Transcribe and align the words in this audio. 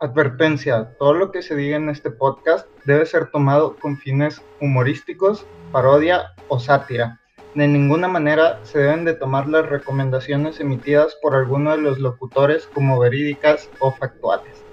Advertencia, 0.00 0.90
todo 0.98 1.14
lo 1.14 1.30
que 1.30 1.40
se 1.40 1.54
diga 1.54 1.76
en 1.76 1.88
este 1.88 2.10
podcast 2.10 2.66
debe 2.84 3.06
ser 3.06 3.30
tomado 3.30 3.76
con 3.76 3.96
fines 3.96 4.42
humorísticos, 4.60 5.46
parodia 5.70 6.34
o 6.48 6.58
sátira. 6.58 7.20
De 7.54 7.68
ninguna 7.68 8.08
manera 8.08 8.58
se 8.64 8.80
deben 8.80 9.04
de 9.04 9.14
tomar 9.14 9.46
las 9.46 9.66
recomendaciones 9.66 10.58
emitidas 10.58 11.16
por 11.22 11.36
alguno 11.36 11.70
de 11.70 11.78
los 11.78 12.00
locutores 12.00 12.66
como 12.74 12.98
verídicas 12.98 13.70
o 13.78 13.92
factuales. 13.92 14.64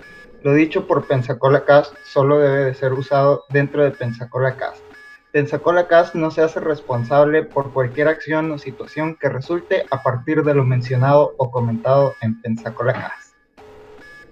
Lo 0.41 0.55
dicho 0.55 0.87
por 0.87 1.05
Pensacola 1.05 1.65
Cast 1.65 1.95
solo 2.03 2.39
debe 2.39 2.65
de 2.65 2.73
ser 2.73 2.93
usado 2.93 3.43
dentro 3.49 3.83
de 3.83 3.91
Pensacola 3.91 4.57
Cast. 4.57 4.81
Pensacola 5.31 5.87
Cast 5.87 6.15
no 6.15 6.31
se 6.31 6.41
hace 6.41 6.59
responsable 6.59 7.43
por 7.43 7.71
cualquier 7.73 8.07
acción 8.07 8.49
o 8.49 8.57
situación 8.57 9.15
que 9.21 9.29
resulte 9.29 9.85
a 9.91 10.01
partir 10.01 10.43
de 10.43 10.55
lo 10.55 10.65
mencionado 10.65 11.35
o 11.37 11.51
comentado 11.51 12.15
en 12.21 12.41
Pensacola 12.41 12.93
Cast. 12.93 13.20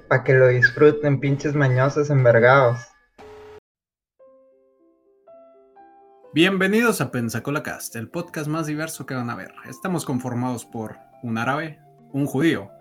Para 0.10 0.24
que 0.24 0.34
lo 0.34 0.48
disfruten, 0.48 1.20
pinches 1.20 1.54
mañosos 1.54 2.10
envergados. 2.10 2.80
Bienvenidos 6.34 7.00
a 7.00 7.12
Pensacola 7.12 7.62
Cast, 7.62 7.96
el 7.96 8.10
podcast 8.10 8.48
más 8.48 8.66
diverso 8.66 9.06
que 9.06 9.14
van 9.14 9.30
a 9.30 9.36
ver. 9.36 9.54
Estamos 9.70 10.06
conformados 10.06 10.66
por 10.66 10.98
un 11.22 11.38
árabe, 11.38 11.80
un 12.12 12.26
judío. 12.26 12.72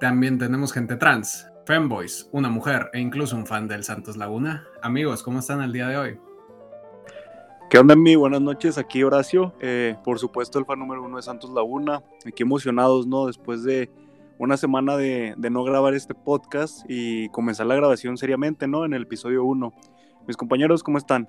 También 0.00 0.36
tenemos 0.36 0.74
gente 0.74 0.96
trans, 0.96 1.50
femboys, 1.64 2.28
una 2.30 2.50
mujer 2.50 2.90
e 2.92 3.00
incluso 3.00 3.36
un 3.36 3.46
fan 3.46 3.66
del 3.66 3.82
Santos 3.82 4.18
Laguna. 4.18 4.66
Amigos, 4.82 5.22
¿cómo 5.22 5.38
están 5.38 5.62
el 5.62 5.72
día 5.72 5.88
de 5.88 5.96
hoy? 5.96 6.20
¿Qué 7.70 7.78
onda, 7.78 7.96
mi? 7.96 8.16
Buenas 8.16 8.42
noches, 8.42 8.76
aquí 8.76 9.02
Horacio. 9.02 9.54
Eh, 9.60 9.96
por 10.04 10.18
supuesto, 10.18 10.58
el 10.58 10.66
fan 10.66 10.78
número 10.78 11.02
uno 11.02 11.16
de 11.16 11.22
Santos 11.22 11.48
Laguna. 11.54 12.02
Aquí 12.26 12.42
emocionados, 12.42 13.06
¿no? 13.06 13.28
Después 13.28 13.64
de 13.64 13.90
una 14.38 14.56
semana 14.56 14.96
de, 14.96 15.34
no 15.38 15.64
grabar 15.64 15.94
este 15.94 16.14
podcast 16.14 16.84
y 16.88 17.28
comenzar 17.30 17.66
la 17.66 17.76
grabación 17.76 18.16
seriamente, 18.16 18.66
¿no? 18.66 18.84
En 18.84 18.94
el 18.94 19.02
episodio 19.02 19.44
uno. 19.44 19.72
Mis 20.26 20.36
compañeros, 20.36 20.82
¿cómo 20.82 20.98
están? 20.98 21.28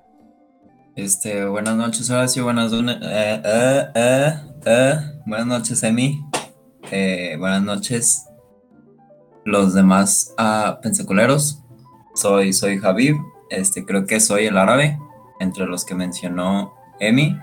Este, 0.96 1.44
buenas 1.44 1.76
noches, 1.76 2.10
Horacio. 2.10 2.44
Buenas, 2.44 2.72
eh, 2.72 3.42
eh, 3.44 4.34
eh, 4.64 4.94
buenas 5.26 5.46
noches, 5.46 5.82
Emi. 5.82 6.24
buenas 7.38 7.62
noches, 7.62 8.26
los 9.44 9.74
demás 9.74 10.34
uh, 10.38 10.80
pensacoleros. 10.80 11.62
Soy, 12.14 12.52
soy 12.52 12.78
Javib. 12.78 13.16
Este, 13.50 13.84
creo 13.84 14.06
que 14.06 14.20
soy 14.20 14.46
el 14.46 14.56
árabe 14.56 14.98
entre 15.38 15.66
los 15.66 15.84
que 15.84 15.94
mencionó 15.94 16.74
Emi. 16.98 17.38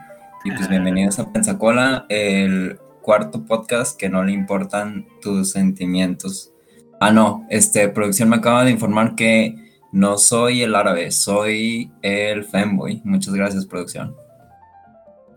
Y 0.45 0.51
pues 0.51 0.67
bienvenidos 0.67 1.19
a 1.19 1.31
Pensacola, 1.31 2.05
el 2.09 2.77
cuarto 3.03 3.45
podcast 3.45 3.99
que 3.99 4.09
no 4.09 4.23
le 4.23 4.31
importan 4.31 5.05
tus 5.21 5.51
sentimientos. 5.51 6.51
Ah, 6.99 7.11
no, 7.11 7.45
este, 7.49 7.89
producción 7.89 8.29
me 8.29 8.37
acaba 8.37 8.63
de 8.63 8.71
informar 8.71 9.13
que 9.15 9.55
no 9.91 10.17
soy 10.17 10.63
el 10.63 10.73
árabe, 10.73 11.11
soy 11.11 11.91
el 12.01 12.45
femboy. 12.45 13.01
Muchas 13.03 13.35
gracias, 13.35 13.65
producción. 13.67 14.15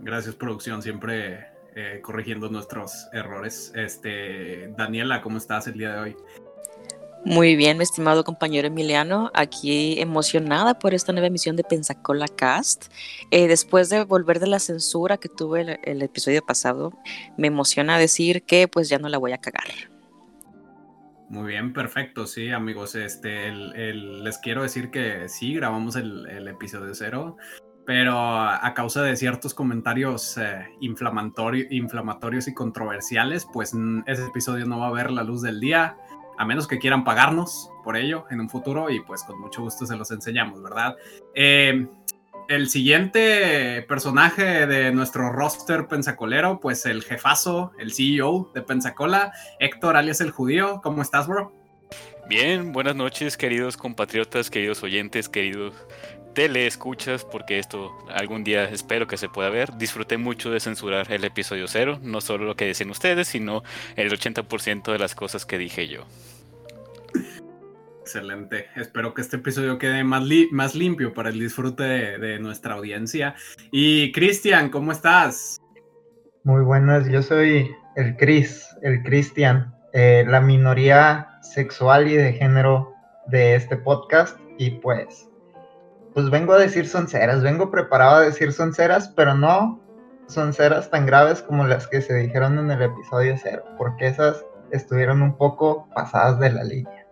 Gracias, 0.00 0.34
producción, 0.34 0.80
siempre 0.80 1.46
eh, 1.74 2.00
corrigiendo 2.02 2.48
nuestros 2.48 3.08
errores. 3.12 3.72
Este, 3.74 4.68
Daniela, 4.78 5.20
¿cómo 5.20 5.36
estás 5.36 5.66
el 5.66 5.74
día 5.74 5.92
de 5.92 5.98
hoy? 5.98 6.16
Muy 7.24 7.56
bien, 7.56 7.76
mi 7.76 7.82
estimado 7.82 8.22
compañero 8.22 8.68
Emiliano, 8.68 9.32
aquí 9.34 10.00
emocionada 10.00 10.78
por 10.78 10.94
esta 10.94 11.12
nueva 11.12 11.26
emisión 11.26 11.56
de 11.56 11.64
Pensacola 11.64 12.26
Cast. 12.28 12.86
Eh, 13.32 13.48
después 13.48 13.88
de 13.88 14.04
volver 14.04 14.38
de 14.38 14.46
la 14.46 14.60
censura 14.60 15.16
que 15.16 15.28
tuve 15.28 15.78
el, 15.82 16.02
episodio 16.02 16.44
pasado, 16.44 16.92
me 17.36 17.48
emociona 17.48 17.98
decir 17.98 18.44
que 18.44 18.68
pues 18.68 18.88
ya 18.88 18.98
no 18.98 19.08
la 19.08 19.18
voy 19.18 19.32
a 19.32 19.38
cagar. 19.38 19.64
Muy 21.28 21.48
bien, 21.48 21.72
perfecto, 21.72 22.26
sí, 22.26 22.50
amigos. 22.50 22.94
Este, 22.94 23.50
les 23.50 24.38
quiero 24.38 24.62
decir 24.62 24.90
que 24.90 25.28
sí, 25.28 25.54
grabamos 25.54 25.96
el, 25.96 26.46
episodio 26.46 26.94
cero, 26.94 27.36
pero 27.84 28.16
a 28.16 28.72
causa 28.74 29.02
de 29.02 29.16
ciertos 29.16 29.52
comentarios 29.52 30.38
eh, 30.38 30.68
inflamatorios 30.80 32.46
y 32.46 32.54
controversiales, 32.54 33.48
pues 33.52 33.74
ese 34.06 34.26
episodio 34.26 34.66
no 34.66 34.78
va 34.78 34.88
a 34.88 34.92
ver 34.92 35.10
la 35.10 35.24
luz 35.24 35.42
del 35.42 35.58
día 35.58 35.96
a 36.38 36.44
menos 36.44 36.66
que 36.66 36.78
quieran 36.78 37.04
pagarnos 37.04 37.70
por 37.84 37.96
ello 37.96 38.26
en 38.30 38.40
un 38.40 38.48
futuro 38.48 38.90
y 38.90 39.00
pues 39.00 39.22
con 39.22 39.40
mucho 39.40 39.62
gusto 39.62 39.86
se 39.86 39.96
los 39.96 40.10
enseñamos, 40.10 40.62
¿verdad? 40.62 40.96
Eh, 41.34 41.86
el 42.48 42.68
siguiente 42.68 43.82
personaje 43.88 44.66
de 44.66 44.92
nuestro 44.92 45.30
roster 45.30 45.88
pensacolero, 45.88 46.60
pues 46.60 46.86
el 46.86 47.02
jefazo, 47.02 47.72
el 47.78 47.92
CEO 47.92 48.50
de 48.54 48.62
Pensacola, 48.62 49.32
Héctor 49.58 49.96
alias 49.96 50.20
el 50.20 50.30
judío, 50.30 50.80
¿cómo 50.82 51.02
estás, 51.02 51.26
bro? 51.26 51.52
Bien, 52.28 52.72
buenas 52.72 52.96
noches, 52.96 53.36
queridos 53.36 53.76
compatriotas, 53.76 54.50
queridos 54.50 54.82
oyentes, 54.82 55.28
queridos 55.28 55.74
teleescuchas, 56.36 57.24
porque 57.24 57.58
esto 57.58 57.96
algún 58.10 58.44
día 58.44 58.64
espero 58.64 59.06
que 59.06 59.16
se 59.16 59.30
pueda 59.30 59.48
ver. 59.48 59.72
Disfruté 59.78 60.18
mucho 60.18 60.50
de 60.50 60.60
censurar 60.60 61.10
el 61.10 61.24
episodio 61.24 61.66
cero, 61.66 61.98
no 62.02 62.20
solo 62.20 62.44
lo 62.44 62.56
que 62.56 62.66
dicen 62.66 62.90
ustedes, 62.90 63.26
sino 63.26 63.64
el 63.96 64.12
80% 64.12 64.92
de 64.92 64.98
las 64.98 65.14
cosas 65.14 65.46
que 65.46 65.56
dije 65.56 65.88
yo. 65.88 66.04
Excelente. 68.02 68.66
Espero 68.76 69.14
que 69.14 69.22
este 69.22 69.36
episodio 69.36 69.78
quede 69.78 70.04
más, 70.04 70.24
más 70.50 70.74
limpio 70.74 71.14
para 71.14 71.30
el 71.30 71.40
disfrute 71.40 71.84
de, 72.18 72.38
nuestra 72.38 72.74
audiencia. 72.74 73.34
Y 73.70 74.12
Cristian, 74.12 74.68
¿cómo 74.68 74.92
estás? 74.92 75.58
Muy 76.44 76.62
buenas, 76.62 77.08
yo 77.08 77.22
soy 77.22 77.74
el 77.96 78.14
Chris, 78.18 78.68
el 78.82 79.02
Cristian, 79.02 79.74
eh, 79.94 80.22
la 80.28 80.42
minoría 80.42 81.38
sexual 81.40 82.08
y 82.08 82.16
de 82.16 82.34
género 82.34 82.92
de 83.26 83.54
este 83.54 83.78
podcast. 83.78 84.38
Y 84.58 84.72
pues 84.72 85.30
pues 86.16 86.30
vengo 86.30 86.54
a 86.54 86.58
decir 86.58 86.88
sonceras, 86.88 87.42
vengo 87.42 87.70
preparado 87.70 88.16
a 88.16 88.20
decir 88.22 88.50
sonceras, 88.50 89.06
pero 89.10 89.34
no 89.34 89.78
sonceras 90.28 90.90
tan 90.90 91.04
graves 91.04 91.42
como 91.42 91.66
las 91.66 91.86
que 91.88 92.00
se 92.00 92.14
dijeron 92.14 92.58
en 92.58 92.70
el 92.70 92.80
episodio 92.80 93.36
cero, 93.36 93.62
porque 93.76 94.06
esas 94.06 94.42
estuvieron 94.70 95.20
un 95.20 95.36
poco 95.36 95.86
pasadas 95.94 96.40
de 96.40 96.52
la 96.52 96.64
línea. 96.64 97.06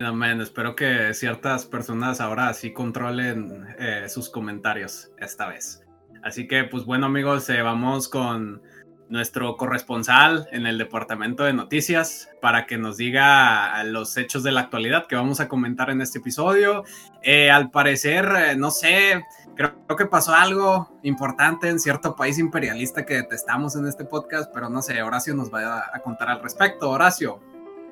Amén, 0.00 0.40
espero 0.40 0.74
que 0.74 1.12
ciertas 1.12 1.66
personas 1.66 2.22
ahora 2.22 2.54
sí 2.54 2.72
controlen 2.72 3.66
eh, 3.78 4.08
sus 4.08 4.30
comentarios 4.30 5.12
esta 5.18 5.46
vez. 5.46 5.84
Así 6.22 6.48
que, 6.48 6.64
pues 6.64 6.86
bueno 6.86 7.04
amigos, 7.04 7.50
eh, 7.50 7.60
vamos 7.60 8.08
con 8.08 8.62
nuestro 9.08 9.56
corresponsal 9.56 10.48
en 10.52 10.66
el 10.66 10.78
departamento 10.78 11.44
de 11.44 11.52
noticias 11.52 12.30
para 12.40 12.66
que 12.66 12.78
nos 12.78 12.96
diga 12.96 13.82
los 13.84 14.16
hechos 14.16 14.42
de 14.42 14.52
la 14.52 14.60
actualidad 14.60 15.06
que 15.06 15.16
vamos 15.16 15.40
a 15.40 15.48
comentar 15.48 15.90
en 15.90 16.00
este 16.00 16.18
episodio. 16.18 16.84
Eh, 17.22 17.50
al 17.50 17.70
parecer, 17.70 18.26
eh, 18.36 18.56
no 18.56 18.70
sé, 18.70 19.24
creo, 19.54 19.74
que 19.96 20.06
pasó 20.06 20.34
algo 20.34 20.98
importante 21.02 21.68
en 21.68 21.78
cierto 21.78 22.16
país 22.16 22.38
imperialista 22.38 23.04
que 23.04 23.14
detestamos 23.14 23.76
en 23.76 23.86
este 23.86 24.04
podcast, 24.04 24.50
pero 24.52 24.68
no 24.68 24.82
sé, 24.82 25.02
Horacio 25.02 25.34
nos 25.34 25.52
va 25.52 25.78
a, 25.78 25.90
a 25.92 26.00
contar 26.00 26.30
al 26.30 26.42
respecto. 26.42 26.90
Horacio, 26.90 27.40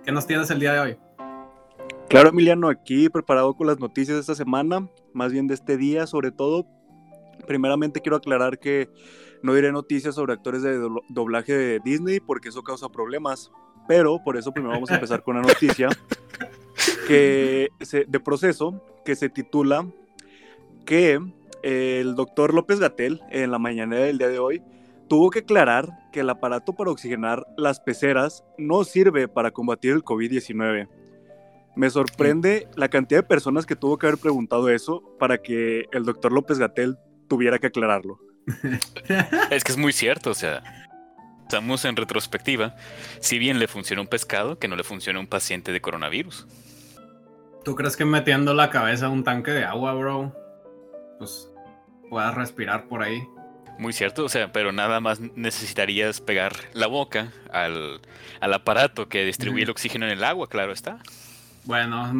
¿qué 0.04 0.12
nos 0.12 0.26
tienes 0.26 0.50
el 0.50 0.60
día 0.60 0.72
de 0.72 0.80
hoy? 0.80 0.98
Claro, 2.08 2.28
Emiliano, 2.28 2.68
aquí 2.68 3.08
preparado 3.08 3.54
con 3.54 3.66
las 3.66 3.78
noticias 3.78 4.16
de 4.16 4.20
esta 4.20 4.34
semana, 4.34 4.86
más 5.14 5.32
bien 5.32 5.46
de 5.46 5.54
este 5.54 5.76
día 5.76 6.06
sobre 6.06 6.30
todo. 6.30 6.66
Primeramente 7.46 8.00
quiero 8.00 8.16
aclarar 8.16 8.58
que 8.58 8.88
no 9.42 9.54
diré 9.54 9.72
noticias 9.72 10.14
sobre 10.14 10.32
actores 10.32 10.62
de 10.62 10.78
doblaje 11.08 11.52
de 11.52 11.80
Disney 11.80 12.20
porque 12.20 12.48
eso 12.48 12.62
causa 12.62 12.88
problemas. 12.88 13.50
Pero 13.88 14.22
por 14.22 14.36
eso 14.36 14.52
primero 14.52 14.74
vamos 14.74 14.90
a 14.90 14.94
empezar 14.94 15.22
con 15.22 15.36
una 15.36 15.46
noticia 15.46 15.88
que 17.08 17.68
de 18.06 18.20
proceso 18.20 18.80
que 19.04 19.16
se 19.16 19.28
titula 19.28 19.86
que 20.84 21.20
el 21.62 22.14
doctor 22.14 22.54
López 22.54 22.78
Gatel 22.78 23.20
en 23.30 23.50
la 23.50 23.58
mañana 23.58 23.96
del 23.96 24.18
día 24.18 24.28
de 24.28 24.38
hoy 24.38 24.62
tuvo 25.08 25.30
que 25.30 25.40
aclarar 25.40 25.88
que 26.12 26.20
el 26.20 26.30
aparato 26.30 26.74
para 26.74 26.90
oxigenar 26.90 27.46
las 27.56 27.80
peceras 27.80 28.44
no 28.58 28.84
sirve 28.84 29.28
para 29.28 29.50
combatir 29.50 29.92
el 29.92 30.04
COVID-19. 30.04 30.88
Me 31.74 31.90
sorprende 31.90 32.68
la 32.76 32.88
cantidad 32.88 33.20
de 33.20 33.26
personas 33.26 33.66
que 33.66 33.76
tuvo 33.76 33.98
que 33.98 34.06
haber 34.06 34.18
preguntado 34.18 34.68
eso 34.68 35.02
para 35.18 35.38
que 35.38 35.86
el 35.92 36.04
doctor 36.04 36.32
López 36.32 36.58
Gatel 36.58 36.98
tuviera 37.28 37.58
que 37.58 37.68
aclararlo. 37.68 38.18
es 39.50 39.64
que 39.64 39.72
es 39.72 39.78
muy 39.78 39.92
cierto, 39.92 40.30
o 40.30 40.34
sea, 40.34 40.62
estamos 41.42 41.84
en 41.84 41.96
retrospectiva. 41.96 42.74
Si 43.20 43.38
bien 43.38 43.58
le 43.58 43.68
funciona 43.68 44.02
un 44.02 44.08
pescado, 44.08 44.58
que 44.58 44.68
no 44.68 44.76
le 44.76 44.84
funciona 44.84 45.20
un 45.20 45.26
paciente 45.26 45.72
de 45.72 45.80
coronavirus. 45.80 46.46
¿Tú 47.64 47.74
crees 47.76 47.96
que 47.96 48.04
metiendo 48.04 48.54
la 48.54 48.70
cabeza 48.70 49.06
a 49.06 49.08
un 49.10 49.22
tanque 49.22 49.52
de 49.52 49.64
agua, 49.64 49.94
bro, 49.94 50.34
pues 51.18 51.48
puedas 52.10 52.34
respirar 52.34 52.88
por 52.88 53.02
ahí? 53.02 53.22
Muy 53.78 53.92
cierto, 53.92 54.24
o 54.24 54.28
sea, 54.28 54.52
pero 54.52 54.72
nada 54.72 55.00
más 55.00 55.20
necesitarías 55.20 56.20
pegar 56.20 56.52
la 56.72 56.86
boca 56.86 57.32
al, 57.50 58.00
al 58.40 58.54
aparato 58.54 59.08
que 59.08 59.24
distribuye 59.24 59.64
el 59.64 59.70
oxígeno 59.70 60.06
en 60.06 60.12
el 60.12 60.24
agua, 60.24 60.48
claro 60.48 60.72
está. 60.72 60.98
Bueno, 61.64 62.12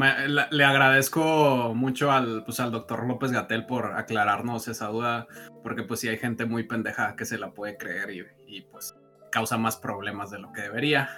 le 0.51 0.65
agradezco 0.65 1.73
mucho 1.75 2.13
al, 2.13 2.45
pues, 2.45 2.61
al 2.61 2.71
doctor 2.71 3.05
López 3.07 3.33
Gatel 3.33 3.67
por 3.67 3.93
aclararnos 3.95 4.69
esa 4.69 4.87
duda, 4.87 5.27
porque 5.65 5.83
pues 5.83 5.99
sí 6.01 6.09
hay 6.09 6.17
gente 6.17 6.45
muy 6.45 6.63
pendeja 6.63 7.17
que 7.17 7.25
se 7.25 7.39
la 7.39 7.51
puede 7.51 7.77
creer 7.77 8.11
y, 8.11 8.25
y 8.47 8.61
pues 8.63 8.95
causa 9.33 9.59
más 9.59 9.77
problemas 9.77 10.31
de 10.31 10.39
lo 10.39 10.53
que 10.53 10.63
debería. 10.63 11.09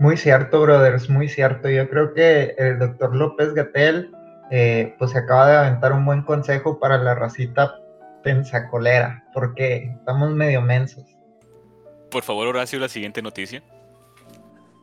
Muy 0.00 0.16
cierto, 0.16 0.62
brothers, 0.62 1.08
muy 1.08 1.28
cierto. 1.28 1.68
Yo 1.70 1.88
creo 1.88 2.14
que 2.14 2.56
el 2.58 2.80
doctor 2.80 3.14
López 3.14 3.54
Gatel 3.54 4.10
eh, 4.50 4.94
pues 4.98 5.12
se 5.12 5.18
acaba 5.18 5.48
de 5.48 5.56
aventar 5.56 5.92
un 5.92 6.04
buen 6.04 6.22
consejo 6.22 6.80
para 6.80 6.98
la 6.98 7.14
racita 7.14 7.78
pensacolera, 8.22 9.24
porque 9.32 9.94
estamos 9.98 10.32
medio 10.32 10.62
mensos. 10.62 11.04
Por 12.10 12.22
favor, 12.22 12.48
Horacio, 12.48 12.78
la 12.78 12.88
siguiente 12.88 13.22
noticia. 13.22 13.62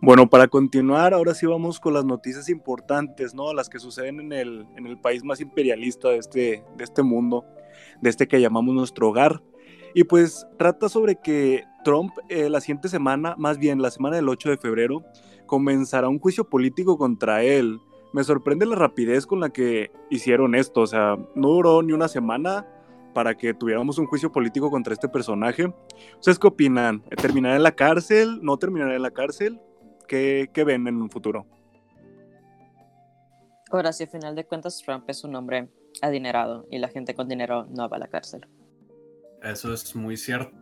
Bueno, 0.04 0.28
para 0.28 0.48
continuar, 0.48 1.14
ahora 1.14 1.36
sí 1.36 1.46
vamos 1.46 1.80
con 1.80 1.94
las 1.94 2.04
noticias 2.04 2.50
importantes, 2.50 3.36
¿no? 3.36 3.54
Las 3.54 3.70
que 3.70 3.78
suceden 3.78 4.20
en 4.20 4.34
el, 4.34 4.66
en 4.76 4.88
el 4.88 5.00
país 5.00 5.24
más 5.24 5.40
imperialista 5.42 6.10
de 6.10 6.18
este, 6.18 6.66
de 6.76 6.84
este 6.84 7.04
mundo, 7.04 7.46
de 8.02 8.10
este 8.10 8.28
que 8.28 8.42
llamamos 8.42 8.74
nuestro 8.74 9.10
hogar. 9.10 9.44
Y 9.94 10.06
pues 10.06 10.48
trata 10.58 10.90
sobre 10.90 11.18
que 11.18 11.66
Trump 11.84 12.14
eh, 12.30 12.50
la 12.50 12.62
siguiente 12.62 12.90
semana, 12.90 13.36
más 13.38 13.60
bien 13.60 13.80
la 13.80 13.92
semana 13.92 14.16
del 14.16 14.28
8 14.28 14.50
de 14.50 14.58
febrero, 14.58 15.04
comenzará 15.46 16.10
un 16.10 16.18
juicio 16.18 16.50
político 16.50 16.98
contra 16.98 17.44
él. 17.44 17.80
Me 18.12 18.24
sorprende 18.24 18.66
la 18.66 18.78
rapidez 18.78 19.28
con 19.28 19.40
la 19.40 19.52
que 19.52 19.92
hicieron 20.10 20.56
esto, 20.56 20.82
o 20.82 20.88
sea, 20.88 21.16
no 21.36 21.50
duró 21.50 21.84
ni 21.84 21.94
una 21.94 22.08
semana 22.08 22.66
para 23.14 23.38
que 23.38 23.54
tuviéramos 23.54 24.00
un 24.00 24.08
juicio 24.08 24.32
político 24.32 24.72
contra 24.72 24.94
este 24.94 25.10
personaje. 25.10 25.72
¿Ustedes 26.16 26.40
qué 26.40 26.48
opinan? 26.48 27.04
¿Terminará 27.22 27.56
en 27.56 27.64
la 27.64 27.76
cárcel? 27.76 28.40
¿No 28.42 28.58
terminará 28.58 28.96
en 28.96 29.04
la 29.04 29.12
cárcel? 29.12 29.62
¿Qué, 30.08 30.50
qué 30.54 30.64
ven 30.64 30.88
en 30.88 31.02
un 31.02 31.10
futuro? 31.10 31.46
Ahora, 33.72 33.94
si 33.94 34.04
al 34.04 34.10
final 34.10 34.36
de 34.36 34.46
cuentas 34.46 34.82
Trump 34.86 35.06
es 35.10 35.24
un 35.24 35.36
hombre 35.36 35.70
adinerado 36.02 36.68
y 36.70 36.80
la 36.80 36.90
gente 36.90 37.16
con 37.16 37.28
dinero 37.28 37.66
no 37.70 37.88
va 37.88 37.98
a 37.98 38.00
la 38.00 38.08
cárcel. 38.08 38.48
Eso 39.42 39.74
es 39.74 39.96
muy 39.96 40.18
cierto. 40.18 40.58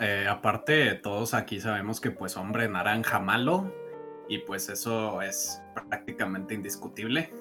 Eh, 0.00 0.26
aparte, 0.28 0.94
todos 0.94 1.34
aquí 1.34 1.60
sabemos 1.60 2.00
que 2.00 2.10
pues 2.10 2.36
hombre 2.36 2.68
naranja 2.68 3.18
malo 3.18 3.72
y 4.28 4.38
pues 4.38 4.68
eso 4.68 5.20
es 5.22 5.62
prácticamente 5.74 6.54
indiscutible. 6.54 7.32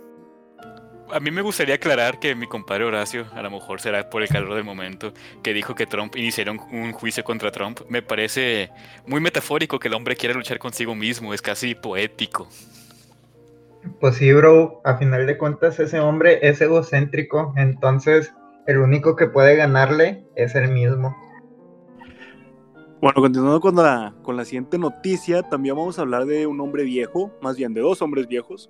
A 1.14 1.20
mí 1.20 1.30
me 1.30 1.42
gustaría 1.42 1.76
aclarar 1.76 2.20
que 2.20 2.36
mi 2.36 2.48
compadre 2.48 2.86
Horacio, 2.86 3.26
a 3.34 3.42
lo 3.42 3.52
mejor 3.52 3.82
será 3.82 4.10
por 4.10 4.22
el 4.22 4.30
calor 4.30 4.56
del 4.56 4.64
momento, 4.64 5.14
que 5.44 5.54
dijo 5.54 5.76
que 5.76 5.86
Trump 5.86 6.16
iniciaron 6.16 6.60
un 6.72 6.94
juicio 6.94 7.24
contra 7.24 7.52
Trump. 7.52 7.82
Me 7.90 8.02
parece 8.02 8.72
muy 9.06 9.20
metafórico 9.20 9.78
que 9.78 9.90
el 9.90 9.94
hombre 9.94 10.16
quiera 10.16 10.36
luchar 10.36 10.58
consigo 10.58 10.96
mismo, 10.96 11.34
es 11.34 11.42
casi 11.42 11.76
poético. 11.76 12.48
Pues 14.00 14.16
sí, 14.16 14.32
bro, 14.32 14.82
a 14.86 14.98
final 14.98 15.28
de 15.28 15.38
cuentas 15.38 15.80
ese 15.80 16.00
hombre 16.00 16.40
es 16.48 16.62
egocéntrico, 16.62 17.54
entonces 17.58 18.34
el 18.68 18.78
único 18.78 19.16
que 19.16 19.28
puede 19.28 19.56
ganarle 19.56 20.24
es 20.36 20.56
el 20.56 20.70
mismo. 20.70 21.16
Bueno, 23.02 23.20
continuando 23.20 23.60
con 23.60 23.76
la, 23.76 24.14
con 24.22 24.38
la 24.38 24.46
siguiente 24.46 24.78
noticia, 24.78 25.42
también 25.44 25.76
vamos 25.76 25.98
a 25.98 26.04
hablar 26.04 26.26
de 26.26 26.46
un 26.46 26.62
hombre 26.62 26.84
viejo, 26.84 27.32
más 27.42 27.58
bien 27.58 27.74
de 27.74 27.82
dos 27.82 28.02
hombres 28.02 28.28
viejos. 28.28 28.70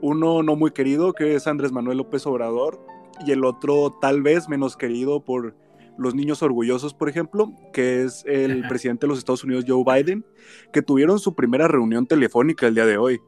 Uno 0.00 0.42
no 0.42 0.56
muy 0.56 0.72
querido, 0.72 1.12
que 1.12 1.34
es 1.34 1.46
Andrés 1.46 1.72
Manuel 1.72 1.98
López 1.98 2.26
Obrador, 2.26 2.84
y 3.26 3.32
el 3.32 3.44
otro 3.44 3.96
tal 4.00 4.22
vez 4.22 4.48
menos 4.48 4.76
querido 4.76 5.20
por 5.24 5.56
los 5.98 6.14
niños 6.14 6.42
orgullosos, 6.42 6.94
por 6.94 7.08
ejemplo, 7.08 7.52
que 7.72 8.02
es 8.02 8.24
el 8.26 8.66
presidente 8.68 9.06
de 9.06 9.08
los 9.08 9.18
Estados 9.18 9.44
Unidos, 9.44 9.64
Joe 9.66 9.82
Biden, 9.84 10.24
que 10.72 10.82
tuvieron 10.82 11.18
su 11.18 11.34
primera 11.34 11.68
reunión 11.68 12.06
telefónica 12.06 12.66
el 12.66 12.74
día 12.74 12.86
de 12.86 12.98
hoy. 12.98 13.20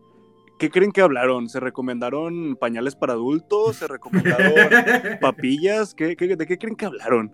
¿Qué 0.58 0.70
creen 0.70 0.92
que 0.92 1.00
hablaron? 1.00 1.48
¿Se 1.48 1.60
recomendaron 1.60 2.56
pañales 2.56 2.96
para 2.96 3.12
adultos? 3.12 3.76
¿Se 3.76 3.86
recomendaron 3.86 4.54
papillas? 5.20 5.94
¿Qué, 5.94 6.16
qué, 6.16 6.36
de 6.36 6.46
qué 6.46 6.58
creen 6.58 6.76
que 6.76 6.84
hablaron? 6.84 7.32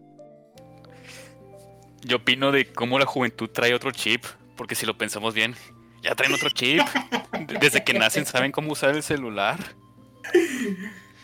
Yo 2.02 2.18
opino 2.18 2.52
de 2.52 2.66
cómo 2.66 2.98
la 2.98 3.06
juventud 3.06 3.48
trae 3.48 3.74
otro 3.74 3.90
chip, 3.92 4.24
porque 4.56 4.74
si 4.74 4.84
lo 4.84 4.98
pensamos 4.98 5.32
bien, 5.32 5.54
ya 6.04 6.14
traen 6.14 6.34
otro 6.34 6.50
chip. 6.50 6.82
Desde 7.60 7.82
que 7.82 7.94
nacen 7.94 8.26
saben 8.26 8.52
cómo 8.52 8.72
usar 8.72 8.94
el 8.94 9.02
celular. 9.02 9.58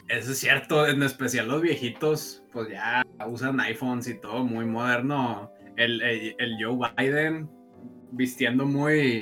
Eso 0.09 0.33
es 0.33 0.39
cierto, 0.39 0.89
en 0.89 1.03
especial 1.03 1.47
los 1.47 1.63
viejitos, 1.63 2.43
pues 2.53 2.69
ya 2.71 3.07
usan 3.29 3.61
iPhones 3.61 4.09
y 4.09 4.21
todo, 4.21 4.45
muy 4.45 4.65
moderno. 4.65 5.53
El, 5.77 6.03
el, 6.03 6.57
Joe 6.61 6.91
Biden 6.97 7.49
vistiendo 8.11 8.67
muy, 8.67 9.21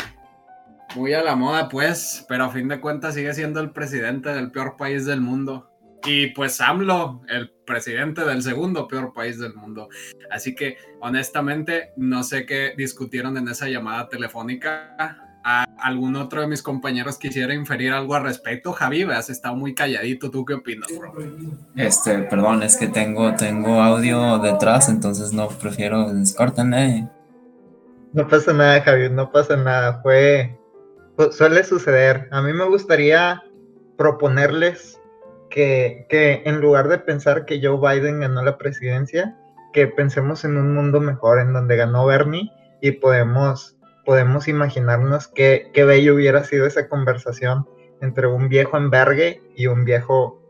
muy 0.96 1.12
a 1.12 1.22
la 1.22 1.36
moda, 1.36 1.68
pues, 1.68 2.24
pero 2.28 2.44
a 2.44 2.50
fin 2.50 2.68
de 2.68 2.80
cuentas 2.80 3.14
sigue 3.14 3.34
siendo 3.34 3.60
el 3.60 3.70
presidente 3.70 4.30
del 4.30 4.50
peor 4.50 4.76
país 4.76 5.04
del 5.04 5.20
mundo. 5.20 5.70
Y 6.06 6.28
pues 6.28 6.60
AMLO, 6.60 7.22
el 7.28 7.50
presidente 7.66 8.24
del 8.24 8.42
segundo 8.42 8.88
peor 8.88 9.12
país 9.12 9.38
del 9.38 9.54
mundo. 9.54 9.88
Así 10.30 10.54
que 10.54 10.78
honestamente 11.00 11.90
no 11.96 12.22
sé 12.22 12.46
qué 12.46 12.72
discutieron 12.76 13.36
en 13.36 13.48
esa 13.48 13.68
llamada 13.68 14.08
telefónica. 14.08 15.27
¿A 15.50 15.64
algún 15.78 16.14
otro 16.16 16.42
de 16.42 16.46
mis 16.46 16.62
compañeros 16.62 17.16
quisiera 17.16 17.54
inferir 17.54 17.94
algo 17.94 18.14
al 18.14 18.24
respecto? 18.24 18.74
Javi, 18.74 19.04
has 19.04 19.30
estado 19.30 19.56
muy 19.56 19.74
calladito. 19.74 20.30
¿Tú 20.30 20.44
qué 20.44 20.52
opinas, 20.52 20.90
bro? 20.94 21.14
Este, 21.74 22.18
perdón, 22.18 22.62
es 22.62 22.76
que 22.76 22.86
tengo, 22.88 23.34
tengo 23.34 23.80
audio 23.80 24.38
detrás, 24.40 24.90
entonces 24.90 25.32
no 25.32 25.48
prefiero 25.48 26.12
descorten, 26.12 27.08
No 28.12 28.28
pasa 28.28 28.52
nada, 28.52 28.82
Javi, 28.82 29.08
no 29.08 29.32
pasa 29.32 29.56
nada. 29.56 30.02
Fue. 30.02 30.54
Suele 31.30 31.64
suceder. 31.64 32.28
A 32.30 32.42
mí 32.42 32.52
me 32.52 32.66
gustaría 32.66 33.42
proponerles 33.96 35.00
que, 35.48 36.06
en 36.44 36.60
lugar 36.60 36.88
de 36.88 36.98
pensar 36.98 37.46
que 37.46 37.58
Joe 37.62 37.78
Biden 37.80 38.20
ganó 38.20 38.42
la 38.42 38.58
presidencia, 38.58 39.34
que 39.72 39.86
pensemos 39.86 40.44
en 40.44 40.58
un 40.58 40.74
mundo 40.74 41.00
mejor, 41.00 41.40
en 41.40 41.54
donde 41.54 41.76
ganó 41.76 42.04
Bernie 42.04 42.52
y 42.82 42.90
podemos, 42.90 43.77
podemos 44.08 44.48
imaginarnos 44.48 45.28
qué, 45.28 45.70
qué 45.74 45.84
bello 45.84 46.14
hubiera 46.14 46.42
sido 46.42 46.64
esa 46.64 46.88
conversación 46.88 47.68
entre 48.00 48.26
un 48.26 48.48
viejo 48.48 48.78
envergue 48.78 49.42
y 49.54 49.66
un 49.66 49.84
viejo 49.84 50.40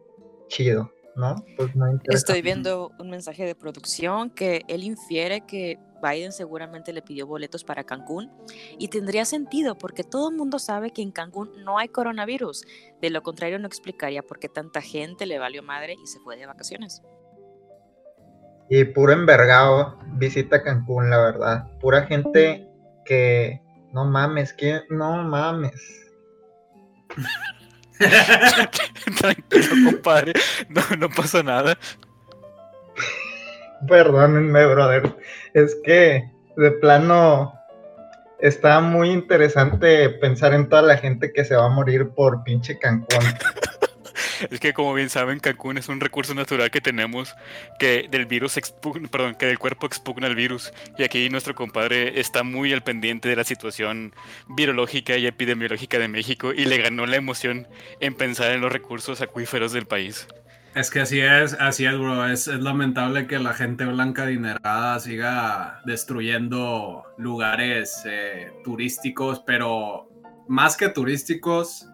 chido. 0.46 0.92
¿no? 1.16 1.44
Pues 1.56 1.70
Estoy 2.04 2.40
viendo 2.40 2.92
un 3.00 3.10
mensaje 3.10 3.44
de 3.44 3.56
producción 3.56 4.30
que 4.30 4.62
él 4.68 4.84
infiere 4.84 5.40
que 5.44 5.76
Biden 6.00 6.30
seguramente 6.30 6.92
le 6.92 7.02
pidió 7.02 7.26
boletos 7.26 7.64
para 7.64 7.82
Cancún 7.82 8.30
y 8.78 8.86
tendría 8.86 9.24
sentido 9.24 9.76
porque 9.76 10.04
todo 10.04 10.30
el 10.30 10.36
mundo 10.36 10.60
sabe 10.60 10.92
que 10.92 11.02
en 11.02 11.10
Cancún 11.10 11.50
no 11.64 11.78
hay 11.78 11.88
coronavirus. 11.88 12.64
De 13.02 13.10
lo 13.10 13.24
contrario 13.24 13.58
no 13.58 13.66
explicaría 13.66 14.22
por 14.22 14.38
qué 14.38 14.48
tanta 14.48 14.80
gente 14.80 15.26
le 15.26 15.40
valió 15.40 15.64
madre 15.64 15.96
y 16.00 16.06
se 16.06 16.20
fue 16.20 16.36
de 16.36 16.46
vacaciones. 16.46 17.02
Y 18.70 18.84
puro 18.84 19.12
envergado 19.12 19.98
visita 20.12 20.62
Cancún, 20.62 21.10
la 21.10 21.18
verdad. 21.18 21.66
Pura 21.80 22.02
gente 22.02 22.67
que 23.08 23.60
no 23.94 24.04
mames, 24.04 24.52
que 24.52 24.82
no 24.90 25.24
mames. 25.24 25.80
Tranquilo, 29.18 29.90
compadre. 29.90 30.34
No, 30.68 30.82
no 30.98 31.08
pasa 31.08 31.42
nada. 31.42 31.76
Perdónenme, 33.88 34.66
brother. 34.66 35.16
Es 35.54 35.74
que 35.82 36.30
de 36.56 36.70
plano 36.72 37.54
está 38.40 38.80
muy 38.80 39.10
interesante 39.10 40.10
pensar 40.10 40.52
en 40.52 40.68
toda 40.68 40.82
la 40.82 40.98
gente 40.98 41.32
que 41.32 41.44
se 41.44 41.56
va 41.56 41.64
a 41.64 41.70
morir 41.70 42.10
por 42.10 42.44
pinche 42.44 42.78
Cancún. 42.78 43.24
Es 44.50 44.60
que 44.60 44.72
como 44.72 44.94
bien 44.94 45.10
saben, 45.10 45.40
Cancún 45.40 45.78
es 45.78 45.88
un 45.88 46.00
recurso 46.00 46.34
natural 46.34 46.70
que 46.70 46.80
tenemos 46.80 47.34
que 47.78 48.08
del 48.10 48.26
virus 48.26 48.58
perdón, 49.10 49.34
que 49.34 49.46
del 49.46 49.58
cuerpo 49.58 49.86
expugna 49.86 50.26
el 50.26 50.34
virus. 50.34 50.72
Y 50.96 51.02
aquí 51.02 51.28
nuestro 51.28 51.54
compadre 51.54 52.20
está 52.20 52.42
muy 52.42 52.72
al 52.72 52.82
pendiente 52.82 53.28
de 53.28 53.36
la 53.36 53.44
situación 53.44 54.14
virológica 54.48 55.16
y 55.16 55.26
epidemiológica 55.26 55.98
de 55.98 56.08
México 56.08 56.52
y 56.52 56.64
le 56.64 56.78
ganó 56.78 57.06
la 57.06 57.16
emoción 57.16 57.66
en 58.00 58.14
pensar 58.14 58.52
en 58.52 58.60
los 58.60 58.72
recursos 58.72 59.20
acuíferos 59.20 59.72
del 59.72 59.86
país. 59.86 60.26
Es 60.74 60.90
que 60.90 61.00
así 61.00 61.20
es, 61.20 61.54
así 61.54 61.86
es, 61.86 61.98
bro. 61.98 62.28
Es, 62.28 62.46
lamentable 62.46 63.26
que 63.26 63.38
la 63.38 63.54
gente 63.54 63.84
blanca 63.84 64.22
adinerada 64.22 65.00
siga 65.00 65.80
destruyendo 65.84 67.04
lugares 67.16 68.02
eh, 68.04 68.52
turísticos, 68.62 69.42
pero 69.46 70.08
más 70.46 70.76
que 70.76 70.88
turísticos, 70.88 71.88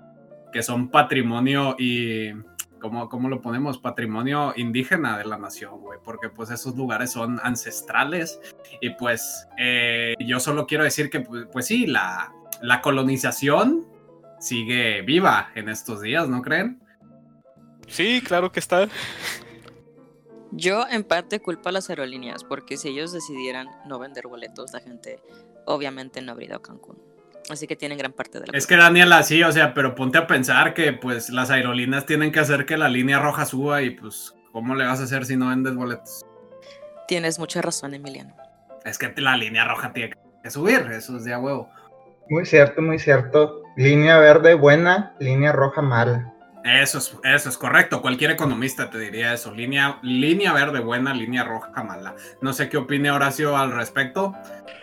que 0.54 0.62
son 0.62 0.88
patrimonio 0.88 1.74
y, 1.80 2.32
¿cómo, 2.80 3.08
¿cómo, 3.08 3.28
lo 3.28 3.40
ponemos? 3.40 3.78
Patrimonio 3.78 4.52
indígena 4.54 5.18
de 5.18 5.24
la 5.24 5.36
nación, 5.36 5.80
güey, 5.80 5.98
porque 6.04 6.28
pues 6.28 6.48
esos 6.50 6.76
lugares 6.76 7.10
son 7.10 7.40
ancestrales 7.42 8.38
y 8.80 8.90
pues 8.90 9.48
eh, 9.58 10.14
yo 10.20 10.38
solo 10.38 10.68
quiero 10.68 10.84
decir 10.84 11.10
que 11.10 11.18
pues, 11.18 11.48
pues 11.50 11.66
sí, 11.66 11.88
la, 11.88 12.32
la 12.62 12.82
colonización 12.82 13.84
sigue 14.38 15.02
viva 15.02 15.50
en 15.56 15.68
estos 15.68 16.00
días, 16.02 16.28
¿no 16.28 16.40
creen? 16.40 16.80
Sí, 17.88 18.22
claro 18.24 18.52
que 18.52 18.60
está. 18.60 18.88
Yo 20.52 20.86
en 20.88 21.02
parte 21.02 21.40
culpo 21.40 21.70
a 21.70 21.72
las 21.72 21.90
aerolíneas, 21.90 22.44
porque 22.44 22.76
si 22.76 22.90
ellos 22.90 23.12
decidieran 23.12 23.66
no 23.88 23.98
vender 23.98 24.28
boletos, 24.28 24.72
la 24.72 24.78
gente 24.78 25.18
obviamente 25.66 26.22
no 26.22 26.30
habría 26.30 26.50
ido 26.50 26.56
a 26.58 26.62
Cancún. 26.62 27.13
Así 27.50 27.66
que 27.66 27.76
tienen 27.76 27.98
gran 27.98 28.12
parte 28.12 28.40
de 28.40 28.46
la 28.46 28.56
Es 28.56 28.66
que 28.66 28.76
Daniel 28.76 29.12
así, 29.12 29.42
o 29.42 29.52
sea, 29.52 29.74
pero 29.74 29.94
ponte 29.94 30.18
a 30.18 30.26
pensar 30.26 30.74
que 30.74 30.92
pues 30.92 31.30
las 31.30 31.50
aerolíneas 31.50 32.06
tienen 32.06 32.32
que 32.32 32.40
hacer 32.40 32.64
que 32.66 32.76
la 32.76 32.88
línea 32.88 33.18
roja 33.18 33.44
suba 33.44 33.82
y 33.82 33.90
pues 33.90 34.34
¿cómo 34.52 34.74
le 34.74 34.86
vas 34.86 35.00
a 35.00 35.04
hacer 35.04 35.26
si 35.26 35.36
no 35.36 35.48
vendes 35.48 35.74
boletos? 35.74 36.24
Tienes 37.06 37.38
mucha 37.38 37.60
razón, 37.60 37.94
Emiliano. 37.94 38.34
Es 38.84 38.98
que 38.98 39.12
la 39.20 39.36
línea 39.36 39.64
roja 39.64 39.92
tiene 39.92 40.14
que 40.42 40.50
subir, 40.50 40.88
eso 40.92 41.16
es 41.16 41.24
de 41.24 41.34
a 41.34 41.38
huevo. 41.38 41.70
Muy 42.28 42.46
cierto, 42.46 42.80
muy 42.80 42.98
cierto. 42.98 43.62
Línea 43.76 44.18
verde 44.18 44.54
buena, 44.54 45.14
línea 45.18 45.52
roja 45.52 45.82
mala. 45.82 46.33
Eso 46.64 46.96
es, 46.96 47.14
eso 47.24 47.48
es 47.50 47.58
correcto. 47.58 48.00
Cualquier 48.00 48.30
economista 48.30 48.88
te 48.88 48.98
diría 48.98 49.34
eso. 49.34 49.52
Línea, 49.52 49.98
línea 50.02 50.54
verde 50.54 50.80
buena, 50.80 51.12
línea 51.12 51.44
roja 51.44 51.82
mala. 51.84 52.14
No 52.40 52.54
sé 52.54 52.70
qué 52.70 52.78
opine 52.78 53.10
Horacio 53.10 53.54
al 53.56 53.70
respecto. 53.72 54.34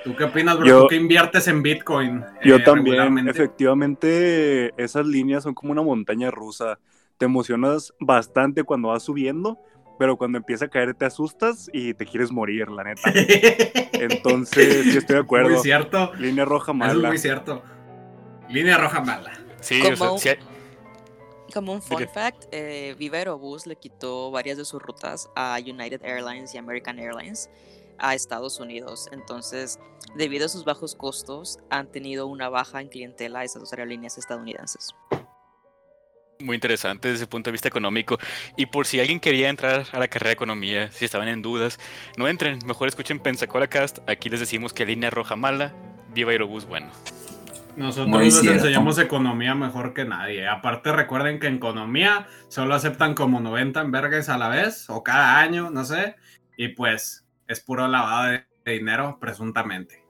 ¿Tú 0.03 0.15
qué 0.15 0.25
opinas, 0.25 0.57
bro? 0.59 0.67
Yo- 0.67 0.81
¿Tú 0.83 0.87
qué 0.89 0.95
inviertes 0.97 1.47
en 1.47 1.63
Bitcoin? 1.63 2.23
Yo 2.43 2.57
eh, 2.57 2.59
también, 2.59 2.85
regularmente? 2.97 3.31
efectivamente, 3.31 4.73
esas 4.77 5.05
líneas 5.07 5.43
son 5.43 5.53
como 5.55 5.71
una 5.71 5.81
montaña 5.81 6.29
rusa. 6.29 6.77
Te 7.17 7.25
emocionas 7.25 7.93
bastante 7.99 8.63
cuando 8.63 8.89
vas 8.89 9.01
subiendo, 9.03 9.57
pero 9.97 10.17
cuando 10.17 10.37
empieza 10.37 10.65
a 10.65 10.67
caer 10.67 10.93
te 10.93 11.05
asustas 11.05 11.67
y 11.73 11.95
te 11.95 12.05
quieres 12.05 12.31
morir, 12.31 12.69
la 12.69 12.83
neta. 12.83 13.11
Entonces, 13.93 14.83
sí 14.83 14.97
estoy 14.97 15.15
de 15.15 15.21
acuerdo. 15.21 15.49
Muy 15.49 15.59
cierto. 15.59 16.11
Línea 16.19 16.45
roja 16.45 16.71
Eso 16.73 16.83
es 16.85 16.95
mala. 16.95 17.07
muy 17.07 17.17
cierto. 17.17 17.63
Línea 18.49 18.77
roja 18.77 19.01
mala. 19.01 19.31
Sí, 19.61 19.81
o 19.99 20.17
sea, 20.17 20.33
hay- 20.33 20.39
Como 21.53 21.73
un 21.73 21.81
fun 21.81 22.07
fact, 22.07 22.45
eh, 22.51 22.95
Viva 22.97 23.17
Aerobús 23.17 23.67
le 23.67 23.75
quitó 23.75 24.31
varias 24.31 24.57
de 24.57 24.65
sus 24.65 24.81
rutas 24.81 25.29
a 25.35 25.57
United 25.59 26.03
Airlines 26.03 26.53
y 26.53 26.57
American 26.57 26.99
Airlines 26.99 27.49
a 27.97 28.15
Estados 28.15 28.59
Unidos. 28.59 29.07
Entonces, 29.11 29.79
debido 30.15 30.45
a 30.45 30.49
sus 30.49 30.65
bajos 30.65 30.95
costos, 30.95 31.59
han 31.69 31.91
tenido 31.91 32.27
una 32.27 32.49
baja 32.49 32.81
en 32.81 32.89
clientela 32.89 33.43
esas 33.43 33.61
dos 33.61 33.73
aerolíneas 33.73 34.17
estadounidenses. 34.17 34.89
muy 36.39 36.55
interesante 36.55 37.07
desde 37.07 37.23
ese 37.23 37.27
punto 37.27 37.49
de 37.49 37.51
vista 37.51 37.67
económico. 37.67 38.17
Y 38.57 38.65
por 38.65 38.87
si 38.87 38.99
alguien 38.99 39.19
quería 39.19 39.47
entrar 39.47 39.85
a 39.91 39.99
la 39.99 40.07
carrera 40.07 40.29
de 40.29 40.33
economía, 40.33 40.91
si 40.91 41.05
estaban 41.05 41.27
en 41.27 41.43
dudas, 41.43 41.77
no 42.17 42.27
entren, 42.27 42.57
mejor 42.65 42.87
escuchen 42.87 43.19
Pensacola 43.19 43.67
Cast. 43.67 43.99
Aquí 44.09 44.27
les 44.27 44.39
decimos 44.39 44.73
que 44.73 44.83
línea 44.83 45.11
roja 45.11 45.35
mala, 45.35 45.71
viva 46.13 46.31
Aerobús 46.31 46.65
bueno. 46.65 46.89
Nosotros 47.75 48.09
Muy 48.09 48.25
les 48.25 48.39
cierto. 48.39 48.59
enseñamos 48.59 48.99
economía 48.99 49.55
mejor 49.55 49.93
que 49.93 50.05
nadie. 50.05 50.47
Aparte, 50.47 50.91
recuerden 50.91 51.39
que 51.39 51.47
en 51.47 51.55
economía 51.55 52.27
solo 52.47 52.75
aceptan 52.75 53.13
como 53.13 53.39
90 53.39 53.81
envergues 53.81 54.29
a 54.29 54.37
la 54.37 54.49
vez 54.49 54.89
o 54.89 55.03
cada 55.03 55.39
año, 55.39 55.69
no 55.69 55.85
sé. 55.85 56.15
Y 56.57 56.69
pues 56.69 57.25
es 57.47 57.59
puro 57.59 57.87
lavado 57.87 58.31
de, 58.31 58.43
dinero, 58.73 59.17
presuntamente. 59.19 60.03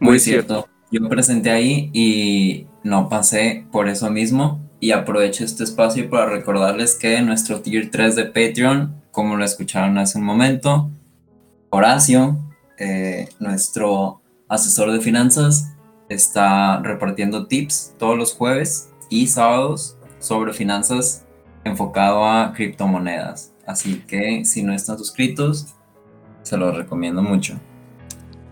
Muy 0.00 0.18
cierto. 0.18 0.68
Yo 0.90 1.08
presenté 1.08 1.50
ahí 1.50 1.90
y 1.92 2.66
no 2.82 3.08
pasé 3.08 3.66
por 3.70 3.88
eso 3.88 4.10
mismo. 4.10 4.60
Y 4.80 4.90
aprovecho 4.90 5.44
este 5.44 5.64
espacio 5.64 6.10
para 6.10 6.26
recordarles 6.26 6.96
que 6.96 7.20
nuestro 7.22 7.60
tier 7.60 7.90
3 7.90 8.16
de 8.16 8.24
Patreon, 8.24 9.02
como 9.10 9.36
lo 9.36 9.44
escucharon 9.44 9.98
hace 9.98 10.18
un 10.18 10.24
momento, 10.24 10.90
Horacio, 11.70 12.38
eh, 12.78 13.28
nuestro 13.38 14.20
asesor 14.48 14.92
de 14.92 15.00
finanzas, 15.00 15.71
está 16.12 16.80
repartiendo 16.80 17.46
tips 17.46 17.94
todos 17.98 18.16
los 18.16 18.34
jueves 18.34 18.92
y 19.08 19.26
sábados 19.26 19.96
sobre 20.18 20.52
finanzas 20.52 21.26
enfocado 21.64 22.24
a 22.26 22.52
criptomonedas. 22.52 23.54
Así 23.66 24.00
que 24.06 24.44
si 24.44 24.62
no 24.62 24.72
están 24.72 24.98
suscritos, 24.98 25.74
se 26.42 26.56
los 26.56 26.76
recomiendo 26.76 27.22
mucho. 27.22 27.58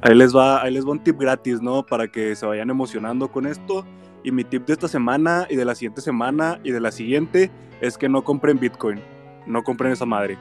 Ahí 0.02 0.14
les 0.14 0.34
va, 0.34 0.62
ahí 0.62 0.72
les 0.72 0.86
va 0.86 0.92
un 0.92 1.02
tip 1.02 1.18
gratis, 1.18 1.60
¿no? 1.60 1.84
Para 1.84 2.08
que 2.08 2.34
se 2.34 2.46
vayan 2.46 2.70
emocionando 2.70 3.30
con 3.30 3.46
esto. 3.46 3.84
Y 4.22 4.32
mi 4.32 4.44
tip 4.44 4.66
de 4.66 4.74
esta 4.74 4.88
semana 4.88 5.46
y 5.50 5.56
de 5.56 5.64
la 5.64 5.74
siguiente 5.74 6.00
semana 6.00 6.60
y 6.62 6.70
de 6.70 6.80
la 6.80 6.92
siguiente 6.92 7.50
es 7.80 7.98
que 7.98 8.08
no 8.08 8.22
compren 8.22 8.58
Bitcoin. 8.58 9.00
No 9.46 9.62
compren 9.62 9.92
esa 9.92 10.06
madre. 10.06 10.38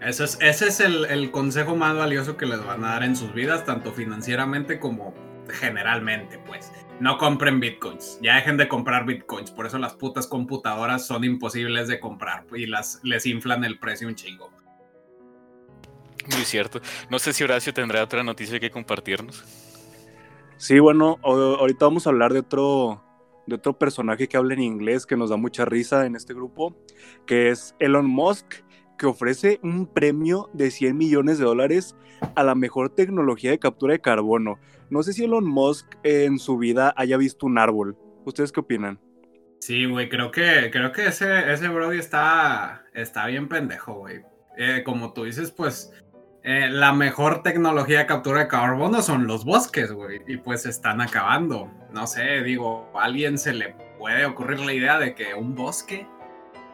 Ese 0.00 0.24
es, 0.24 0.38
ese 0.40 0.68
es 0.68 0.80
el, 0.80 1.06
el 1.06 1.30
consejo 1.30 1.74
más 1.74 1.96
valioso 1.96 2.36
que 2.36 2.46
les 2.46 2.64
van 2.64 2.84
a 2.84 2.90
dar 2.90 3.02
en 3.02 3.16
sus 3.16 3.32
vidas, 3.32 3.64
tanto 3.64 3.92
financieramente 3.92 4.78
como 4.78 5.14
generalmente, 5.50 6.38
pues. 6.38 6.72
No 7.00 7.18
compren 7.18 7.60
bitcoins. 7.60 8.18
Ya 8.22 8.36
dejen 8.36 8.56
de 8.56 8.68
comprar 8.68 9.04
bitcoins. 9.04 9.50
Por 9.50 9.66
eso 9.66 9.78
las 9.78 9.94
putas 9.94 10.26
computadoras 10.26 11.06
son 11.06 11.24
imposibles 11.24 11.88
de 11.88 12.00
comprar 12.00 12.44
y 12.54 12.66
las, 12.66 13.00
les 13.02 13.26
inflan 13.26 13.64
el 13.64 13.78
precio 13.78 14.08
un 14.08 14.14
chingo. 14.14 14.50
Muy 16.34 16.44
cierto. 16.44 16.80
No 17.10 17.18
sé 17.18 17.32
si 17.32 17.44
Horacio 17.44 17.72
tendrá 17.72 18.02
otra 18.02 18.24
noticia 18.24 18.58
que 18.58 18.70
compartirnos. 18.70 19.44
Sí, 20.56 20.78
bueno, 20.78 21.18
ahorita 21.22 21.84
vamos 21.84 22.06
a 22.06 22.10
hablar 22.10 22.32
de 22.32 22.40
otro, 22.40 23.02
de 23.46 23.56
otro 23.56 23.78
personaje 23.78 24.26
que 24.26 24.36
habla 24.36 24.54
en 24.54 24.62
inglés 24.62 25.04
que 25.04 25.16
nos 25.16 25.30
da 25.30 25.36
mucha 25.36 25.66
risa 25.66 26.06
en 26.06 26.16
este 26.16 26.32
grupo, 26.32 26.74
que 27.26 27.50
es 27.50 27.74
Elon 27.78 28.06
Musk, 28.06 28.64
que 28.96 29.06
ofrece 29.06 29.60
un 29.62 29.86
premio 29.86 30.48
de 30.54 30.70
100 30.70 30.96
millones 30.96 31.38
de 31.38 31.44
dólares 31.44 31.94
a 32.34 32.42
la 32.42 32.54
mejor 32.54 32.88
tecnología 32.88 33.50
de 33.50 33.58
captura 33.58 33.92
de 33.92 34.00
carbono. 34.00 34.58
No 34.90 35.02
sé 35.02 35.12
si 35.12 35.24
Elon 35.24 35.46
Musk 35.46 35.86
en 36.04 36.38
su 36.38 36.58
vida 36.58 36.94
haya 36.96 37.16
visto 37.16 37.46
un 37.46 37.58
árbol. 37.58 37.96
¿Ustedes 38.24 38.52
qué 38.52 38.60
opinan? 38.60 39.00
Sí, 39.60 39.84
güey, 39.86 40.08
creo 40.08 40.30
que, 40.30 40.70
creo 40.70 40.92
que 40.92 41.06
ese, 41.06 41.52
ese 41.52 41.68
Brody 41.68 41.98
está, 41.98 42.84
está 42.94 43.26
bien 43.26 43.48
pendejo, 43.48 43.94
güey. 43.94 44.22
Eh, 44.56 44.82
como 44.84 45.12
tú 45.12 45.24
dices, 45.24 45.50
pues 45.50 45.92
eh, 46.42 46.68
la 46.70 46.92
mejor 46.92 47.42
tecnología 47.42 47.98
de 47.98 48.06
captura 48.06 48.40
de 48.40 48.48
carbono 48.48 49.02
son 49.02 49.26
los 49.26 49.44
bosques, 49.44 49.90
güey. 49.90 50.22
Y 50.28 50.36
pues 50.36 50.62
se 50.62 50.70
están 50.70 51.00
acabando. 51.00 51.68
No 51.92 52.06
sé, 52.06 52.42
digo, 52.42 52.88
¿a 52.94 53.04
alguien 53.04 53.38
se 53.38 53.52
le 53.52 53.74
puede 53.98 54.24
ocurrir 54.26 54.60
la 54.60 54.72
idea 54.72 54.98
de 54.98 55.14
que 55.14 55.34
un 55.34 55.56
bosque 55.56 56.06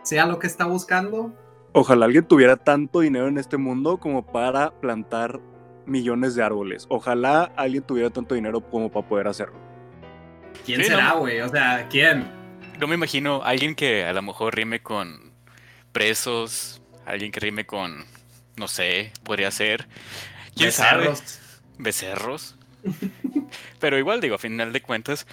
sea 0.02 0.26
lo 0.26 0.38
que 0.38 0.46
está 0.46 0.66
buscando? 0.66 1.32
Ojalá 1.72 2.04
alguien 2.04 2.26
tuviera 2.26 2.56
tanto 2.56 3.00
dinero 3.00 3.28
en 3.28 3.38
este 3.38 3.56
mundo 3.56 3.96
como 3.96 4.26
para 4.26 4.78
plantar 4.80 5.40
millones 5.86 6.34
de 6.34 6.42
árboles. 6.42 6.86
Ojalá 6.88 7.52
alguien 7.56 7.82
tuviera 7.82 8.10
tanto 8.10 8.34
dinero 8.34 8.60
como 8.60 8.90
para 8.90 9.06
poder 9.06 9.28
hacerlo. 9.28 9.56
¿Quién 10.64 10.80
Sí, 10.80 10.86
será, 10.88 11.10
no. 11.10 11.20
güey? 11.20 11.40
O 11.40 11.48
sea, 11.48 11.88
¿quién? 11.88 12.30
No 12.78 12.86
me 12.86 12.94
imagino 12.94 13.42
alguien 13.44 13.74
que 13.74 14.04
a 14.04 14.12
lo 14.12 14.22
mejor 14.22 14.54
rime 14.54 14.80
con 14.80 15.32
presos, 15.92 16.80
alguien 17.04 17.32
que 17.32 17.40
rime 17.40 17.66
con, 17.66 18.04
no 18.56 18.68
sé, 18.68 19.12
podría 19.24 19.50
ser. 19.50 19.86
¿Quién 20.56 20.72
sabe? 20.72 21.08
Becerros. 21.08 21.38
becerros. 21.78 22.56
Pero 23.78 23.98
igual 23.98 24.20
digo, 24.20 24.34
a 24.34 24.38
final 24.38 24.72
de 24.72 24.82
cuentas, 24.82 25.26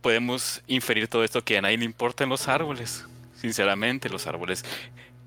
podemos 0.00 0.62
inferir 0.66 1.08
todo 1.08 1.24
esto 1.24 1.44
que 1.44 1.58
a 1.58 1.62
nadie 1.62 1.78
le 1.78 1.84
importan 1.84 2.28
los 2.28 2.48
árboles. 2.48 3.06
Sinceramente, 3.36 4.08
los 4.08 4.26
árboles 4.26 4.64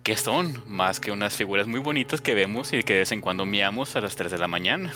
que 0.05 0.15
son 0.15 0.61
más 0.67 0.99
que 0.99 1.11
unas 1.11 1.35
figuras 1.35 1.65
muy 1.65 1.79
bonitas 1.79 2.21
que 2.21 2.35
vemos 2.35 2.71
y 2.73 2.83
que 2.83 2.93
de 2.93 2.99
vez 2.99 3.11
en 3.11 3.21
cuando 3.21 3.47
miamos 3.47 3.95
a 3.95 4.01
las 4.01 4.15
3 4.15 4.31
de 4.31 4.37
la 4.37 4.47
mañana. 4.47 4.93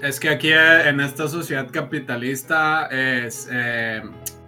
Es 0.00 0.20
que 0.20 0.28
aquí 0.28 0.52
eh, 0.52 0.88
en 0.88 1.00
esta 1.00 1.26
sociedad 1.26 1.68
capitalista 1.72 2.86
es 2.92 3.48
eh, 3.50 4.02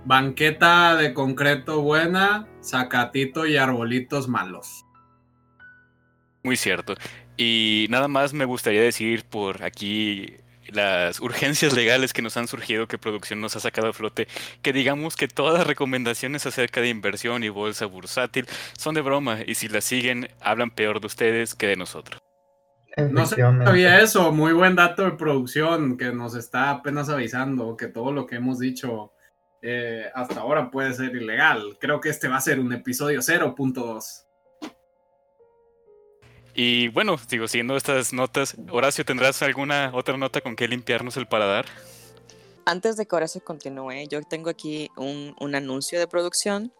banqueta 0.04 0.94
de 0.94 1.12
concreto 1.12 1.82
buena, 1.82 2.46
zacatito 2.62 3.44
y 3.44 3.56
arbolitos 3.56 4.28
malos. 4.28 4.86
Muy 6.44 6.56
cierto. 6.56 6.94
Y 7.36 7.88
nada 7.90 8.06
más 8.06 8.32
me 8.32 8.44
gustaría 8.44 8.82
decir 8.82 9.24
por 9.24 9.64
aquí 9.64 10.36
las 10.72 11.20
urgencias 11.20 11.72
legales 11.72 12.12
que 12.12 12.22
nos 12.22 12.36
han 12.36 12.48
surgido, 12.48 12.86
que 12.86 12.98
producción 12.98 13.40
nos 13.40 13.56
ha 13.56 13.60
sacado 13.60 13.88
a 13.88 13.92
flote, 13.92 14.28
que 14.62 14.72
digamos 14.72 15.16
que 15.16 15.28
todas 15.28 15.58
las 15.58 15.66
recomendaciones 15.66 16.46
acerca 16.46 16.80
de 16.80 16.88
inversión 16.88 17.44
y 17.44 17.48
bolsa 17.48 17.86
bursátil 17.86 18.46
son 18.78 18.94
de 18.94 19.00
broma 19.00 19.38
y 19.46 19.54
si 19.54 19.68
las 19.68 19.84
siguen 19.84 20.28
hablan 20.40 20.70
peor 20.70 21.00
de 21.00 21.06
ustedes 21.06 21.54
que 21.54 21.66
de 21.66 21.76
nosotros. 21.76 22.20
No 22.96 23.26
sabía 23.26 24.00
eso, 24.00 24.32
muy 24.32 24.54
buen 24.54 24.74
dato 24.74 25.04
de 25.04 25.10
producción 25.12 25.98
que 25.98 26.12
nos 26.12 26.34
está 26.34 26.70
apenas 26.70 27.10
avisando 27.10 27.76
que 27.76 27.88
todo 27.88 28.10
lo 28.10 28.26
que 28.26 28.36
hemos 28.36 28.58
dicho 28.58 29.12
eh, 29.60 30.10
hasta 30.14 30.40
ahora 30.40 30.70
puede 30.70 30.94
ser 30.94 31.14
ilegal. 31.14 31.76
Creo 31.78 32.00
que 32.00 32.08
este 32.08 32.28
va 32.28 32.36
a 32.36 32.40
ser 32.40 32.58
un 32.58 32.72
episodio 32.72 33.20
0.2. 33.20 34.25
Y 36.58 36.88
bueno, 36.88 37.18
sigo 37.18 37.46
siguiendo 37.48 37.76
estas 37.76 38.14
notas. 38.14 38.56
Horacio, 38.70 39.04
¿tendrás 39.04 39.42
alguna 39.42 39.90
otra 39.92 40.16
nota 40.16 40.40
con 40.40 40.56
que 40.56 40.66
limpiarnos 40.66 41.18
el 41.18 41.28
paladar? 41.28 41.66
Antes 42.64 42.96
de 42.96 43.06
que 43.06 43.28
se 43.28 43.42
continúe, 43.42 44.08
yo 44.08 44.22
tengo 44.22 44.48
aquí 44.48 44.90
un, 44.96 45.36
un 45.38 45.54
anuncio 45.54 45.98
de 45.98 46.08
producción 46.08 46.72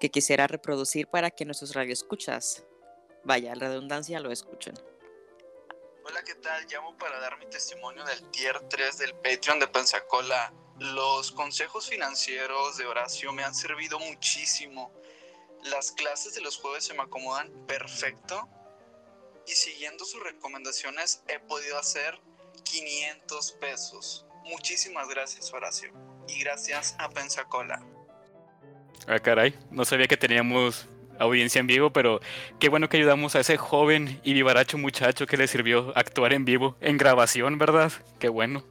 que 0.00 0.10
quisiera 0.10 0.48
reproducir 0.48 1.06
para 1.06 1.30
que 1.30 1.44
nuestros 1.44 1.72
radioescuchas, 1.72 2.64
vaya, 3.22 3.54
la 3.54 3.68
redundancia, 3.68 4.18
lo 4.18 4.32
escuchen. 4.32 4.74
Hola, 6.04 6.24
¿qué 6.24 6.34
tal? 6.34 6.66
Llamo 6.66 6.98
para 6.98 7.20
dar 7.20 7.38
mi 7.38 7.46
testimonio 7.46 8.04
del 8.04 8.28
tier 8.32 8.58
3 8.68 8.98
del 8.98 9.14
Patreon 9.14 9.60
de 9.60 9.68
Pensacola. 9.68 10.52
Los 10.80 11.30
consejos 11.30 11.88
financieros 11.88 12.76
de 12.76 12.86
Horacio 12.86 13.32
me 13.32 13.44
han 13.44 13.54
servido 13.54 14.00
muchísimo. 14.00 14.92
Las 15.62 15.92
clases 15.92 16.34
de 16.34 16.40
los 16.40 16.56
jueves 16.56 16.82
se 16.82 16.94
me 16.94 17.04
acomodan 17.04 17.52
perfecto. 17.68 18.48
Y 19.46 19.52
siguiendo 19.52 20.04
sus 20.04 20.22
recomendaciones 20.22 21.22
he 21.28 21.38
podido 21.40 21.78
hacer 21.78 22.18
500 22.64 23.52
pesos. 23.52 24.26
Muchísimas 24.44 25.08
gracias, 25.08 25.52
Horacio. 25.52 25.92
Y 26.28 26.40
gracias 26.40 26.94
a 26.98 27.08
Pensacola. 27.10 27.82
Ah, 29.06 29.18
caray, 29.18 29.54
no 29.70 29.84
sabía 29.84 30.06
que 30.06 30.16
teníamos 30.16 30.86
audiencia 31.18 31.60
en 31.60 31.66
vivo, 31.66 31.92
pero 31.92 32.20
qué 32.58 32.68
bueno 32.68 32.88
que 32.88 32.96
ayudamos 32.96 33.34
a 33.34 33.40
ese 33.40 33.56
joven 33.56 34.20
y 34.22 34.32
vivaracho 34.32 34.78
muchacho 34.78 35.26
que 35.26 35.36
le 35.36 35.46
sirvió 35.46 35.92
actuar 35.96 36.32
en 36.32 36.44
vivo, 36.44 36.76
en 36.80 36.98
grabación, 36.98 37.58
¿verdad? 37.58 37.92
Qué 38.18 38.28
bueno. 38.28 38.64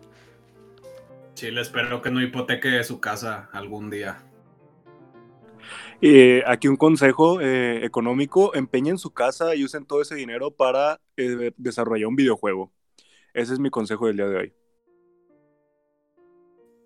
Chile, 1.34 1.62
espero 1.62 2.02
que 2.02 2.12
no 2.12 2.22
hipoteque 2.22 2.84
su 2.84 3.00
casa 3.00 3.50
algún 3.54 3.90
día. 3.90 4.22
Eh, 6.02 6.44
aquí 6.48 6.68
un 6.68 6.78
consejo 6.78 7.40
eh, 7.42 7.86
económico, 7.86 8.56
empeñen 8.56 8.98
su 8.98 9.12
casa 9.14 9.54
y 9.56 9.64
usen 9.64 9.86
todo 9.86 10.02
ese 10.02 10.16
dinero 10.16 10.50
para 10.52 11.00
eh, 11.16 11.52
desarrollar 11.58 12.08
un 12.08 12.16
videojuego. 12.16 12.72
Ese 13.34 13.54
es 13.54 13.60
mi 13.60 13.70
consejo 13.70 14.08
del 14.08 14.18
día 14.18 14.28
de 14.28 14.38
hoy. 14.38 14.54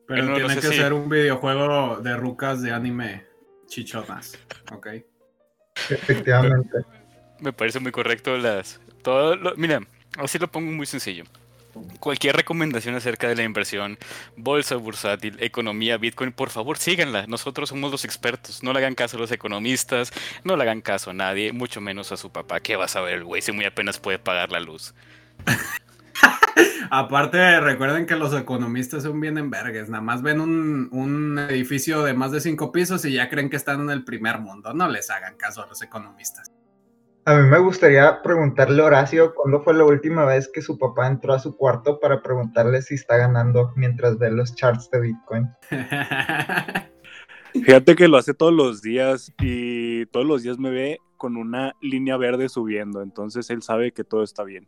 Pero 0.08 0.26
no 0.26 0.36
tiene 0.36 0.54
sé 0.56 0.62
que 0.62 0.68
si- 0.68 0.76
ser 0.76 0.94
un 0.94 1.10
videojuego 1.10 1.98
de 1.98 2.16
rucas 2.16 2.62
de 2.62 2.72
anime 2.72 3.26
chichonas, 3.68 4.38
¿ok? 4.72 4.88
Efectivamente. 5.90 6.80
Me 7.40 7.54
parece 7.54 7.80
muy 7.80 7.92
correcto 7.92 8.38
las... 8.38 8.80
Todo 9.02 9.36
lo- 9.36 9.56
mira, 9.56 9.82
así 10.18 10.38
lo 10.38 10.48
pongo 10.52 10.72
muy 10.72 10.86
sencillo. 10.86 11.24
Cualquier 12.00 12.36
recomendación 12.36 12.96
acerca 12.96 13.28
de 13.28 13.36
la 13.36 13.44
inversión, 13.44 13.98
bolsa 14.38 14.76
bursátil, 14.76 15.38
economía, 15.40 15.98
Bitcoin, 15.98 16.32
por 16.32 16.50
favor 16.50 16.78
síganla. 16.78 17.26
Nosotros 17.28 17.70
somos 17.70 17.92
los 17.92 18.06
expertos. 18.06 18.64
No 18.64 18.74
le 18.74 18.80
hagan 18.80 18.96
caso 18.96 19.18
a 19.18 19.20
los 19.20 19.32
economistas, 19.32 20.12
no 20.44 20.56
le 20.56 20.64
hagan 20.64 20.82
caso 20.82 21.12
a 21.12 21.14
nadie, 21.14 21.52
mucho 21.52 21.82
menos 21.82 22.12
a 22.12 22.18
su 22.18 22.32
papá. 22.32 22.60
¿Qué 22.60 22.76
va 22.76 22.86
a 22.86 22.90
saber 22.90 23.16
el 23.16 23.24
güey 23.24 23.42
si 23.42 23.52
muy 23.52 23.66
apenas 23.66 24.00
puede 24.00 24.20
pagar 24.20 24.52
la 24.52 24.60
luz? 24.60 24.94
Aparte, 26.90 27.60
recuerden 27.60 28.06
que 28.06 28.16
los 28.16 28.34
economistas 28.34 29.04
son 29.04 29.20
bien 29.20 29.38
envergues, 29.38 29.90
nada 29.90 30.02
más 30.02 30.22
ven 30.22 30.40
un, 30.40 30.88
un 30.92 31.40
edificio 31.40 32.04
de 32.04 32.14
más 32.14 32.32
de 32.32 32.40
cinco 32.40 32.72
pisos 32.72 33.04
y 33.06 33.14
ya 33.14 33.30
creen 33.30 33.50
que 33.50 33.58
están 33.58 33.82
en 33.82 33.90
el 33.90 34.06
primer 34.06 34.40
mundo. 34.40 34.74
No 34.74 34.88
les 34.88 35.10
hagan 35.10 35.36
caso 35.36 35.64
a 35.64 35.68
los 35.68 35.82
economistas. 35.82 36.55
A 37.28 37.34
mí 37.34 37.50
me 37.50 37.58
gustaría 37.58 38.22
preguntarle 38.22 38.84
a 38.84 38.86
Horacio 38.86 39.34
cuándo 39.34 39.64
fue 39.64 39.74
la 39.74 39.84
última 39.84 40.26
vez 40.26 40.48
que 40.54 40.62
su 40.62 40.78
papá 40.78 41.08
entró 41.08 41.34
a 41.34 41.40
su 41.40 41.58
cuarto 41.58 42.00
para 42.00 42.22
preguntarle 42.22 42.84
si 42.84 42.94
está 42.94 43.18
ganando 43.18 43.74
mientras 43.76 44.20
ve 44.20 44.30
los 44.30 44.54
charts 44.54 44.92
de 44.92 45.02
Bitcoin. 45.02 45.50
Fíjate 47.52 47.96
que 47.96 48.08
lo 48.08 48.18
hace 48.18 48.36
todos 48.36 48.54
los 48.54 48.84
días 48.84 49.34
y 49.40 50.06
todos 50.08 50.28
los 50.28 50.44
días 50.44 50.60
me 50.60 50.70
ve 50.70 51.00
con 51.18 51.36
una 51.36 51.74
línea 51.82 52.16
verde 52.18 52.48
subiendo, 52.48 53.02
entonces 53.02 53.50
él 53.50 53.64
sabe 53.64 53.92
que 53.92 54.04
todo 54.04 54.22
está 54.22 54.44
bien. 54.44 54.68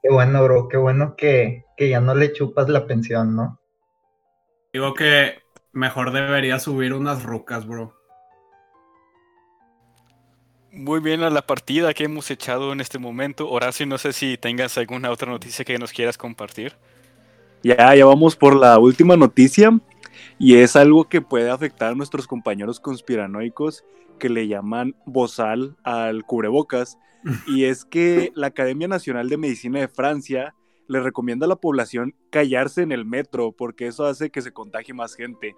Qué 0.00 0.10
bueno, 0.12 0.44
bro, 0.44 0.68
qué 0.68 0.76
bueno 0.76 1.16
que, 1.16 1.64
que 1.76 1.88
ya 1.88 2.00
no 2.00 2.14
le 2.14 2.32
chupas 2.32 2.68
la 2.68 2.86
pensión, 2.86 3.34
¿no? 3.34 3.58
Digo 4.72 4.94
que 4.94 5.40
mejor 5.72 6.12
debería 6.12 6.60
subir 6.60 6.94
unas 6.94 7.24
rucas, 7.24 7.66
bro. 7.66 7.99
Muy 10.72 11.00
bien 11.00 11.22
a 11.22 11.30
la 11.30 11.42
partida 11.42 11.92
que 11.94 12.04
hemos 12.04 12.30
echado 12.30 12.72
en 12.72 12.80
este 12.80 12.98
momento. 12.98 13.50
Horacio, 13.50 13.86
no 13.86 13.98
sé 13.98 14.12
si 14.12 14.38
tengas 14.38 14.78
alguna 14.78 15.10
otra 15.10 15.30
noticia 15.30 15.64
que 15.64 15.78
nos 15.78 15.92
quieras 15.92 16.16
compartir. 16.16 16.74
Ya, 17.64 17.94
ya 17.94 18.06
vamos 18.06 18.36
por 18.36 18.54
la 18.54 18.78
última 18.78 19.16
noticia 19.16 19.78
y 20.38 20.56
es 20.56 20.76
algo 20.76 21.08
que 21.08 21.20
puede 21.20 21.50
afectar 21.50 21.92
a 21.92 21.94
nuestros 21.94 22.26
compañeros 22.26 22.78
conspiranoicos 22.78 23.84
que 24.18 24.28
le 24.28 24.46
llaman 24.46 24.94
bozal 25.06 25.76
al 25.82 26.24
cubrebocas 26.24 26.98
y 27.48 27.64
es 27.64 27.84
que 27.84 28.30
la 28.36 28.46
Academia 28.46 28.86
Nacional 28.86 29.28
de 29.28 29.38
Medicina 29.38 29.80
de 29.80 29.88
Francia 29.88 30.54
le 30.86 31.00
recomienda 31.00 31.46
a 31.46 31.48
la 31.48 31.56
población 31.56 32.14
callarse 32.30 32.82
en 32.82 32.92
el 32.92 33.04
metro 33.04 33.52
porque 33.52 33.88
eso 33.88 34.06
hace 34.06 34.30
que 34.30 34.40
se 34.40 34.52
contagie 34.52 34.94
más 34.94 35.16
gente. 35.16 35.56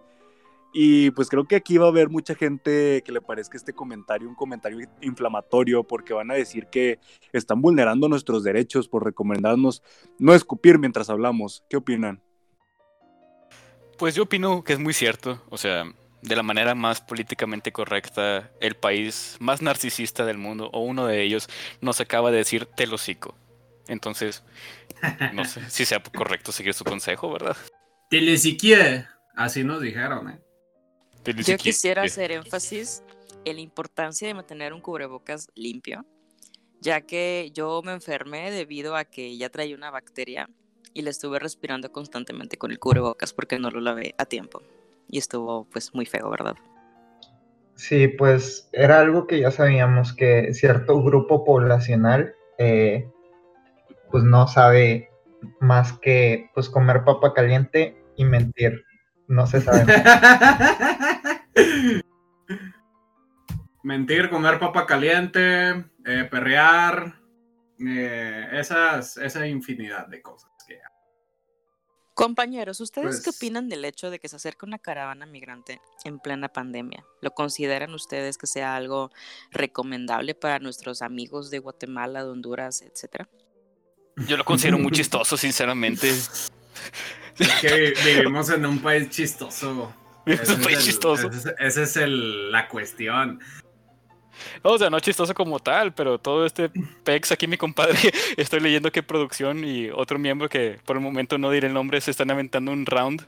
Y 0.72 1.10
pues 1.10 1.28
creo 1.28 1.44
que 1.44 1.56
aquí 1.56 1.76
va 1.76 1.86
a 1.86 1.90
haber 1.90 2.08
mucha 2.08 2.34
gente 2.34 3.02
que 3.04 3.12
le 3.12 3.20
parezca 3.20 3.58
este 3.58 3.74
comentario 3.74 4.28
un 4.28 4.34
comentario 4.34 4.78
inflamatorio 5.02 5.84
porque 5.84 6.14
van 6.14 6.30
a 6.30 6.34
decir 6.34 6.66
que 6.68 6.98
están 7.32 7.60
vulnerando 7.60 8.08
nuestros 8.08 8.42
derechos 8.42 8.88
por 8.88 9.04
recomendarnos 9.04 9.82
no 10.18 10.34
escupir 10.34 10.78
mientras 10.78 11.10
hablamos. 11.10 11.62
¿Qué 11.68 11.76
opinan? 11.76 12.22
Pues 13.98 14.14
yo 14.14 14.22
opino 14.22 14.64
que 14.64 14.72
es 14.72 14.78
muy 14.78 14.94
cierto. 14.94 15.42
O 15.50 15.58
sea, 15.58 15.84
de 16.22 16.36
la 16.36 16.42
manera 16.42 16.74
más 16.74 17.00
políticamente 17.00 17.72
correcta, 17.72 18.50
el 18.60 18.74
país 18.74 19.36
más 19.40 19.60
narcisista 19.60 20.24
del 20.24 20.38
mundo, 20.38 20.70
o 20.72 20.80
uno 20.80 21.06
de 21.06 21.22
ellos, 21.22 21.48
nos 21.80 22.00
acaba 22.00 22.30
de 22.30 22.38
decir 22.38 22.66
telocico. 22.66 23.36
Entonces, 23.88 24.42
no 25.34 25.44
sé 25.44 25.68
si 25.68 25.84
sea 25.84 26.02
correcto 26.02 26.52
seguir 26.52 26.74
su 26.74 26.84
consejo, 26.84 27.30
¿verdad? 27.32 27.56
Telesiquier. 28.08 29.08
Así 29.34 29.64
nos 29.64 29.80
dijeron, 29.80 30.30
¿eh? 30.30 30.40
Yo 31.24 31.56
quisiera 31.56 32.02
hacer 32.02 32.32
énfasis 32.32 33.02
en 33.44 33.56
la 33.56 33.62
importancia 33.62 34.26
de 34.26 34.34
mantener 34.34 34.72
un 34.72 34.80
cubrebocas 34.80 35.48
limpio, 35.54 36.04
ya 36.80 37.00
que 37.02 37.50
yo 37.54 37.82
me 37.82 37.92
enfermé 37.92 38.50
debido 38.50 38.96
a 38.96 39.04
que 39.04 39.36
ya 39.36 39.48
traía 39.48 39.76
una 39.76 39.90
bacteria 39.90 40.48
y 40.94 41.02
la 41.02 41.10
estuve 41.10 41.38
respirando 41.38 41.90
constantemente 41.92 42.56
con 42.56 42.70
el 42.70 42.78
cubrebocas 42.78 43.32
porque 43.32 43.58
no 43.58 43.70
lo 43.70 43.80
lavé 43.80 44.14
a 44.18 44.26
tiempo. 44.26 44.62
Y 45.08 45.18
estuvo 45.18 45.64
pues 45.70 45.94
muy 45.94 46.06
feo, 46.06 46.28
¿verdad? 46.30 46.56
Sí, 47.74 48.08
pues 48.08 48.68
era 48.72 49.00
algo 49.00 49.26
que 49.26 49.40
ya 49.40 49.50
sabíamos 49.50 50.12
que 50.12 50.52
cierto 50.54 51.02
grupo 51.02 51.44
poblacional 51.44 52.34
eh, 52.58 53.08
pues 54.10 54.24
no 54.24 54.46
sabe 54.46 55.10
más 55.60 55.92
que 55.94 56.50
pues 56.54 56.68
comer 56.68 57.04
papa 57.04 57.32
caliente 57.32 57.96
y 58.16 58.24
mentir. 58.24 58.84
No 59.28 59.46
se 59.46 59.60
sabe. 59.60 59.86
Mentir, 63.82 64.30
comer 64.30 64.58
papa 64.58 64.86
caliente, 64.86 65.70
eh, 66.04 66.24
perrear, 66.30 67.20
eh, 67.80 68.48
esas, 68.52 69.16
esa 69.16 69.46
infinidad 69.46 70.06
de 70.06 70.22
cosas 70.22 70.50
que 70.66 70.78
Compañeros, 72.14 72.80
¿ustedes 72.80 73.20
qué 73.20 73.24
Pues- 73.30 73.36
opinan 73.36 73.68
del 73.68 73.84
hecho 73.84 74.10
de 74.10 74.18
que 74.18 74.28
se 74.28 74.36
acerca 74.36 74.66
una 74.66 74.78
caravana 74.78 75.24
migrante 75.26 75.80
en 76.04 76.20
plena 76.20 76.48
pandemia? 76.48 77.04
¿Lo 77.22 77.30
consideran 77.32 77.94
ustedes 77.94 78.36
que 78.36 78.46
sea 78.46 78.76
algo 78.76 79.10
recomendable 79.50 80.34
para 80.34 80.58
nuestros 80.58 81.00
amigos 81.00 81.50
de 81.50 81.58
Guatemala, 81.58 82.22
de 82.22 82.30
Honduras, 82.30 82.82
etcétera? 82.82 83.28
Yo 84.28 84.36
lo 84.36 84.44
considero 84.44 84.78
muy 84.78 84.92
chistoso, 85.08 85.38
sinceramente. 85.38 86.12
Es 87.38 87.48
que 87.60 87.94
vi- 88.04 88.14
vivimos 88.14 88.50
en 88.50 88.66
un 88.66 88.78
país 88.80 89.08
chistoso. 89.10 89.92
Es 90.24 90.40
Ese 90.42 90.52
un 90.54 90.60
es 90.60 90.64
país 90.66 90.78
el- 90.78 90.84
chistoso. 90.84 91.28
es- 91.30 91.46
Esa 91.58 91.82
es 91.82 91.96
el- 91.96 92.52
la 92.52 92.68
cuestión. 92.68 93.40
O 94.62 94.78
sea, 94.78 94.88
no 94.88 94.98
chistoso 95.00 95.34
como 95.34 95.58
tal, 95.60 95.92
pero 95.92 96.18
todo 96.18 96.46
este 96.46 96.70
pex 97.04 97.32
aquí, 97.32 97.46
mi 97.46 97.56
compadre, 97.56 97.98
estoy 98.36 98.60
leyendo 98.60 98.90
que 98.92 99.02
producción 99.02 99.64
y 99.64 99.90
otro 99.90 100.18
miembro 100.18 100.48
que 100.48 100.78
por 100.84 100.96
el 100.96 101.02
momento 101.02 101.38
no 101.38 101.50
diré 101.50 101.66
el 101.68 101.74
nombre 101.74 102.00
se 102.00 102.10
están 102.12 102.30
aventando 102.30 102.70
un 102.72 102.86
round. 102.86 103.26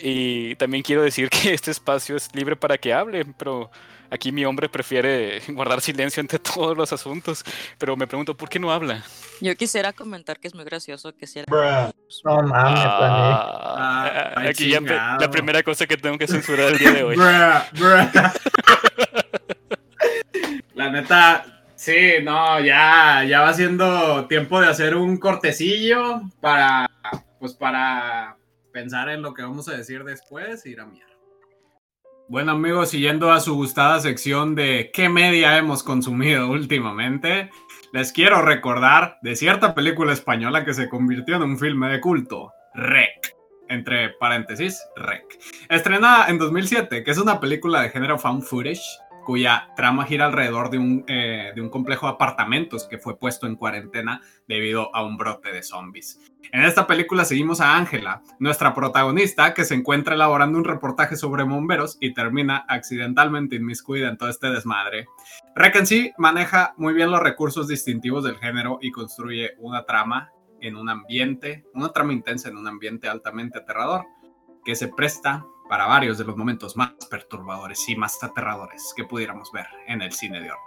Y 0.00 0.54
también 0.56 0.82
quiero 0.82 1.02
decir 1.02 1.28
que 1.30 1.52
este 1.54 1.70
espacio 1.70 2.16
es 2.16 2.34
libre 2.34 2.56
para 2.56 2.78
que 2.78 2.92
hable, 2.94 3.24
pero 3.38 3.70
aquí 4.12 4.30
mi 4.30 4.44
hombre 4.44 4.68
prefiere 4.68 5.40
guardar 5.48 5.80
silencio 5.80 6.20
ante 6.20 6.38
todos 6.38 6.76
los 6.76 6.92
asuntos. 6.92 7.42
Pero 7.78 7.96
me 7.96 8.06
pregunto, 8.06 8.36
¿por 8.36 8.48
qué 8.48 8.58
no 8.58 8.70
habla? 8.70 9.02
Yo 9.40 9.56
quisiera 9.56 9.92
comentar 9.92 10.38
que 10.38 10.48
es 10.48 10.54
muy 10.54 10.64
gracioso 10.64 11.14
que 11.16 11.26
si 11.26 11.40
No 11.48 12.42
mames. 12.42 12.80
Ah, 12.84 13.58
Ah, 13.74 14.32
ay, 14.36 14.48
aquí 14.48 14.68
ya 14.68 14.80
la 14.80 15.30
primera 15.30 15.62
cosa 15.62 15.86
que 15.86 15.96
tengo 15.96 16.18
que 16.18 16.26
censurar 16.26 16.72
el 16.72 16.78
día 16.78 16.92
de 16.92 17.02
hoy. 17.02 17.16
Bruh, 17.16 17.80
bruh. 17.80 18.08
La 20.74 20.90
neta, 20.90 21.64
sí, 21.74 22.14
no, 22.22 22.60
ya, 22.60 23.24
ya 23.24 23.40
va 23.40 23.52
siendo 23.54 24.26
tiempo 24.26 24.60
de 24.60 24.68
hacer 24.68 24.94
un 24.94 25.16
cortecillo 25.18 26.22
para, 26.40 26.90
pues 27.38 27.54
para 27.54 28.36
pensar 28.72 29.08
en 29.10 29.22
lo 29.22 29.34
que 29.34 29.42
vamos 29.42 29.68
a 29.68 29.76
decir 29.76 30.02
después 30.04 30.64
y 30.66 30.70
ir 30.70 30.80
a 30.80 30.86
mirar. 30.86 31.11
Bueno 32.28 32.52
amigos, 32.52 32.90
siguiendo 32.90 33.32
a 33.32 33.40
su 33.40 33.54
gustada 33.54 34.00
sección 34.00 34.54
de 34.54 34.90
qué 34.94 35.08
media 35.08 35.58
hemos 35.58 35.82
consumido 35.82 36.48
últimamente, 36.50 37.50
les 37.92 38.12
quiero 38.12 38.40
recordar 38.40 39.18
de 39.22 39.36
cierta 39.36 39.74
película 39.74 40.12
española 40.12 40.64
que 40.64 40.72
se 40.72 40.88
convirtió 40.88 41.36
en 41.36 41.42
un 41.42 41.58
filme 41.58 41.88
de 41.88 42.00
culto, 42.00 42.52
Rec, 42.74 43.36
entre 43.68 44.10
paréntesis, 44.10 44.80
Rec. 44.96 45.24
Estrenada 45.68 46.28
en 46.28 46.38
2007, 46.38 47.04
que 47.04 47.10
es 47.10 47.18
una 47.18 47.40
película 47.40 47.82
de 47.82 47.90
género 47.90 48.18
found 48.18 48.44
footage, 48.44 48.80
cuya 49.24 49.68
trama 49.76 50.04
gira 50.04 50.26
alrededor 50.26 50.70
de 50.70 50.78
un, 50.78 51.04
eh, 51.06 51.52
de 51.54 51.60
un 51.60 51.70
complejo 51.70 52.06
de 52.06 52.12
apartamentos 52.12 52.86
que 52.88 52.98
fue 52.98 53.18
puesto 53.18 53.46
en 53.46 53.56
cuarentena 53.56 54.20
debido 54.46 54.94
a 54.94 55.04
un 55.04 55.16
brote 55.16 55.52
de 55.52 55.62
zombies. 55.62 56.20
En 56.50 56.62
esta 56.62 56.86
película 56.86 57.24
seguimos 57.24 57.60
a 57.60 57.76
Ángela, 57.76 58.22
nuestra 58.38 58.74
protagonista, 58.74 59.54
que 59.54 59.64
se 59.64 59.74
encuentra 59.74 60.14
elaborando 60.14 60.58
un 60.58 60.64
reportaje 60.64 61.16
sobre 61.16 61.44
bomberos 61.44 61.96
y 62.00 62.12
termina 62.12 62.64
accidentalmente 62.68 63.56
inmiscuida 63.56 64.08
en 64.08 64.18
todo 64.18 64.28
este 64.28 64.50
desmadre. 64.50 65.06
Rec 65.54 65.76
en 65.76 65.86
sí 65.86 66.12
maneja 66.18 66.74
muy 66.76 66.94
bien 66.94 67.10
los 67.10 67.20
recursos 67.20 67.68
distintivos 67.68 68.24
del 68.24 68.38
género 68.38 68.78
y 68.80 68.90
construye 68.90 69.52
una 69.58 69.84
trama 69.84 70.30
en 70.60 70.76
un 70.76 70.88
ambiente, 70.88 71.64
una 71.74 71.92
trama 71.92 72.12
intensa 72.12 72.48
en 72.48 72.56
un 72.56 72.68
ambiente 72.68 73.08
altamente 73.08 73.58
aterrador, 73.58 74.04
que 74.64 74.76
se 74.76 74.88
presta 74.88 75.44
para 75.72 75.86
varios 75.86 76.18
de 76.18 76.24
los 76.24 76.36
momentos 76.36 76.76
más 76.76 76.92
perturbadores 77.10 77.88
y 77.88 77.96
más 77.96 78.22
aterradores 78.22 78.92
que 78.94 79.04
pudiéramos 79.04 79.50
ver 79.52 79.64
en 79.88 80.02
el 80.02 80.12
cine 80.12 80.38
de 80.38 80.50
horror. 80.50 80.60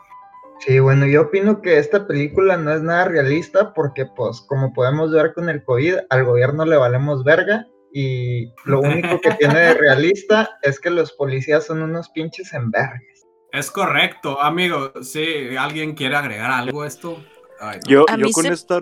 Sí, 0.61 0.79
bueno, 0.79 1.05
yo 1.05 1.21
opino 1.21 1.61
que 1.61 1.77
esta 1.77 2.07
película 2.07 2.57
no 2.57 2.73
es 2.73 2.81
nada 2.81 3.05
realista 3.05 3.71
porque, 3.75 4.07
pues, 4.15 4.41
como 4.47 4.73
podemos 4.73 5.11
ver 5.11 5.35
con 5.35 5.47
el 5.47 5.63
COVID, 5.63 5.97
al 6.09 6.23
gobierno 6.25 6.65
le 6.65 6.77
valemos 6.77 7.23
verga 7.23 7.67
y 7.93 8.51
lo 8.63 8.79
único 8.79 9.21
que 9.21 9.29
tiene 9.39 9.59
de 9.59 9.73
realista 9.75 10.57
es 10.63 10.79
que 10.79 10.89
los 10.89 11.11
policías 11.11 11.67
son 11.67 11.83
unos 11.83 12.09
pinches 12.09 12.51
envergues. 12.53 13.27
Es 13.51 13.69
correcto, 13.69 14.41
amigo. 14.41 14.91
Sí, 15.03 15.55
¿alguien 15.55 15.93
quiere 15.93 16.15
agregar 16.15 16.49
algo 16.49 16.81
a 16.81 16.87
esto? 16.87 17.23
Ay, 17.59 17.77
no. 17.83 17.87
Yo, 17.91 18.05
yo 18.17 18.31
con 18.31 18.45
se- 18.45 18.53
esta, 18.53 18.79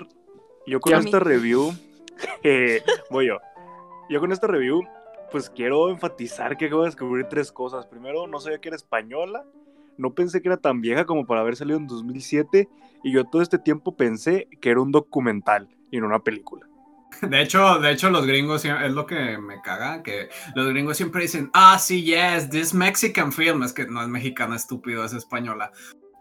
yo 0.65 0.79
con 0.79 0.93
esta 0.93 1.19
mí- 1.19 1.25
review, 1.25 1.73
eh, 2.43 2.81
voy 3.09 3.27
yo. 3.27 3.39
Yo 4.09 4.21
con 4.21 4.31
esta 4.31 4.47
review, 4.47 4.83
pues 5.33 5.49
quiero 5.49 5.89
enfatizar 5.89 6.57
que 6.57 6.67
acabo 6.67 6.83
de 6.83 6.89
descubrir 6.89 7.25
tres 7.27 7.51
cosas. 7.51 7.87
Primero, 7.87 8.27
no 8.27 8.39
sabía 8.39 8.59
que 8.59 8.69
era 8.69 8.75
española. 8.75 9.43
No 9.97 10.13
pensé 10.13 10.43
que 10.43 10.47
era 10.47 10.57
tan 10.57 10.79
vieja 10.79 11.05
como 11.05 11.25
para 11.25 11.41
haber 11.41 11.55
salido 11.55 11.79
en 11.79 11.87
2007. 11.87 12.69
Y 13.03 13.11
yo 13.11 13.25
todo 13.25 13.41
este 13.41 13.57
tiempo 13.57 13.97
pensé 13.97 14.47
que 14.61 14.69
era 14.69 14.79
un 14.79 14.91
documental 14.91 15.75
y 15.89 15.99
no 15.99 16.05
una 16.05 16.19
película. 16.19 16.67
De 17.21 17.41
hecho, 17.41 17.79
de 17.79 17.91
hecho, 17.91 18.11
los 18.11 18.27
gringos 18.27 18.63
es 18.63 18.91
lo 18.91 19.07
que 19.07 19.39
me 19.39 19.59
caga, 19.61 20.03
que 20.03 20.29
los 20.53 20.67
gringos 20.69 20.97
siempre 20.97 21.23
dicen, 21.23 21.49
ah, 21.53 21.79
sí, 21.79 22.03
yes, 22.03 22.49
this 22.51 22.75
Mexican 22.75 23.31
film, 23.31 23.63
es 23.63 23.73
que 23.73 23.85
no 23.85 24.01
es 24.01 24.07
mexicana, 24.07 24.55
estúpido, 24.55 25.03
es 25.03 25.13
española. 25.13 25.71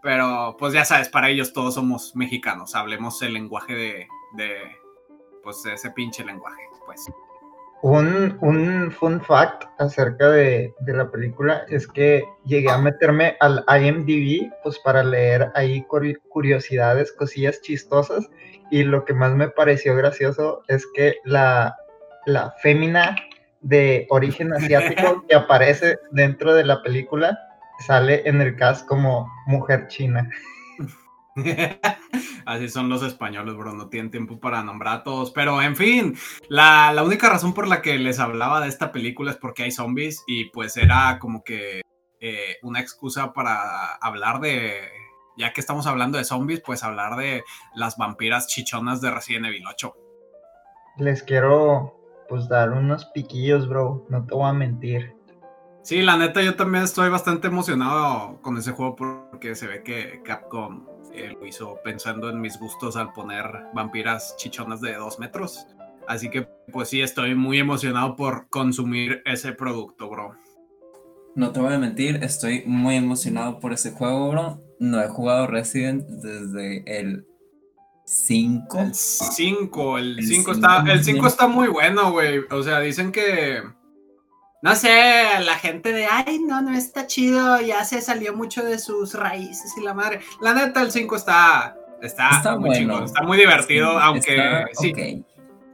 Pero, 0.03 0.57
pues 0.59 0.73
ya 0.73 0.85
sabes, 0.85 1.09
para 1.09 1.29
ellos 1.29 1.53
todos 1.53 1.75
somos 1.75 2.15
mexicanos, 2.15 2.75
hablemos 2.75 3.21
el 3.23 3.35
lenguaje 3.35 3.75
de, 3.75 4.09
de 4.37 4.57
pues, 5.43 5.65
ese 5.67 5.91
pinche 5.91 6.25
lenguaje, 6.25 6.63
pues. 6.87 7.07
Un, 7.85 8.39
un 8.43 8.93
fun 8.93 9.21
fact 9.21 9.65
acerca 9.79 10.31
de, 10.31 10.73
de 10.81 10.93
la 10.95 11.11
película 11.11 11.65
es 11.69 11.89
que 11.89 12.23
llegué 12.45 12.71
a 12.71 12.79
meterme 12.79 13.37
al 13.41 13.65
IMDb 13.69 14.53
pues 14.63 14.79
para 14.79 15.03
leer 15.03 15.51
ahí 15.57 15.85
curi- 15.89 16.17
curiosidades, 16.29 17.13
cosillas 17.13 17.61
chistosas 17.61 18.31
y 18.71 18.85
lo 18.85 19.05
que 19.05 19.15
más 19.15 19.35
me 19.35 19.49
pareció 19.49 19.97
gracioso 19.97 20.63
es 20.69 20.87
que 20.95 21.17
la, 21.25 21.77
la 22.25 22.53
fémina 22.63 23.17
de 23.63 24.07
origen 24.11 24.53
asiático 24.55 25.25
que 25.29 25.35
aparece 25.35 25.99
dentro 26.13 26.55
de 26.55 26.65
la 26.65 26.83
película 26.85 27.37
sale 27.85 28.23
en 28.29 28.41
el 28.41 28.55
cast 28.55 28.87
como 28.87 29.29
mujer 29.47 29.89
china. 29.89 30.31
Así 32.47 32.69
son 32.69 32.89
los 32.89 33.03
españoles, 33.03 33.55
bro, 33.57 33.73
no 33.73 33.89
tienen 33.89 34.11
tiempo 34.11 34.39
para 34.41 34.63
nombrar 34.63 34.99
a 34.99 35.03
todos. 35.03 35.31
Pero, 35.31 35.63
en 35.63 35.77
fin, 35.77 36.17
la, 36.49 36.93
la 36.93 37.03
única 37.03 37.29
razón 37.29 37.55
por 37.55 37.69
la 37.69 37.83
que 37.83 37.99
les 37.99 38.19
hablaba 38.19 38.61
de 38.61 38.69
esta 38.69 38.93
película 38.93 39.31
es 39.31 39.37
porque 39.37 39.63
hay 39.63 39.71
zombies 39.71 40.23
y 40.27 40.47
pues 40.47 40.77
era 40.77 41.19
como 41.19 41.43
que 41.45 41.83
eh, 42.21 42.57
una 42.63 42.81
excusa 42.81 43.33
para 43.33 43.95
hablar 43.97 44.41
de, 44.41 44.81
ya 45.37 45.53
que 45.53 45.61
estamos 45.61 45.87
hablando 45.87 46.19
de 46.19 46.25
zombies, 46.25 46.61
pues 46.65 46.85
hablar 46.85 47.17
de 47.17 47.45
las 47.75 47.97
vampiras 47.97 48.47
chichonas 48.47 49.01
de 49.01 49.11
Resident 49.11 49.47
Evil 49.47 49.65
8. 49.67 49.95
Les 50.99 51.23
quiero 51.23 51.99
pues 52.29 52.49
dar 52.49 52.71
unos 52.71 53.07
piquillos, 53.07 53.69
bro, 53.69 54.07
no 54.09 54.25
te 54.25 54.35
voy 54.35 54.49
a 54.49 54.53
mentir. 54.53 55.15
Sí, 55.83 56.01
la 56.01 56.17
neta, 56.17 56.43
yo 56.43 56.55
también 56.55 56.85
estoy 56.85 57.11
bastante 57.11 57.49
emocionado 57.49 58.41
con 58.41 58.57
ese 58.57 58.71
juego 58.71 58.95
porque 58.95 59.57
se 59.57 59.67
ve 59.67 59.83
que 59.83 60.23
Capcom 60.23 60.87
eh, 61.15 61.37
lo 61.39 61.47
hizo 61.47 61.79
pensando 61.85 62.29
en 62.31 62.41
mis 62.41 62.59
gustos 62.59 62.97
al 62.97 63.13
poner 63.13 63.45
vampiras 63.75 64.35
chichonas 64.37 64.81
de 64.81 64.95
dos 64.95 65.19
metros. 65.19 65.67
Así 66.09 66.31
que, 66.31 66.49
pues 66.73 66.89
sí, 66.89 67.01
estoy 67.01 67.35
muy 67.35 67.59
emocionado 67.59 68.17
por 68.17 68.49
consumir 68.49 69.23
ese 69.25 69.53
producto, 69.53 70.09
bro. 70.09 70.35
No 71.35 71.53
te 71.53 71.61
voy 71.61 71.73
a 71.73 71.79
mentir, 71.79 72.23
estoy 72.23 72.65
muy 72.67 72.97
emocionado 72.97 73.59
por 73.61 73.73
ese 73.73 73.93
juego, 73.93 74.31
bro. 74.31 74.61
No 74.81 75.01
he 75.01 75.09
jugado 75.09 75.47
Resident 75.47 76.05
desde 76.07 76.83
el 77.01 77.25
5. 78.05 78.79
El 78.79 78.95
5, 78.95 79.99
el 79.99 80.19
El 80.19 80.27
5 80.27 80.35
cinco, 80.37 80.53
está, 80.53 80.79
el 80.79 80.97
muy 80.97 81.05
5 81.05 81.15
bien. 81.15 81.27
está 81.27 81.49
muy 81.49 81.69
bueno, 81.69 82.13
güey. 82.13 82.41
O 82.51 82.63
sea, 82.63 82.81
dicen 82.81 83.13
que. 83.13 83.63
No 84.63 84.77
sé, 84.77 84.89
la 85.41 85.57
gente 85.57 85.93
de, 85.93 86.07
ay, 86.07 86.39
no, 86.39 86.63
no 86.63 86.71
está 86.73 87.07
chido, 87.09 87.61
ya 87.61 87.85
se 87.85 88.01
salió 88.01 88.33
mucho 88.35 88.63
de 88.65 88.79
sus 88.79 89.15
raíces 89.15 89.77
y 89.77 89.83
la 89.83 89.93
madre. 89.93 90.21
La 90.41 90.55
neta, 90.55 90.83
el 90.83 90.93
5 90.93 91.17
está, 91.17 91.77
está, 92.01 92.29
Está 92.31 92.53
muy 92.57 92.69
bueno. 92.71 92.75
chingón, 92.79 93.05
está 93.05 93.23
muy 93.23 93.37
divertido, 93.39 93.99
aunque 93.99 94.37
Está- 94.37 94.67
sí, 94.75 95.25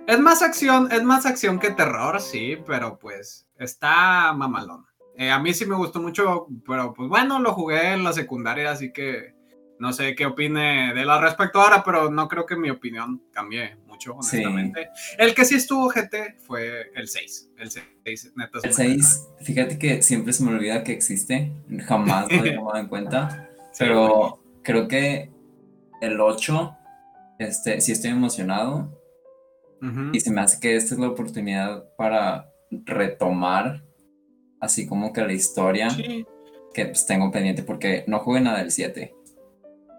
es 0.07 0.19
más 0.19 0.41
acción, 0.41 0.89
es 0.91 1.03
más 1.05 1.27
acción 1.27 1.59
que 1.59 1.71
terror, 1.73 2.19
sí, 2.21 2.57
pero 2.67 2.99
pues 2.99 3.47
está 3.59 4.33
mamalón. 4.33 4.87
Eh, 5.19 5.31
a 5.31 5.39
mí 5.39 5.53
sí 5.53 5.67
me 5.67 5.77
gustó 5.77 6.01
mucho, 6.01 6.47
pero 6.67 6.95
pues 6.95 7.11
bueno, 7.11 7.41
lo 7.41 7.53
jugué 7.53 7.93
en 7.93 8.05
la 8.05 8.15
secundaria, 8.15 8.71
así 8.71 8.91
que 8.91 9.35
no 9.79 9.93
sé 9.93 10.15
qué 10.15 10.27
opine 10.27 10.93
de 10.95 11.03
él 11.03 11.11
al 11.11 11.23
respecto 11.23 11.61
ahora, 11.61 11.83
pero 11.85 12.11
no 12.11 12.27
creo 12.29 12.45
que 12.47 12.57
mi 12.57 12.71
opinión 12.71 13.23
cambie 13.33 13.77
mucho, 13.87 14.17
Sí. 14.23 14.39
honestamente. 14.39 14.89
El 15.19 15.35
que 15.35 15.45
sí 15.45 15.55
estuvo 15.57 15.89
GT 15.89 16.37
fue 16.47 16.91
el 16.95 17.09
6. 17.09 17.51
El 17.59 17.71
6, 17.71 18.33
neta. 18.37 18.59
El 18.63 18.71
muy 18.71 18.73
6, 19.01 19.29
fíjate 19.43 19.79
que 19.79 20.03
siempre 20.03 20.33
se 20.33 20.43
me 20.45 20.51
olvida 20.53 20.83
que 20.85 20.93
existe. 20.93 21.53
Jamás 21.87 22.31
lo 22.33 22.45
he 22.45 22.51
tomado 22.57 22.77
en 22.79 22.87
cuenta. 22.89 23.49
Sí, 23.73 23.85
Pero 23.85 24.43
creo 24.63 24.89
que 24.89 25.31
el 26.01 26.21
8, 26.21 26.77
este, 27.39 27.81
sí 27.81 27.93
estoy 27.93 28.11
emocionado. 28.11 28.95
Y 30.13 30.19
se 30.19 30.33
me 30.33 30.41
hace 30.41 30.59
que 30.59 30.75
esta 30.75 30.95
es 30.95 31.01
la 31.01 31.07
oportunidad 31.09 31.85
para 31.97 32.51
retomar 32.71 33.85
así 34.61 34.89
como 34.89 35.13
que 35.13 35.21
la 35.23 35.33
historia 35.33 35.89
Sí, 35.91 36.27
que 36.75 36.87
pues, 36.87 37.07
tengo 37.07 37.31
pendiente 37.31 37.63
porque 37.63 38.03
no 38.09 38.19
jugué 38.19 38.41
nada 38.41 38.59
del 38.59 38.73
7. 38.73 39.15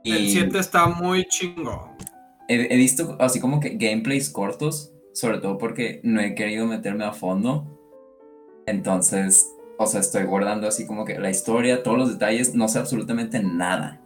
Y 0.03 0.11
el 0.13 0.29
7 0.29 0.57
está 0.59 0.87
muy 0.87 1.25
chingo. 1.25 1.95
he, 2.47 2.73
he 2.73 2.77
visto 2.77 3.17
así 3.19 3.39
como 3.39 3.59
que 3.59 3.71
gameplays 3.71 4.29
cortos, 4.29 4.91
sobre 5.13 5.39
todo 5.39 5.57
porque 5.57 5.99
no 6.03 6.21
he 6.21 6.35
querido 6.35 6.65
meterme 6.65 7.05
a 7.05 7.13
fondo. 7.13 7.67
Entonces, 8.65 9.49
o 9.77 9.85
sea, 9.87 10.01
estoy 10.01 10.23
guardando 10.23 10.67
así 10.67 10.85
como 10.85 11.05
que 11.05 11.17
la 11.19 11.29
historia, 11.29 11.83
todos 11.83 11.97
los 11.97 12.09
detalles, 12.11 12.53
no 12.53 12.67
sé 12.67 12.79
absolutamente 12.79 13.41
nada. 13.41 14.01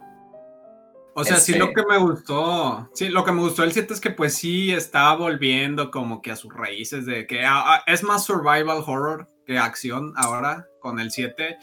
O 1.14 1.22
sea, 1.24 1.36
sí 1.36 1.52
Este- 1.52 1.64
lo 1.64 1.72
que 1.72 1.82
me 1.88 1.96
gustó, 1.98 2.90
sí, 2.92 3.08
lo 3.08 3.24
que 3.24 3.32
me 3.32 3.40
gustó 3.40 3.62
del 3.62 3.72
7 3.72 3.94
es 3.94 4.00
que 4.00 4.10
pues 4.10 4.34
sí 4.34 4.72
estaba 4.72 5.14
volviendo 5.16 5.90
como 5.90 6.20
que 6.20 6.32
a 6.32 6.36
sus 6.36 6.52
raíces 6.52 7.06
de 7.06 7.26
que 7.26 7.44
ah, 7.44 7.62
ah, 7.64 7.82
es 7.86 8.02
más 8.02 8.24
survival 8.24 8.82
horror 8.84 9.28
que 9.46 9.58
acción 9.58 10.12
ahora 10.16 10.66
con 10.80 10.98
el 10.98 11.12
7 11.12 11.56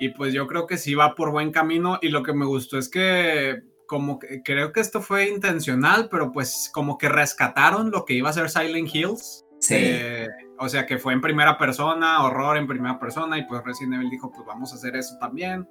y 0.00 0.08
pues 0.10 0.32
yo 0.34 0.48
creo 0.48 0.66
que 0.66 0.78
sí 0.78 0.94
va 0.94 1.14
por 1.14 1.30
buen 1.30 1.52
camino 1.52 1.98
y 2.02 2.08
lo 2.08 2.24
que 2.24 2.32
me 2.32 2.44
gustó 2.46 2.76
es 2.76 2.88
que 2.88 3.62
como 3.88 4.20
que 4.20 4.42
creo 4.44 4.70
que 4.72 4.80
esto 4.80 5.00
fue 5.00 5.28
intencional, 5.28 6.08
pero 6.08 6.30
pues 6.30 6.70
como 6.72 6.98
que 6.98 7.08
rescataron 7.08 7.90
lo 7.90 8.04
que 8.04 8.14
iba 8.14 8.30
a 8.30 8.32
ser 8.34 8.50
Silent 8.50 8.94
Hills. 8.94 9.44
Sí, 9.58 9.74
Eh, 9.76 10.28
o 10.58 10.68
sea 10.68 10.86
que 10.86 10.98
fue 10.98 11.12
en 11.14 11.20
primera 11.20 11.58
persona, 11.58 12.22
horror 12.22 12.56
en 12.58 12.68
primera 12.68 13.00
persona 13.00 13.36
y 13.38 13.46
pues 13.46 13.64
Resident 13.64 13.94
Evil 13.94 14.10
dijo 14.10 14.30
pues 14.30 14.46
vamos 14.46 14.72
a 14.72 14.76
hacer 14.76 14.94
eso 14.94 15.16
también. 15.18 15.68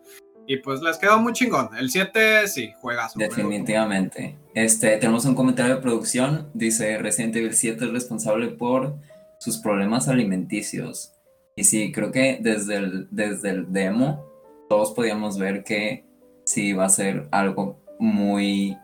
Y 0.48 0.58
pues 0.58 0.82
les 0.82 0.98
quedó 0.98 1.20
muy 1.20 1.34
chingón. 1.34 1.70
El 1.78 1.90
7 1.90 2.48
sí, 2.48 2.74
juegazo. 2.82 3.20
definitivamente. 3.20 4.38
Este, 4.54 4.98
tenemos 4.98 5.26
un 5.26 5.36
comentario 5.36 5.76
de 5.76 5.82
producción. 5.82 6.50
Dice 6.54 6.98
Resident 6.98 7.36
Evil 7.36 7.54
7 7.54 7.86
es 7.86 7.92
responsable 7.92 8.48
por 8.48 8.96
sus 9.40 9.58
problemas 9.60 10.08
alimenticios. 10.08 11.14
Y 11.56 11.66
sí, 11.66 11.92
creo 11.92 12.12
que 12.12 12.40
desde 12.42 12.78
el, 12.78 13.08
desde 13.12 13.50
el 13.52 13.72
demo 13.72 14.26
todos 14.70 14.92
podíamos 14.92 15.38
ver 15.38 15.64
que 15.64 16.06
sí 16.46 16.68
iba 16.70 16.86
a 16.86 16.90
ser 16.90 17.28
algo 17.32 17.80
muy 18.00 18.78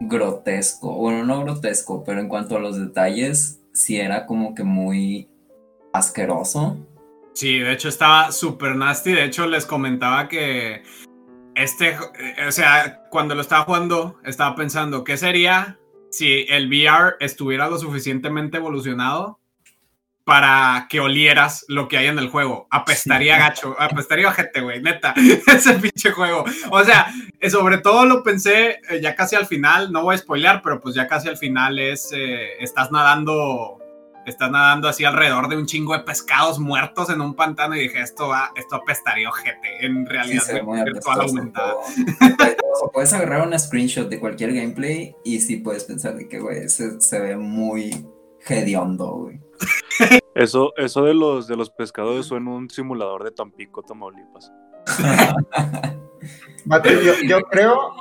grotesco. 0.00 0.94
Bueno, 0.94 1.24
no 1.24 1.42
grotesco, 1.42 2.04
pero 2.04 2.20
en 2.20 2.28
cuanto 2.28 2.56
a 2.56 2.60
los 2.60 2.78
detalles, 2.78 3.62
sí 3.72 3.98
era 3.98 4.26
como 4.26 4.54
que 4.54 4.64
muy 4.64 5.28
asqueroso. 5.92 6.76
Sí, 7.34 7.58
de 7.58 7.72
hecho 7.72 7.88
estaba 7.88 8.32
súper 8.32 8.76
nasty. 8.76 9.12
De 9.12 9.24
hecho, 9.24 9.46
les 9.46 9.66
comentaba 9.66 10.28
que 10.28 10.82
este, 11.56 11.88
eh, 11.88 12.46
o 12.46 12.52
sea, 12.52 13.08
cuando 13.10 13.34
lo 13.34 13.40
estaba 13.40 13.64
jugando, 13.64 14.18
estaba 14.24 14.54
pensando, 14.54 15.04
¿qué 15.04 15.16
sería 15.16 15.78
si 16.10 16.44
el 16.50 16.68
VR 16.68 17.16
estuviera 17.18 17.68
lo 17.68 17.78
suficientemente 17.78 18.58
evolucionado 18.58 19.40
para 20.26 20.88
que 20.90 20.98
olieras 20.98 21.64
lo 21.68 21.86
que 21.86 21.98
hay 21.98 22.08
en 22.08 22.18
el 22.18 22.28
juego? 22.28 22.66
Apestaría 22.72 23.36
Sí. 23.36 23.40
gacho, 23.40 23.76
apestaría 23.78 24.32
gente, 24.32 24.60
güey, 24.60 24.82
neta, 24.82 25.14
ese 25.46 25.74
pinche 25.74 26.10
juego. 26.10 26.44
O 26.70 26.82
sea, 26.82 27.06
eh, 27.40 27.48
sobre 27.48 27.78
todo 27.78 28.04
lo 28.06 28.24
pensé 28.24 28.80
eh, 28.90 29.00
ya 29.00 29.14
casi 29.14 29.36
al 29.36 29.46
final, 29.46 29.92
no 29.92 30.02
voy 30.02 30.16
a 30.16 30.18
spoilear, 30.18 30.62
pero 30.62 30.80
pues 30.80 30.96
ya 30.96 31.06
casi 31.06 31.28
al 31.28 31.36
final 31.38 31.78
es, 31.78 32.10
eh, 32.12 32.54
estás 32.60 32.90
nadando 32.90 33.78
estás 34.26 34.50
nadando 34.50 34.88
así 34.88 35.04
alrededor 35.04 35.48
de 35.48 35.56
un 35.56 35.66
chingo 35.66 35.92
de 35.96 36.00
pescados 36.00 36.58
muertos 36.58 37.10
en 37.10 37.20
un 37.20 37.36
pantano 37.36 37.76
y 37.76 37.82
dije, 37.82 38.00
esto 38.00 38.26
va, 38.26 38.50
esto 38.56 38.74
apestaría 38.74 39.28
ojete 39.28 39.86
en 39.86 40.04
Sí, 40.04 40.12
realidad 40.12 40.42
se 40.42 40.54
ve 40.54 40.62
muy 40.64 40.82
virtual 40.82 41.20
aumentada. 41.20 41.74
o 42.82 42.90
puedes 42.92 43.12
agarrar 43.12 43.46
una 43.46 43.56
screenshot 43.56 44.08
de 44.08 44.18
cualquier 44.18 44.52
gameplay 44.52 45.14
y 45.24 45.38
sí 45.40 45.58
puedes 45.58 45.84
pensar 45.84 46.16
de 46.16 46.26
que, 46.26 46.40
güey, 46.40 46.68
se, 46.68 47.00
se 47.00 47.20
ve 47.20 47.36
muy 47.36 48.04
hediondo, 48.54 49.06
güey. 49.06 49.40
Eso, 50.34 50.72
eso 50.76 51.04
de 51.04 51.14
los 51.14 51.46
de 51.46 51.56
los 51.56 51.70
pescadores 51.70 52.26
suena 52.26 52.50
un 52.50 52.68
simulador 52.68 53.24
de 53.24 53.30
Tampico, 53.30 53.82
Tamaulipas. 53.82 54.52
Vato, 56.66 56.90
yo, 56.90 57.14
yo 57.26 57.40
creo, 57.42 57.92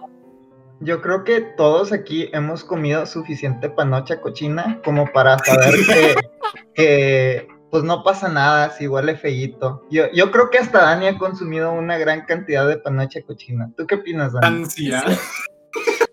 yo 0.80 1.02
creo 1.02 1.24
que 1.24 1.42
todos 1.42 1.92
aquí 1.92 2.30
hemos 2.34 2.64
comido 2.64 3.06
suficiente 3.06 3.70
panocha 3.70 4.20
cochina 4.22 4.82
como 4.84 5.12
para 5.12 5.38
saber 5.40 5.74
que, 5.88 6.16
que, 6.76 7.48
pues 7.72 7.84
no 7.84 8.04
pasa 8.04 8.28
nada 8.28 8.72
si 8.72 8.88
huele 8.88 9.16
feíto. 9.16 9.86
Yo, 9.90 10.12
yo 10.14 10.32
creo 10.32 10.50
que 10.50 10.58
hasta 10.58 10.82
Dani 10.82 11.08
ha 11.08 11.18
consumido 11.18 11.72
una 11.72 11.98
gran 11.98 12.26
cantidad 12.26 12.68
de 12.68 12.78
panocha 12.78 13.22
cochina. 13.22 13.72
¿Tú 13.78 13.86
qué 13.86 13.96
opinas, 13.96 14.34
Dani? 14.34 14.64
Ansia. 14.64 15.04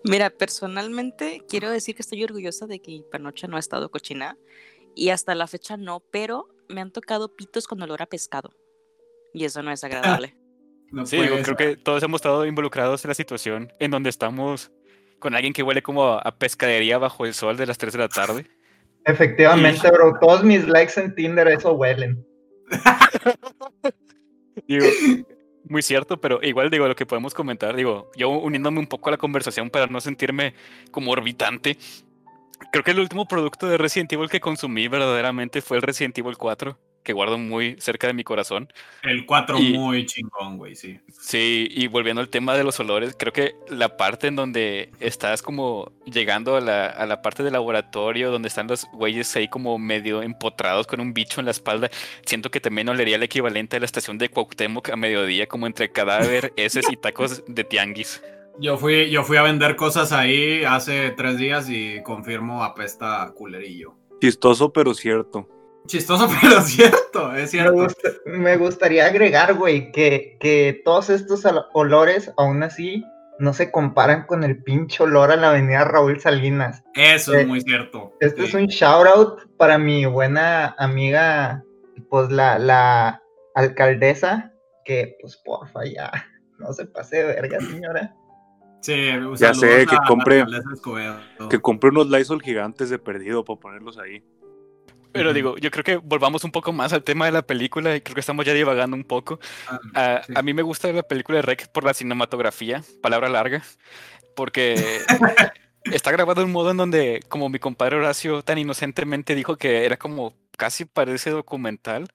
Mira, 0.03 0.29
personalmente 0.29 1.41
quiero 1.47 1.69
decir 1.69 1.95
que 1.95 2.01
estoy 2.01 2.23
orgullosa 2.23 2.67
de 2.67 2.79
que 2.79 2.91
mi 2.91 3.03
panocha 3.09 3.47
no 3.47 3.57
ha 3.57 3.59
estado 3.59 3.89
cochina 3.89 4.37
y 4.95 5.09
hasta 5.09 5.33
la 5.33 5.47
fecha 5.47 5.77
no, 5.77 6.01
pero 6.11 6.47
me 6.67 6.81
han 6.81 6.91
tocado 6.91 7.35
pitos 7.35 7.67
con 7.67 7.81
olor 7.81 8.01
a 8.01 8.05
pescado 8.05 8.51
y 9.33 9.45
eso 9.45 9.63
no 9.63 9.71
es 9.71 9.83
agradable. 9.83 10.35
No 10.91 11.07
Sí, 11.07 11.19
digo, 11.19 11.37
creo 11.41 11.57
que 11.57 11.75
todos 11.75 12.03
hemos 12.03 12.19
estado 12.19 12.45
involucrados 12.45 13.03
en 13.03 13.09
la 13.09 13.15
situación 13.15 13.73
en 13.79 13.89
donde 13.89 14.11
estamos 14.11 14.71
con 15.17 15.33
alguien 15.33 15.51
que 15.51 15.63
huele 15.63 15.81
como 15.81 16.05
a 16.05 16.37
pescadería 16.37 16.99
bajo 16.99 17.25
el 17.25 17.33
sol 17.33 17.57
de 17.57 17.65
las 17.65 17.79
3 17.79 17.93
de 17.93 17.99
la 17.99 18.09
tarde. 18.09 18.45
Efectivamente, 19.05 19.89
bro. 19.89 20.13
Todos 20.21 20.43
mis 20.43 20.67
likes 20.67 21.01
en 21.01 21.15
Tinder 21.15 21.47
eso 21.47 21.73
huelen. 21.73 22.23
Digo, 24.67 24.85
muy 25.65 25.81
cierto, 25.81 26.19
pero 26.19 26.39
igual 26.43 26.69
digo 26.69 26.87
lo 26.87 26.95
que 26.95 27.05
podemos 27.05 27.33
comentar, 27.33 27.75
digo, 27.75 28.11
yo 28.15 28.29
uniéndome 28.29 28.79
un 28.79 28.87
poco 28.87 29.09
a 29.09 29.11
la 29.11 29.17
conversación 29.17 29.69
para 29.69 29.87
no 29.87 30.01
sentirme 30.01 30.53
como 30.91 31.11
orbitante. 31.11 31.77
Creo 32.71 32.83
que 32.83 32.91
el 32.91 32.99
último 32.99 33.27
producto 33.27 33.67
de 33.67 33.77
Resident 33.77 34.13
Evil 34.13 34.29
que 34.29 34.39
consumí 34.39 34.87
verdaderamente 34.87 35.61
fue 35.61 35.77
el 35.77 35.83
Resident 35.83 36.17
Evil 36.17 36.37
4, 36.37 36.77
que 37.03 37.13
guardo 37.13 37.37
muy 37.37 37.75
cerca 37.79 38.07
de 38.07 38.13
mi 38.13 38.23
corazón. 38.23 38.71
El 39.03 39.25
4 39.25 39.59
Y- 39.59 39.73
muy 39.73 40.05
chingón, 40.05 40.57
güey, 40.57 40.75
sí. 40.75 40.99
Sí, 41.09 41.67
y 41.71 41.87
volviendo 41.87 42.21
al 42.21 42.29
tema 42.29 42.55
de 42.55 42.63
los 42.63 42.79
olores, 42.79 43.15
creo 43.17 43.33
que 43.33 43.55
la 43.69 43.97
parte 43.97 44.27
en 44.27 44.35
donde 44.35 44.89
estás 44.99 45.41
como 45.41 45.91
llegando 46.05 46.55
a 46.55 46.61
la, 46.61 46.87
a 46.87 47.05
la 47.05 47.21
parte 47.21 47.43
del 47.43 47.53
laboratorio, 47.53 48.31
donde 48.31 48.47
están 48.47 48.67
los 48.67 48.85
güeyes 48.93 49.35
ahí 49.35 49.47
como 49.47 49.77
medio 49.77 50.21
empotrados 50.21 50.87
con 50.87 50.99
un 51.01 51.13
bicho 51.13 51.39
en 51.39 51.45
la 51.45 51.51
espalda, 51.51 51.89
siento 52.25 52.49
que 52.49 52.59
también 52.59 52.89
olería 52.89 53.17
el 53.17 53.23
equivalente 53.23 53.77
a 53.77 53.79
la 53.79 53.85
estación 53.85 54.17
de 54.17 54.29
Cuauhtémoc 54.29 54.89
a 54.89 54.95
mediodía, 54.95 55.47
como 55.47 55.67
entre 55.67 55.91
cadáver, 55.91 56.53
heces 56.57 56.85
y 56.91 56.97
tacos 56.97 57.43
de 57.47 57.63
tianguis. 57.63 58.21
Yo 58.59 58.77
fui, 58.77 59.09
yo 59.09 59.23
fui 59.23 59.37
a 59.37 59.41
vender 59.41 59.75
cosas 59.75 60.11
ahí 60.11 60.63
hace 60.63 61.09
tres 61.11 61.37
días 61.37 61.69
y 61.69 62.03
confirmo 62.03 62.63
apesta 62.63 63.31
culerillo. 63.35 63.95
Chistoso, 64.21 64.71
pero 64.71 64.93
cierto. 64.93 65.49
Chistoso, 65.87 66.27
pero 66.41 66.61
cierto, 66.61 67.33
es 67.35 67.41
Me, 67.41 67.47
cierto. 67.47 67.73
gusta- 67.73 68.09
me 68.25 68.57
gustaría 68.57 69.05
agregar, 69.05 69.53
güey, 69.55 69.91
que, 69.91 70.37
que 70.39 70.81
todos 70.85 71.09
estos 71.09 71.43
olores, 71.73 72.31
aún 72.37 72.63
así, 72.63 73.03
no 73.39 73.53
se 73.53 73.71
comparan 73.71 74.25
con 74.25 74.43
el 74.43 74.61
pinche 74.63 75.03
olor 75.03 75.31
a 75.31 75.35
la 75.35 75.49
avenida 75.49 75.83
Raúl 75.83 76.19
Salinas. 76.19 76.83
Eso 76.93 77.33
Eh, 77.33 77.41
es 77.41 77.47
muy 77.47 77.61
cierto. 77.61 78.13
Este 78.19 78.41
sí. 78.43 78.47
es 78.47 78.53
un 78.53 78.67
shout 78.67 79.07
out 79.07 79.41
para 79.57 79.77
mi 79.77 80.05
buena 80.05 80.75
amiga, 80.77 81.63
pues 82.09 82.29
la, 82.31 82.59
la 82.59 83.21
alcaldesa, 83.55 84.53
que 84.85 85.17
pues 85.21 85.35
porfa 85.37 85.81
ya, 85.85 86.11
no 86.59 86.71
se 86.73 86.85
pase 86.85 87.17
de 87.17 87.23
verga, 87.25 87.59
señora. 87.59 88.15
Sí, 88.81 89.11
Ya 89.37 89.53
sé, 89.53 89.85
que 89.85 89.95
compre-. 90.07 90.45
Que 91.49 91.59
compré 91.61 91.89
unos 91.89 92.09
Lysol 92.09 92.41
gigantes 92.41 92.89
de 92.89 92.99
perdido 92.99 93.43
para 93.45 93.59
ponerlos 93.59 93.97
ahí. 93.97 94.21
Pero 95.13 95.31
digo, 95.33 95.57
yo 95.57 95.71
creo 95.71 95.83
que 95.83 95.95
volvamos 95.97 96.43
un 96.43 96.51
poco 96.51 96.73
más 96.73 96.91
al 96.91 97.03
tema 97.03 97.25
de 97.25 97.31
la 97.31 97.43
película 97.43 97.95
y 97.95 98.01
creo 98.01 98.15
que 98.15 98.19
estamos 98.19 98.45
ya 98.45 98.53
divagando 98.53 98.97
un 98.97 99.03
poco. 99.03 99.39
Ah, 99.67 100.17
A, 100.17 100.23
sí. 100.23 100.33
a 100.35 100.41
mí 100.41 100.53
me 100.53 100.63
gusta 100.63 100.91
la 100.91 101.03
película 101.03 101.37
de 101.37 101.43
Rec 101.43 101.67
por 101.71 101.83
la 101.83 101.93
cinematografía, 101.93 102.83
palabra 103.01 103.29
larga, 103.29 103.63
porque 104.35 104.75
está 105.85 106.11
grabado 106.11 106.41
de 106.41 106.45
un 106.45 106.51
modo 106.51 106.71
en 106.71 106.77
donde, 106.77 107.21
como 107.29 107.49
mi 107.49 107.59
compadre 107.59 107.97
Horacio 107.97 108.41
tan 108.41 108.57
inocentemente 108.57 109.35
dijo 109.35 109.57
que 109.57 109.85
era 109.85 109.97
como 109.97 110.33
casi 110.57 110.85
parece 110.85 111.29
documental, 111.29 112.07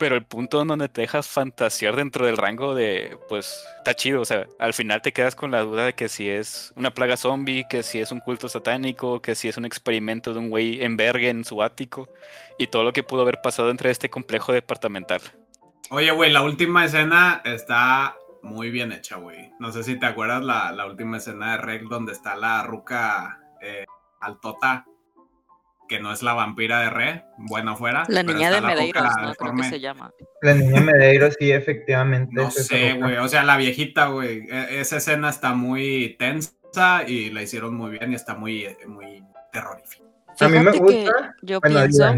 pero 0.00 0.16
el 0.16 0.24
punto 0.24 0.64
donde 0.64 0.88
te 0.88 1.02
dejas 1.02 1.28
fantasear 1.28 1.94
dentro 1.94 2.24
del 2.24 2.38
rango 2.38 2.74
de, 2.74 3.18
pues, 3.28 3.62
está 3.76 3.92
chido, 3.92 4.22
o 4.22 4.24
sea, 4.24 4.46
al 4.58 4.72
final 4.72 5.02
te 5.02 5.12
quedas 5.12 5.34
con 5.34 5.50
la 5.50 5.60
duda 5.60 5.84
de 5.84 5.92
que 5.92 6.08
si 6.08 6.26
es 6.26 6.72
una 6.74 6.90
plaga 6.90 7.18
zombie, 7.18 7.66
que 7.68 7.82
si 7.82 8.00
es 8.00 8.10
un 8.10 8.20
culto 8.20 8.48
satánico, 8.48 9.20
que 9.20 9.34
si 9.34 9.48
es 9.48 9.58
un 9.58 9.66
experimento 9.66 10.32
de 10.32 10.38
un 10.38 10.48
güey 10.48 10.82
en 10.82 10.96
verga 10.96 11.28
en 11.28 11.44
su 11.44 11.62
ático, 11.62 12.08
y 12.58 12.68
todo 12.68 12.82
lo 12.82 12.94
que 12.94 13.02
pudo 13.02 13.20
haber 13.20 13.42
pasado 13.42 13.68
entre 13.68 13.90
este 13.90 14.08
complejo 14.08 14.54
departamental. 14.54 15.20
Oye, 15.90 16.10
güey, 16.12 16.32
la 16.32 16.40
última 16.40 16.86
escena 16.86 17.42
está 17.44 18.16
muy 18.42 18.70
bien 18.70 18.92
hecha, 18.92 19.16
güey. 19.16 19.52
No 19.58 19.70
sé 19.70 19.82
si 19.82 19.98
te 19.98 20.06
acuerdas 20.06 20.42
la, 20.42 20.72
la 20.72 20.86
última 20.86 21.18
escena 21.18 21.52
de 21.52 21.58
Rec 21.58 21.82
donde 21.82 22.12
está 22.12 22.36
la 22.36 22.62
ruca 22.62 23.38
eh, 23.60 23.84
altota, 24.22 24.86
que 25.90 25.98
no 25.98 26.12
es 26.12 26.22
la 26.22 26.34
vampira 26.34 26.80
de 26.82 26.88
Re, 26.90 27.24
bueno 27.36 27.74
fuera. 27.76 28.04
La 28.08 28.22
niña 28.22 28.50
de 28.52 28.60
Medeiros. 28.60 29.12
Creo 29.36 29.54
que 29.56 29.64
se 29.64 29.80
llama. 29.80 30.12
La 30.40 30.54
niña 30.54 30.80
Medeiros, 30.80 31.34
sí, 31.38 31.50
efectivamente. 31.50 32.32
No 32.32 32.48
sé, 32.50 32.92
güey. 32.94 33.16
O 33.16 33.26
sea, 33.26 33.42
la 33.42 33.56
viejita, 33.56 34.06
güey. 34.06 34.46
e- 34.48 34.80
Esa 34.80 34.98
escena 34.98 35.28
está 35.30 35.52
muy 35.52 36.14
tensa 36.16 36.52
y 37.08 37.30
la 37.30 37.42
hicieron 37.42 37.74
muy 37.74 37.90
bien 37.90 38.12
y 38.12 38.14
está 38.14 38.36
muy, 38.36 38.68
muy 38.86 39.24
terrorífica. 39.52 40.04
A 40.38 40.48
mí 40.48 40.58
me 40.60 40.70
gusta- 40.70 41.34
yo 41.42 41.58
Bueno, 41.60 41.80
pienso. 41.80 42.14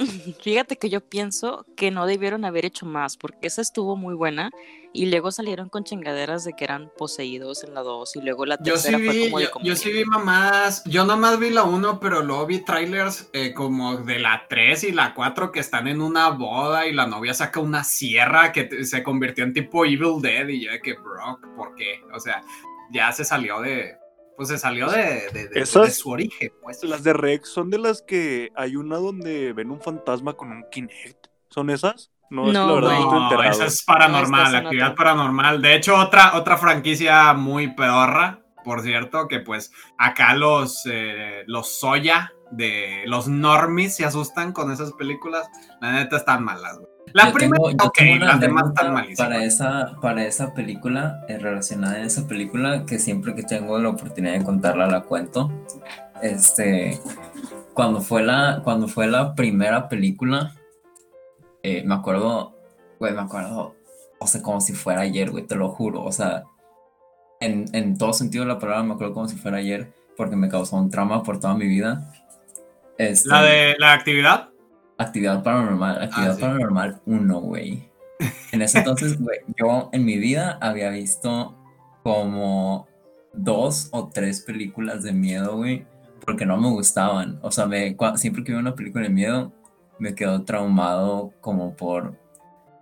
fíjate 0.42 0.76
que 0.76 0.88
yo 0.88 1.00
pienso 1.00 1.66
que 1.76 1.90
no 1.90 2.06
debieron 2.06 2.44
haber 2.44 2.64
hecho 2.64 2.86
más, 2.86 3.16
porque 3.16 3.46
esa 3.46 3.62
estuvo 3.62 3.96
muy 3.96 4.14
buena 4.14 4.50
y 4.92 5.06
luego 5.06 5.30
salieron 5.30 5.68
con 5.68 5.84
chingaderas 5.84 6.44
de 6.44 6.54
que 6.54 6.64
eran 6.64 6.90
poseídos 6.98 7.62
en 7.62 7.74
la 7.74 7.82
2 7.82 8.16
y 8.16 8.22
luego 8.22 8.44
la 8.44 8.58
Yo 8.60 8.76
sí 8.76 8.90
tercera 8.90 8.98
fue 8.98 9.14
vi, 9.14 9.24
como 9.26 9.38
de 9.38 9.44
yo, 9.44 9.50
como 9.50 9.64
yo 9.64 9.76
sí 9.76 9.92
vi 9.92 10.04
mamadas. 10.04 10.82
Yo 10.84 11.04
nomás 11.04 11.38
vi 11.38 11.50
la 11.50 11.62
1, 11.62 12.00
pero 12.00 12.22
luego 12.22 12.46
vi 12.46 12.64
trailers 12.64 13.30
eh, 13.32 13.54
como 13.54 13.98
de 13.98 14.18
la 14.18 14.46
3 14.48 14.84
y 14.84 14.92
la 14.92 15.14
4 15.14 15.52
que 15.52 15.60
están 15.60 15.86
en 15.86 16.00
una 16.00 16.30
boda 16.30 16.86
y 16.86 16.92
la 16.92 17.06
novia 17.06 17.34
saca 17.34 17.60
una 17.60 17.84
sierra 17.84 18.52
que 18.52 18.84
se 18.84 19.02
convirtió 19.02 19.44
en 19.44 19.52
tipo 19.52 19.84
Evil 19.84 20.20
Dead 20.20 20.48
y 20.48 20.64
yo 20.64 20.72
de 20.72 20.80
que, 20.80 20.94
bro, 20.94 21.38
¿por 21.56 21.74
qué? 21.76 22.00
O 22.12 22.18
sea, 22.18 22.42
ya 22.90 23.12
se 23.12 23.24
salió 23.24 23.60
de... 23.60 23.99
Pues 24.36 24.48
se 24.48 24.58
salió 24.58 24.88
de, 24.88 25.28
de- 25.32 25.48
de- 25.48 25.60
Esas- 25.60 25.86
de 25.86 25.90
su 25.92 26.10
origen, 26.10 26.50
pues. 26.62 26.82
Las 26.84 27.02
de 27.04 27.12
Rex 27.12 27.48
son 27.48 27.68
de 27.70 27.78
las 27.78 28.02
que 28.02 28.50
hay 28.56 28.76
una 28.76 28.96
donde 28.96 29.52
ven 29.52 29.70
un 29.70 29.80
fantasma 29.80 30.32
con 30.34 30.50
un 30.50 30.64
Kinect. 30.70 31.26
¿Son 31.50 31.68
esas? 31.70 32.10
No, 32.30 32.46
es 32.46 32.52
No, 32.54 32.66
la 32.68 32.74
verdad 32.74 32.98
no 33.00 33.42
esa 33.42 33.66
es 33.66 33.82
paranormal, 33.82 34.52
No, 34.52 34.58
es 34.58 34.64
actividad 34.64 34.92
otra. 34.92 35.04
paranormal. 35.04 35.60
De 35.60 35.74
hecho, 35.74 35.96
otra, 35.96 36.36
otra 36.36 36.56
franquicia 36.56 37.32
muy 37.34 37.74
pedorra, 37.74 38.40
por 38.64 38.82
cierto, 38.82 39.26
que 39.26 39.40
pues 39.40 39.72
acá 39.98 40.34
los, 40.34 40.82
eh, 40.90 41.42
los 41.46 41.80
Soya 41.80 42.32
de 42.52 43.02
los 43.06 43.26
normies 43.28 43.96
se 43.96 44.04
asustan 44.04 44.52
con 44.52 44.70
esas 44.70 44.92
películas. 44.92 45.48
La 45.80 45.92
neta 45.92 46.16
están 46.18 46.44
malas, 46.44 46.78
güey. 46.78 46.88
La 47.12 47.26
Yo 47.28 47.32
primera, 47.32 47.56
tengo- 47.56 47.70
yo 47.70 47.86
ok, 47.86 47.94
tengo 47.96 48.24
las 48.24 48.40
demás 48.40 48.64
están 48.68 48.92
malísimas. 48.94 49.18
Para 49.28 49.44
esa, 49.44 49.96
para 50.00 50.24
esa 50.24 50.54
película, 50.54 51.24
eh, 51.28 51.38
relacionada 51.38 51.98
en 51.98 52.04
esa 52.04 52.26
película, 52.28 52.84
que 52.86 52.98
siempre 52.98 53.34
que 53.34 53.42
tengo 53.42 53.78
la 53.78 53.88
oportunidad 53.90 54.34
de 54.34 54.44
contarla 54.44 54.86
la 54.86 55.02
cuento. 55.02 55.50
Este, 56.22 56.98
cuando 57.74 58.00
fue 58.00 58.22
la, 58.22 58.60
cuando 58.62 58.86
fue 58.88 59.06
la 59.06 59.34
primera 59.34 59.88
película, 59.88 60.54
eh, 61.62 61.82
me 61.84 61.94
acuerdo, 61.94 62.54
güey, 62.98 63.12
me 63.14 63.20
acuerdo, 63.22 63.74
o 64.18 64.26
sea, 64.26 64.42
como 64.42 64.60
si 64.60 64.72
fuera 64.74 65.00
ayer, 65.02 65.30
güey, 65.30 65.46
te 65.46 65.56
lo 65.56 65.70
juro, 65.70 66.02
o 66.04 66.12
sea, 66.12 66.44
en, 67.40 67.64
en 67.72 67.96
todo 67.96 68.12
sentido 68.12 68.44
de 68.44 68.52
la 68.52 68.58
palabra 68.58 68.82
me 68.82 68.92
acuerdo 68.94 69.14
como 69.14 69.28
si 69.28 69.36
fuera 69.36 69.56
ayer, 69.58 69.92
porque 70.16 70.36
me 70.36 70.48
causó 70.50 70.76
un 70.76 70.90
trauma 70.90 71.22
por 71.22 71.40
toda 71.40 71.54
mi 71.54 71.66
vida. 71.66 72.12
Este, 72.98 73.30
La 73.30 73.42
de 73.42 73.74
la 73.78 73.94
actividad. 73.94 74.49
Actividad 75.00 75.42
paranormal, 75.42 76.02
actividad 76.02 76.32
Ah, 76.32 76.34
sí. 76.34 76.40
paranormal 76.42 77.00
1, 77.06 77.40
güey. 77.40 77.88
En 78.52 78.60
ese 78.60 78.78
entonces, 78.78 79.18
güey, 79.18 79.38
yo 79.58 79.88
en 79.92 80.04
mi 80.04 80.18
vida 80.18 80.58
había 80.60 80.90
visto 80.90 81.56
como 82.02 82.86
dos 83.32 83.88
o 83.92 84.08
tres 84.08 84.42
películas 84.42 85.02
de 85.02 85.12
miedo, 85.12 85.56
güey, 85.56 85.86
porque 86.26 86.44
no 86.44 86.58
me 86.58 86.68
gustaban. 86.68 87.38
O 87.42 87.50
sea, 87.50 87.66
me, 87.66 87.96
siempre 88.16 88.44
que 88.44 88.52
veo 88.52 88.60
una 88.60 88.74
película 88.74 89.04
de 89.04 89.10
miedo, 89.10 89.52
me 89.98 90.14
quedo 90.14 90.42
traumado 90.44 91.32
como 91.40 91.74
por, 91.74 92.18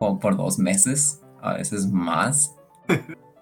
como 0.00 0.18
por 0.18 0.37
dos 0.37 0.59
meses, 0.59 1.22
a 1.40 1.54
veces 1.54 1.87
más. 1.87 2.57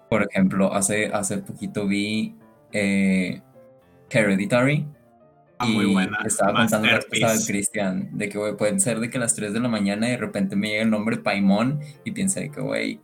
Por 0.09 0.21
ejemplo, 0.23 0.71
hace, 0.71 1.07
hace 1.07 1.39
poquito 1.39 1.87
vi 1.87 2.35
eh, 2.73 3.41
Hereditary. 4.11 4.87
Ah, 5.59 5.65
muy 5.65 5.85
Y 5.85 5.93
buena. 5.93 6.17
Estaba 6.25 6.53
contando 6.53 6.87
la 6.87 6.99
cosa 6.99 7.33
de 7.33 7.45
Cristian, 7.45 8.09
de 8.17 8.29
que, 8.29 8.37
güey, 8.37 8.55
pueden 8.55 8.79
ser 8.79 8.99
de 8.99 9.09
que 9.09 9.17
a 9.17 9.21
las 9.21 9.35
3 9.35 9.53
de 9.53 9.59
la 9.59 9.67
mañana 9.69 10.07
de 10.07 10.17
repente 10.17 10.55
me 10.55 10.69
llega 10.69 10.83
el 10.83 10.89
nombre 10.89 11.17
Paimon 11.17 11.79
y 12.05 12.11
piensa 12.11 12.41
que, 12.41 12.61
güey, 12.61 12.99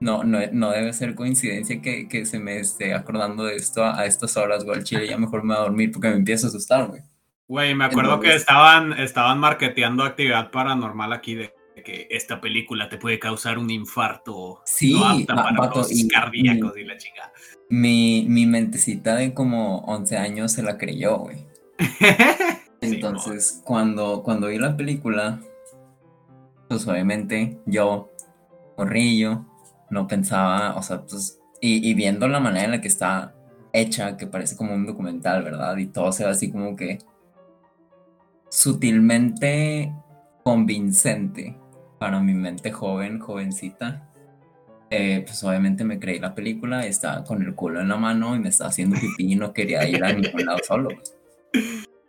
no, 0.00 0.22
no, 0.22 0.38
no 0.52 0.70
debe 0.70 0.92
ser 0.92 1.14
coincidencia 1.14 1.80
que, 1.80 2.08
que 2.08 2.26
se 2.26 2.38
me 2.38 2.58
esté 2.58 2.94
acordando 2.94 3.44
de 3.44 3.56
esto 3.56 3.82
a, 3.84 3.98
a 3.98 4.06
estas 4.06 4.36
horas, 4.36 4.64
güey, 4.64 4.78
al 4.78 4.84
chile 4.84 5.08
ya 5.08 5.16
mejor 5.18 5.42
me 5.44 5.54
voy 5.54 5.62
a 5.62 5.64
dormir 5.64 5.90
porque 5.92 6.08
me 6.08 6.16
empiezo 6.16 6.46
a 6.46 6.50
asustar, 6.50 6.88
güey. 6.88 7.02
Güey, 7.48 7.74
me 7.74 7.84
acuerdo 7.84 8.20
que 8.20 8.34
estaban, 8.34 8.92
estaban 8.94 9.38
marketeando 9.38 10.02
actividad 10.02 10.50
paranormal 10.50 11.12
aquí 11.12 11.34
de 11.34 11.52
que 11.84 12.06
esta 12.10 12.40
película 12.40 12.88
te 12.88 12.96
puede 12.96 13.18
causar 13.18 13.58
un 13.58 13.68
infarto. 13.70 14.62
Sí, 14.64 14.94
no 14.94 15.04
apta 15.06 15.34
para 15.34 15.58
vato, 15.58 15.80
los 15.80 15.92
y- 15.92 16.08
cardíacos 16.08 16.76
y 16.78 16.84
la 16.84 16.96
chica. 16.96 17.32
Mi, 17.68 18.24
mi 18.28 18.46
mentecita 18.46 19.16
de 19.16 19.34
como 19.34 19.80
11 19.80 20.16
años 20.16 20.52
se 20.52 20.62
la 20.62 20.78
creyó, 20.78 21.18
güey. 21.18 21.43
Sí, 22.80 22.96
Entonces, 22.96 23.62
cuando, 23.64 24.22
cuando 24.22 24.48
vi 24.48 24.58
la 24.58 24.76
película, 24.76 25.40
pues 26.68 26.86
obviamente 26.86 27.58
yo, 27.64 28.12
morrillo, 28.76 29.46
no 29.88 30.06
pensaba, 30.06 30.76
o 30.76 30.82
sea, 30.82 31.00
pues, 31.00 31.40
y, 31.62 31.88
y 31.88 31.94
viendo 31.94 32.28
la 32.28 32.40
manera 32.40 32.66
en 32.66 32.70
la 32.72 32.80
que 32.82 32.88
está 32.88 33.34
hecha, 33.72 34.18
que 34.18 34.26
parece 34.26 34.54
como 34.54 34.74
un 34.74 34.84
documental, 34.84 35.42
¿verdad? 35.42 35.76
Y 35.78 35.86
todo 35.86 36.12
se 36.12 36.24
ve 36.24 36.30
así 36.30 36.50
como 36.50 36.76
que 36.76 36.98
sutilmente 38.50 39.92
convincente 40.44 41.56
para 41.98 42.20
mi 42.20 42.34
mente 42.34 42.70
joven, 42.70 43.18
jovencita. 43.18 44.08
Eh, 44.90 45.24
pues 45.26 45.42
obviamente 45.42 45.82
me 45.82 45.98
creí 45.98 46.20
la 46.20 46.34
película, 46.34 46.86
estaba 46.86 47.24
con 47.24 47.42
el 47.42 47.54
culo 47.54 47.80
en 47.80 47.88
la 47.88 47.96
mano 47.96 48.36
y 48.36 48.38
me 48.38 48.50
estaba 48.50 48.70
haciendo 48.70 48.96
pipí 49.00 49.32
y 49.32 49.36
no 49.36 49.52
quería 49.52 49.88
ir 49.88 50.04
a 50.04 50.12
ningún 50.12 50.46
lado 50.46 50.58
solo. 50.62 50.90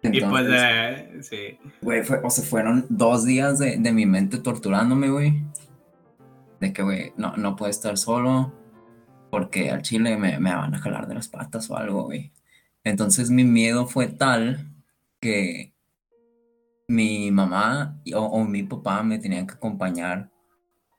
Y 0.04 0.22
pues, 0.22 0.46
eh, 0.50 1.18
sí. 1.22 1.60
Güey, 1.82 2.02
o 2.24 2.30
sea, 2.30 2.44
fueron 2.44 2.86
dos 2.90 3.26
días 3.26 3.60
de, 3.60 3.78
de 3.78 3.92
mi 3.92 4.06
mente 4.06 4.38
torturándome, 4.38 5.10
güey. 5.10 5.42
De 6.60 6.72
que, 6.74 6.84
güey, 6.84 7.14
no, 7.18 7.36
no 7.38 7.56
puedo 7.56 7.70
estar 7.70 7.98
solo 7.98 8.54
porque 9.32 9.70
al 9.70 9.82
chile 9.82 10.18
me, 10.18 10.40
me 10.40 10.56
van 10.56 10.74
a 10.74 10.80
jalar 10.80 11.08
de 11.08 11.16
las 11.16 11.28
patas 11.28 11.70
o 11.70 11.78
algo, 11.78 12.04
güey. 12.04 12.32
Entonces 12.84 13.30
mi 13.30 13.44
miedo 13.44 13.88
fue 13.88 14.08
tal 14.08 14.70
que 15.20 15.74
mi 16.88 17.32
mamá 17.32 18.00
o, 18.14 18.20
o 18.20 18.46
mi 18.46 18.64
papá 18.64 19.04
me 19.04 19.20
tenían 19.20 19.48
que 19.48 19.56
acompañar 19.56 20.32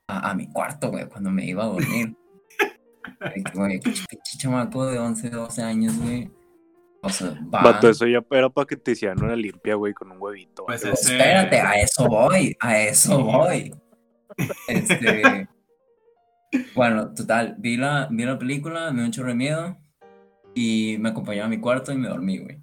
a, 0.09 0.31
a 0.31 0.35
mi 0.35 0.49
cuarto, 0.49 0.91
güey, 0.91 1.09
cuando 1.09 1.31
me 1.31 1.47
iba 1.47 1.65
a 1.65 1.69
dormir. 1.69 2.17
Güey, 3.55 3.81
chamaco 4.37 4.85
de 4.85 4.99
11, 4.99 5.31
12 5.31 5.63
años, 5.63 5.97
güey. 5.99 6.31
O 7.07 7.11
sea, 7.11 7.31
va. 7.53 7.63
Vato, 7.63 7.89
eso 7.89 8.07
ya 8.07 8.21
era 8.31 8.49
para 8.51 8.67
que 8.67 8.77
te 8.77 8.93
hicieran 8.93 9.23
una 9.23 9.35
limpia, 9.37 9.75
güey, 9.75 9.95
con 9.95 10.11
un 10.13 10.19
huevito. 10.21 10.65
Pues 10.67 10.85
ese- 10.85 11.13
Espérate, 11.17 11.61
a 11.61 11.73
eso 11.75 12.07
voy, 12.09 12.57
a 12.61 12.81
eso 12.83 13.23
voy. 13.25 13.75
Este. 14.69 15.49
Bueno, 16.75 17.13
total, 17.15 17.57
vi 17.59 17.77
la, 17.77 18.09
vi 18.11 18.25
la 18.25 18.39
película, 18.39 18.91
me 18.91 18.99
dio 18.99 19.07
un 19.07 19.13
chorro 19.13 19.29
de 19.29 19.35
miedo 19.35 19.77
y 20.55 20.97
me 21.01 21.11
acompañó 21.11 21.45
a 21.45 21.49
mi 21.49 21.59
cuarto 21.59 21.93
y 21.93 21.97
me 21.99 22.09
dormí, 22.09 22.39
güey. 22.39 22.59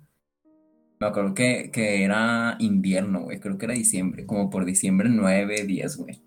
Me 0.99 1.07
acuerdo 1.07 1.33
que, 1.33 1.69
que 1.71 2.03
era 2.03 2.55
invierno, 2.59 3.23
güey, 3.23 3.39
creo 3.39 3.57
que 3.57 3.65
era 3.65 3.73
diciembre, 3.73 4.25
como 4.25 4.49
por 4.49 4.63
diciembre 4.65 5.09
9, 5.11 5.65
10, 5.65 5.97
güey. 5.97 6.21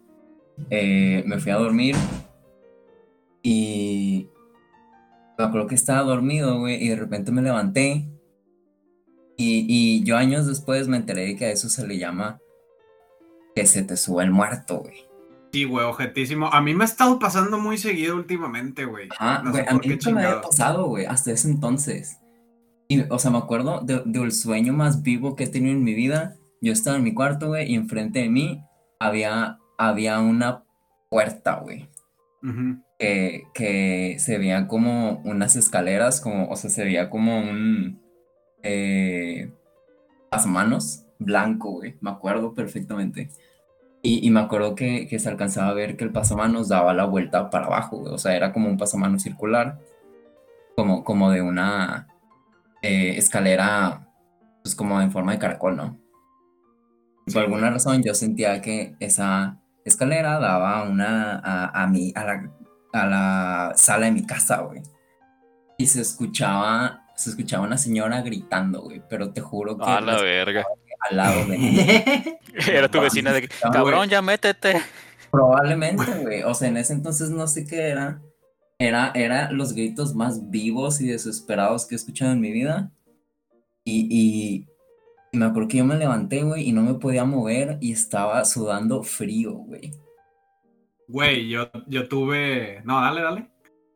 Eh, 0.71 1.23
me 1.27 1.39
fui 1.39 1.51
a 1.53 1.57
dormir 1.57 1.97
y 3.43 4.29
me 5.39 5.45
acuerdo 5.45 5.67
que 5.67 5.75
estaba 5.75 6.03
dormido, 6.03 6.59
güey, 6.59 6.83
y 6.83 6.89
de 6.89 6.97
repente 6.97 7.31
me 7.33 7.43
levanté 7.43 8.09
y, 9.37 9.67
y 9.69 10.05
yo 10.05 10.17
años 10.17 10.47
después 10.47 10.89
me 10.89 10.97
enteré 10.97 11.27
de 11.27 11.37
que 11.37 11.45
a 11.47 11.51
eso 11.51 11.69
se 11.69 11.87
le 11.87 11.99
llama 11.99 12.41
que 13.55 13.67
se 13.67 13.83
te 13.83 13.97
sube 13.97 14.25
el 14.25 14.31
muerto, 14.31 14.79
güey. 14.81 15.07
Sí, 15.53 15.65
güey, 15.65 15.87
objetísimo. 15.87 16.49
A 16.49 16.61
mí 16.61 16.75
me 16.75 16.85
ha 16.85 16.87
estado 16.87 17.19
pasando 17.19 17.59
muy 17.59 17.79
seguido 17.79 18.17
últimamente, 18.17 18.85
güey. 18.85 19.09
Ajá, 19.19 19.43
No 19.43 19.51
güey, 19.53 19.65
a 19.67 19.73
mí 19.75 19.89
nunca 19.89 20.11
me 20.11 20.25
había 20.25 20.41
pasado, 20.43 20.87
güey, 20.87 21.07
hasta 21.07 21.33
ese 21.33 21.49
entonces. 21.49 22.19
Y, 22.89 23.01
o 23.11 23.19
sea, 23.19 23.31
me 23.31 23.39
acuerdo 23.39 23.81
de- 23.81 24.03
del 24.05 24.33
sueño 24.33 24.73
más 24.73 25.03
vivo 25.03 25.35
que 25.37 25.45
he 25.45 25.49
tenido 25.49 25.75
en 25.75 25.85
mi 25.85 25.95
vida. 25.95 26.37
Yo 26.61 26.73
estaba 26.73 26.97
en 26.99 27.05
mi 27.05 27.15
cuarto, 27.15 27.49
güey, 27.49 27.71
y 27.71 27.75
enfrente 27.75 28.21
de 28.21 28.29
mí 28.29 28.63
había, 29.01 29.59
había 29.79 30.19
una 30.21 30.65
puerta, 31.11 31.57
güey, 31.61 31.89
Ujú. 32.43 32.83
Que, 32.99 33.45
que 33.55 34.17
se 34.19 34.39
veían 34.39 34.67
como 34.67 35.21
unas 35.25 35.57
escaleras, 35.57 36.21
como, 36.21 36.49
o 36.49 36.57
sea, 36.57 36.71
se 36.71 36.85
veía 36.85 37.11
como 37.11 37.39
un 37.39 38.01
eh, 38.63 39.53
pasamanos 40.31 41.05
blanco, 41.19 41.73
güey, 41.73 41.97
me 42.01 42.11
acuerdo 42.11 42.55
perfectamente. 42.55 43.31
Y, 44.03 44.27
y 44.27 44.31
me 44.31 44.41
acuerdo 44.41 44.75
que, 44.75 45.09
que 45.09 45.19
se 45.19 45.29
alcanzaba 45.29 45.69
a 45.71 45.75
ver 45.75 45.97
que 45.97 46.05
el 46.05 46.13
pasamanos 46.13 46.69
daba 46.69 46.95
la 46.95 47.05
vuelta 47.05 47.51
para 47.51 47.67
abajo, 47.67 47.99
güey, 47.99 48.15
o 48.15 48.19
sea, 48.19 48.37
era 48.37 48.53
como 48.53 48.69
un 48.69 48.79
pasamanos 48.79 49.23
circular, 49.23 49.79
como, 50.77 51.05
como 51.05 51.31
de 51.31 51.43
una 51.43 52.09
eh, 52.83 53.15
escalera, 53.17 54.09
pues 54.63 54.75
como 54.75 55.01
en 55.01 55.11
forma 55.11 55.33
de 55.33 55.39
caracol, 55.39 55.77
¿no? 55.77 55.99
Y 57.27 57.33
por 57.33 57.43
alguna 57.43 57.71
razón 57.71 58.03
yo 58.05 58.15
sentía 58.15 58.61
que 58.61 58.95
esa 59.01 59.59
escalera 59.85 60.39
daba 60.39 60.85
una 60.85 61.41
a, 61.43 61.83
a 61.83 61.87
mi, 61.89 62.13
a 62.15 62.25
la, 62.25 62.51
a 63.03 63.07
la 63.07 63.73
sala 63.77 64.07
de 64.07 64.13
mi 64.13 64.25
casa, 64.27 64.63
güey. 64.63 64.83
Y 65.79 65.87
se 65.87 66.01
escuchaba, 66.01 67.05
se 67.17 67.31
escuchaba 67.31 67.67
una 67.67 67.77
señora 67.79 68.23
gritando, 68.23 68.83
güey, 68.83 69.03
pero 69.09 69.31
te 69.33 69.41
juro 69.41 69.77
que 69.77 69.85
A 69.85 70.01
la 70.01 70.21
verga. 70.23 70.65
al 71.11 71.17
lado 71.17 71.45
de 71.47 71.59
mí. 71.59 71.79
Era 72.71 72.89
tu 72.91 73.01
vecina 73.01 73.33
de 73.33 73.49
cabrón, 73.49 74.09
ya 74.09 74.23
métete. 74.23 74.81
Probablemente, 75.31 76.05
güey. 76.23 76.43
O 76.45 76.55
sea, 76.55 76.69
en 76.69 76.79
ese 76.79 76.95
entonces 76.95 77.29
no 77.31 77.47
sé 77.47 77.67
qué 77.67 77.89
era. 77.89 78.23
Era, 78.79 79.11
era 79.15 79.51
los 79.51 79.73
gritos 79.75 80.15
más 80.15 80.51
vivos 80.51 81.01
y 81.01 81.07
desesperados 81.09 81.87
que 81.87 81.95
he 81.95 81.97
escuchado 81.99 82.33
en 82.33 82.41
mi 82.41 82.53
vida. 82.53 82.91
Y, 83.85 84.07
y, 84.11 84.67
y 85.33 85.39
me 85.39 85.45
acuerdo 85.47 85.69
que 85.69 85.77
yo 85.79 85.85
me 85.85 85.97
levanté, 85.97 86.43
güey, 86.43 86.69
y 86.69 86.73
no 86.73 86.83
me 86.83 86.95
podía 86.95 87.25
mover 87.25 87.77
y 87.81 87.93
estaba 87.93 88.43
sudando 88.47 89.03
frío, 89.03 89.53
güey. 89.53 89.93
Güey, 91.09 91.49
yo, 91.49 91.71
yo 91.87 92.09
tuve. 92.09 92.83
No, 92.85 93.01
dale, 93.01 93.23
dale. 93.23 93.51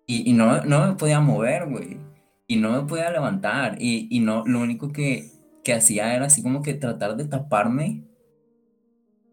Y, 0.06 0.30
y 0.30 0.32
no, 0.32 0.62
no 0.64 0.88
me 0.88 0.94
podía 0.94 1.20
mover, 1.20 1.68
güey. 1.68 1.98
Y 2.46 2.56
no 2.56 2.72
me 2.72 2.88
podía 2.88 3.10
levantar. 3.10 3.76
Y, 3.80 4.08
y 4.10 4.20
no, 4.20 4.44
lo 4.46 4.60
único 4.60 4.92
que, 4.92 5.30
que 5.64 5.72
hacía 5.72 6.14
era 6.14 6.26
así 6.26 6.42
como 6.42 6.62
que 6.62 6.74
tratar 6.74 7.16
de 7.16 7.26
taparme. 7.26 8.04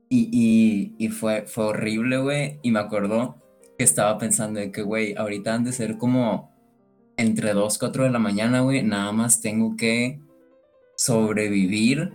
Y, 0.10 0.96
y, 0.98 1.10
fue, 1.10 1.46
fue 1.48 1.66
horrible, 1.66 2.18
güey. 2.20 2.60
Y 2.64 2.72
me 2.72 2.80
acuerdo 2.80 3.38
que 3.78 3.84
estaba 3.84 4.18
pensando 4.18 4.60
de 4.60 4.72
que, 4.72 4.82
güey, 4.82 5.16
ahorita 5.16 5.54
han 5.54 5.64
de 5.64 5.74
ser 5.74 5.98
como 5.98 6.56
entre 7.18 7.54
2, 7.54 7.78
4 7.78 8.04
de 8.06 8.10
la 8.12 8.20
mañana, 8.20 8.62
güey. 8.62 8.84
Nada 8.84 9.12
más 9.12 9.42
tengo 9.42 9.76
que 9.76 10.22
sobrevivir 10.96 12.14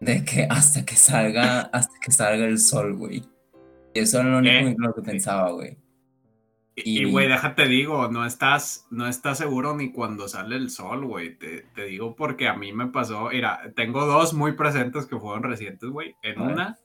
de 0.00 0.24
que 0.24 0.46
hasta 0.48 0.84
que 0.84 0.96
salga, 0.96 1.60
hasta 1.60 1.94
que 2.04 2.12
salga 2.12 2.44
el 2.44 2.58
sol, 2.58 2.96
güey. 2.96 3.22
Y 3.94 4.00
eso 4.00 4.20
era 4.20 4.28
lo 4.30 4.38
único 4.38 4.54
Eh, 4.54 4.68
en 4.70 4.76
lo 4.78 4.94
que 4.94 5.02
pensaba, 5.02 5.50
güey. 5.50 5.76
Y, 6.76 7.04
güey, 7.10 7.28
déjate 7.28 7.66
digo, 7.66 8.08
no 8.08 8.24
estás, 8.24 8.86
no 8.90 9.06
estás 9.06 9.36
seguro 9.38 9.76
ni 9.76 9.92
cuando 9.92 10.28
sale 10.28 10.56
el 10.56 10.70
sol, 10.70 11.04
güey. 11.04 11.36
Te, 11.36 11.62
te 11.74 11.84
digo 11.84 12.14
porque 12.16 12.48
a 12.48 12.54
mí 12.54 12.72
me 12.72 12.86
pasó, 12.86 13.28
mira, 13.30 13.60
tengo 13.76 14.06
dos 14.06 14.32
muy 14.32 14.52
presentes 14.52 15.04
que 15.06 15.18
fueron 15.18 15.42
recientes, 15.42 15.90
güey. 15.90 16.14
En 16.22 16.40
una 16.40 16.78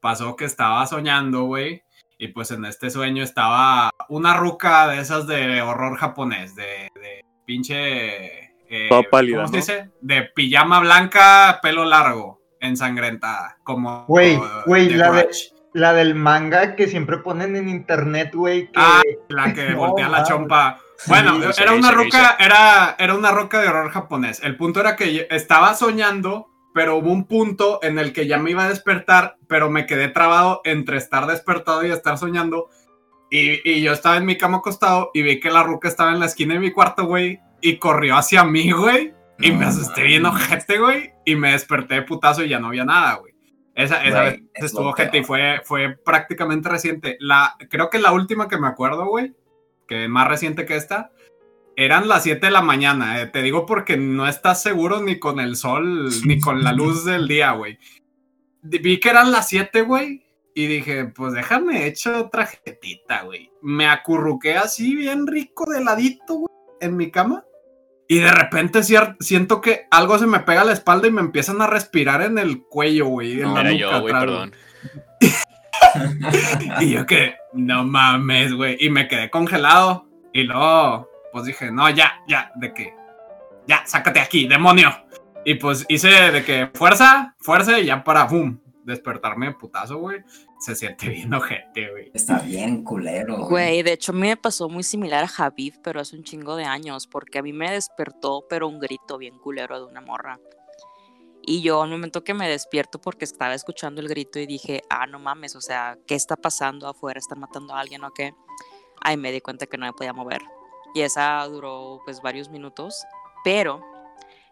pasó 0.00 0.34
que 0.34 0.46
estaba 0.46 0.84
soñando, 0.86 1.44
güey. 1.44 1.82
Y 2.18 2.28
pues 2.28 2.50
en 2.50 2.64
este 2.64 2.90
sueño 2.90 3.22
estaba 3.22 3.90
una 4.08 4.36
ruca 4.36 4.88
de 4.88 5.00
esas 5.00 5.26
de 5.28 5.60
horror 5.62 5.96
japonés, 5.98 6.56
de, 6.56 6.88
de 7.00 7.24
pinche... 7.44 8.46
eh, 8.68 8.88
pálida, 9.10 9.36
¿Cómo 9.44 9.48
se 9.48 9.52
¿no? 9.52 9.56
dice? 9.58 9.90
De 10.00 10.22
pijama 10.34 10.80
blanca, 10.80 11.60
pelo 11.62 11.84
largo, 11.84 12.40
ensangrentada, 12.58 13.58
como... 13.62 14.06
Güey, 14.06 14.38
güey, 14.66 14.88
la 14.90 15.12
de- 15.12 15.22
Grudge. 15.24 15.50
La 15.76 15.92
del 15.92 16.14
manga 16.14 16.74
que 16.74 16.88
siempre 16.88 17.18
ponen 17.18 17.54
en 17.54 17.68
internet, 17.68 18.34
güey. 18.34 18.68
Que... 18.68 18.72
Ah, 18.76 19.02
La 19.28 19.52
que 19.52 19.68
No, 19.74 19.76
voltea 19.76 20.08
la 20.08 20.24
chompa. 20.24 20.80
Bueno, 21.06 21.34
Sí, 21.52 21.62
era 21.62 21.72
sí, 21.72 21.78
una 21.78 21.88
sí, 21.90 21.94
roca, 21.94 22.36
era, 22.40 22.96
era 22.98 23.14
una 23.14 23.30
roca 23.30 23.60
de 23.60 23.68
horror 23.68 23.90
japonés. 23.90 24.40
El 24.42 24.56
punto 24.56 24.80
era 24.80 24.96
que 24.96 25.28
estaba 25.30 25.74
soñando, 25.74 26.48
pero 26.72 26.96
hubo 26.96 27.12
un 27.12 27.26
punto 27.26 27.78
en 27.82 27.98
el 27.98 28.14
que 28.14 28.26
ya 28.26 28.38
me 28.38 28.52
iba 28.52 28.64
a 28.64 28.70
despertar, 28.70 29.36
pero 29.48 29.68
me 29.68 29.84
quedé 29.84 30.08
trabado 30.08 30.62
entre 30.64 30.96
estar 30.96 31.26
despertado 31.26 31.84
y 31.84 31.90
estar 31.90 32.16
soñando. 32.16 32.70
Y, 33.30 33.60
y 33.70 33.82
yo 33.82 33.92
estaba 33.92 34.16
en 34.16 34.24
mi 34.24 34.38
cama 34.38 34.58
acostado 34.58 35.10
y 35.12 35.20
vi 35.20 35.40
que 35.40 35.50
la 35.50 35.62
ruca 35.62 35.88
estaba 35.88 36.10
en 36.10 36.20
la 36.20 36.26
esquina 36.26 36.54
de 36.54 36.60
mi 36.60 36.70
cuarto, 36.70 37.04
güey, 37.04 37.38
y 37.60 37.76
corrió 37.76 38.16
hacia 38.16 38.44
mí, 38.44 38.72
güey. 38.72 39.12
Y 39.40 39.50
No 39.50 39.58
me 39.58 39.66
asusté 39.66 40.04
bien 40.04 40.24
ojete, 40.24 40.78
güey, 40.78 41.12
y 41.26 41.36
me 41.36 41.52
desperté 41.52 41.96
de 41.96 42.02
putazo 42.02 42.42
y 42.42 42.48
ya 42.48 42.60
no 42.60 42.68
había 42.68 42.86
nada, 42.86 43.16
güey. 43.16 43.35
Esa, 43.76 44.02
esa 44.04 44.22
Güey, 44.22 44.30
vez 44.32 44.42
es 44.54 44.64
estuvo 44.64 44.88
ojete 44.88 45.18
y 45.18 45.24
fue, 45.24 45.60
fue 45.62 45.96
prácticamente 45.96 46.68
reciente. 46.68 47.18
La, 47.20 47.56
creo 47.70 47.90
que 47.90 47.98
la 47.98 48.12
última 48.12 48.48
que 48.48 48.58
me 48.58 48.66
acuerdo, 48.66 49.06
güey, 49.06 49.34
que 49.86 50.08
más 50.08 50.26
reciente 50.26 50.64
que 50.64 50.76
esta, 50.76 51.12
eran 51.76 52.08
las 52.08 52.22
7 52.22 52.46
de 52.46 52.52
la 52.52 52.62
mañana. 52.62 53.20
eh, 53.20 53.26
Te 53.26 53.42
digo 53.42 53.66
porque 53.66 53.98
no 53.98 54.26
estás 54.26 54.62
seguro 54.62 55.02
ni 55.02 55.18
con 55.18 55.40
el 55.40 55.56
sol, 55.56 56.08
ni 56.24 56.40
con 56.40 56.64
la 56.64 56.72
luz 56.72 57.04
del 57.04 57.28
día, 57.28 57.52
güey. 57.52 57.78
Vi 58.62 58.98
que 58.98 59.10
eran 59.10 59.30
las 59.30 59.48
7, 59.48 59.82
güey, 59.82 60.24
y 60.54 60.66
dije, 60.66 61.04
pues 61.04 61.34
déjame 61.34 61.86
hecho 61.86 62.18
otra 62.18 62.46
jetita, 62.46 63.24
güey. 63.24 63.50
Me 63.60 63.86
acurruqué 63.86 64.56
así 64.56 64.96
bien 64.96 65.26
rico 65.26 65.70
de 65.70 65.84
ladito, 65.84 66.34
güey, 66.34 66.54
en 66.80 66.96
mi 66.96 67.10
cama. 67.10 67.44
Y 68.08 68.18
de 68.18 68.30
repente 68.30 68.82
siento 68.82 69.60
que 69.60 69.86
algo 69.90 70.18
se 70.18 70.26
me 70.26 70.40
pega 70.40 70.62
a 70.62 70.64
la 70.64 70.72
espalda 70.72 71.08
y 71.08 71.10
me 71.10 71.20
empiezan 71.20 71.60
a 71.60 71.66
respirar 71.66 72.22
en 72.22 72.38
el 72.38 72.62
cuello, 72.62 73.06
güey. 73.06 73.40
en 73.40 73.48
No, 73.48 73.54
la 73.54 73.60
Era 73.60 73.70
nuca 73.70 73.78
yo, 73.78 74.00
güey, 74.00 74.14
perdón. 74.14 74.52
y 76.80 76.90
yo 76.90 77.06
que, 77.06 77.34
no 77.52 77.84
mames, 77.84 78.54
güey. 78.54 78.76
Y 78.78 78.90
me 78.90 79.08
quedé 79.08 79.28
congelado. 79.30 80.08
Y 80.32 80.44
luego, 80.44 81.10
pues 81.32 81.46
dije, 81.46 81.72
no, 81.72 81.88
ya, 81.90 82.20
ya, 82.28 82.52
de 82.54 82.72
que, 82.72 82.94
ya, 83.66 83.82
sácate 83.86 84.20
aquí, 84.20 84.46
demonio. 84.46 84.90
Y 85.44 85.54
pues 85.54 85.84
hice 85.88 86.08
de 86.08 86.44
que 86.44 86.70
fuerza, 86.74 87.34
fuerza 87.38 87.78
y 87.78 87.86
ya 87.86 88.04
para, 88.04 88.24
boom, 88.24 88.60
despertarme 88.84 89.46
de 89.46 89.52
putazo, 89.54 89.98
güey. 89.98 90.22
Se 90.58 90.74
siente 90.74 91.08
bien 91.10 91.32
ojete, 91.32 91.90
güey. 91.90 92.10
Está 92.14 92.38
bien 92.38 92.82
culero. 92.82 93.46
Güey, 93.46 93.82
de 93.82 93.92
hecho 93.92 94.12
a 94.12 94.14
mí 94.14 94.22
me 94.22 94.36
pasó 94.36 94.68
muy 94.68 94.82
similar 94.82 95.24
a 95.24 95.28
Javid, 95.28 95.74
pero 95.82 96.00
hace 96.00 96.16
un 96.16 96.24
chingo 96.24 96.56
de 96.56 96.64
años, 96.64 97.06
porque 97.06 97.38
a 97.38 97.42
mí 97.42 97.52
me 97.52 97.70
despertó, 97.70 98.44
pero 98.48 98.68
un 98.68 98.78
grito 98.78 99.18
bien 99.18 99.38
culero 99.38 99.78
de 99.78 99.86
una 99.86 100.00
morra. 100.00 100.38
Y 101.48 101.62
yo 101.62 101.80
al 101.82 101.90
momento 101.90 102.24
que 102.24 102.34
me 102.34 102.48
despierto 102.48 103.00
porque 103.00 103.24
estaba 103.24 103.54
escuchando 103.54 104.00
el 104.00 104.08
grito 104.08 104.40
y 104.40 104.46
dije, 104.46 104.82
ah, 104.90 105.06
no 105.06 105.20
mames, 105.20 105.54
o 105.54 105.60
sea, 105.60 105.96
¿qué 106.06 106.16
está 106.16 106.36
pasando 106.36 106.88
afuera? 106.88 107.20
¿Están 107.20 107.38
matando 107.38 107.74
a 107.74 107.80
alguien 107.80 108.02
o 108.02 108.10
qué? 108.12 108.34
Ahí 109.00 109.16
me 109.16 109.30
di 109.30 109.40
cuenta 109.40 109.66
que 109.66 109.78
no 109.78 109.86
me 109.86 109.92
podía 109.92 110.12
mover. 110.12 110.42
Y 110.92 111.02
esa 111.02 111.46
duró 111.46 112.00
pues 112.04 112.20
varios 112.20 112.48
minutos, 112.48 113.04
pero 113.44 113.80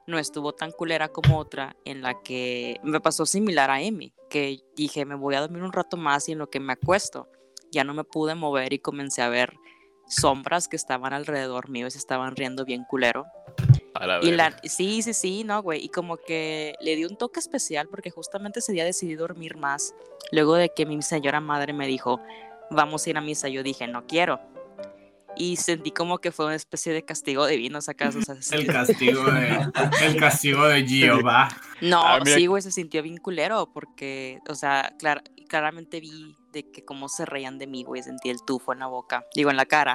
no 0.07 0.19
estuvo 0.19 0.53
tan 0.53 0.71
culera 0.71 1.09
como 1.09 1.39
otra 1.39 1.77
en 1.85 2.03
la 2.03 2.23
que 2.23 2.79
me 2.83 3.01
pasó 3.01 3.27
similar 3.27 3.71
a 3.71 3.81
Emi, 3.81 4.13
que 4.29 4.61
dije, 4.77 5.05
me 5.05 5.15
voy 5.15 5.35
a 5.35 5.41
dormir 5.41 5.63
un 5.63 5.73
rato 5.73 5.97
más 5.97 6.29
y 6.29 6.33
en 6.33 6.39
lo 6.39 6.51
que 6.51 6.61
me 6.61 6.75
acuesto, 6.75 7.29
ya 7.71 7.85
no 7.85 7.95
me 7.95 8.05
pude 8.05 8.35
mover 8.35 8.73
y 8.73 8.79
comencé 8.79 9.23
a 9.23 9.29
ver 9.29 9.55
sombras 10.09 10.69
que 10.69 10.77
estaban 10.77 11.13
alrededor 11.13 11.71
mío 11.71 11.87
y 11.87 11.91
se 11.91 11.99
estaban 11.99 12.37
riendo 12.37 12.65
bien 12.65 12.85
culero. 12.85 13.27
A 13.95 14.07
la 14.07 14.21
Y 14.23 14.33
la, 14.33 14.57
sí, 14.65 15.03
sí, 15.03 15.15
sí, 15.15 15.45
no, 15.45 15.63
güey. 15.63 15.85
Y 15.85 15.89
como 15.89 16.17
que 16.17 16.75
le 16.81 16.97
di 16.97 17.05
un 17.05 17.17
toque 17.17 17.41
especial 17.41 17.89
porque 17.89 18.11
justamente 18.11 18.59
ese 18.59 18.73
día 18.73 18.85
decidí 18.85 19.15
dormir 19.15 19.57
más. 19.57 19.95
Luego 20.33 20.55
de 20.55 20.71
que 20.71 20.85
mi 20.85 21.01
señora 21.03 21.41
madre 21.41 21.73
me 21.73 21.87
dijo, 21.87 22.21
vamos 22.71 23.07
a 23.07 23.11
ir 23.11 23.19
a 23.19 23.21
misa, 23.21 23.49
yo 23.49 23.63
dije, 23.63 23.87
no 23.87 24.07
quiero. 24.07 24.41
Y 25.37 25.57
sentí 25.57 25.91
como 25.91 26.19
que 26.19 26.31
fue 26.33 26.47
una 26.47 26.55
especie 26.55 26.93
de 26.93 27.05
castigo 27.05 27.47
divino, 27.47 27.81
¿sacas? 27.81 28.15
O 28.17 28.23
sea, 28.23 28.37
El 28.59 28.67
castigo 28.67 29.25
de, 29.25 29.67
el 30.03 30.17
castigo 30.17 30.67
de 30.67 30.87
Jehová. 30.87 31.49
No, 31.81 32.03
Ah, 32.05 32.21
sí, 32.25 32.47
güey, 32.47 32.63
se 32.63 32.71
sintió 32.71 33.03
bien 33.03 33.17
culero 33.19 33.71
porque, 33.73 34.39
o 34.49 34.55
sea, 34.55 34.93
clar- 34.99 35.23
claramente 35.49 36.01
vi 36.01 36.37
de 36.53 36.71
que 36.71 36.85
cómo 36.85 37.09
se 37.09 37.25
reían 37.27 37.59
de 37.59 37.67
mí, 37.67 37.83
güey, 37.83 38.03
sentí 38.03 38.31
el 38.31 38.43
tufo 38.47 38.73
en 38.73 38.79
la 38.79 38.87
boca, 38.87 39.25
digo, 39.35 39.51
en 39.51 39.57
la 39.57 39.67
cara. 39.67 39.95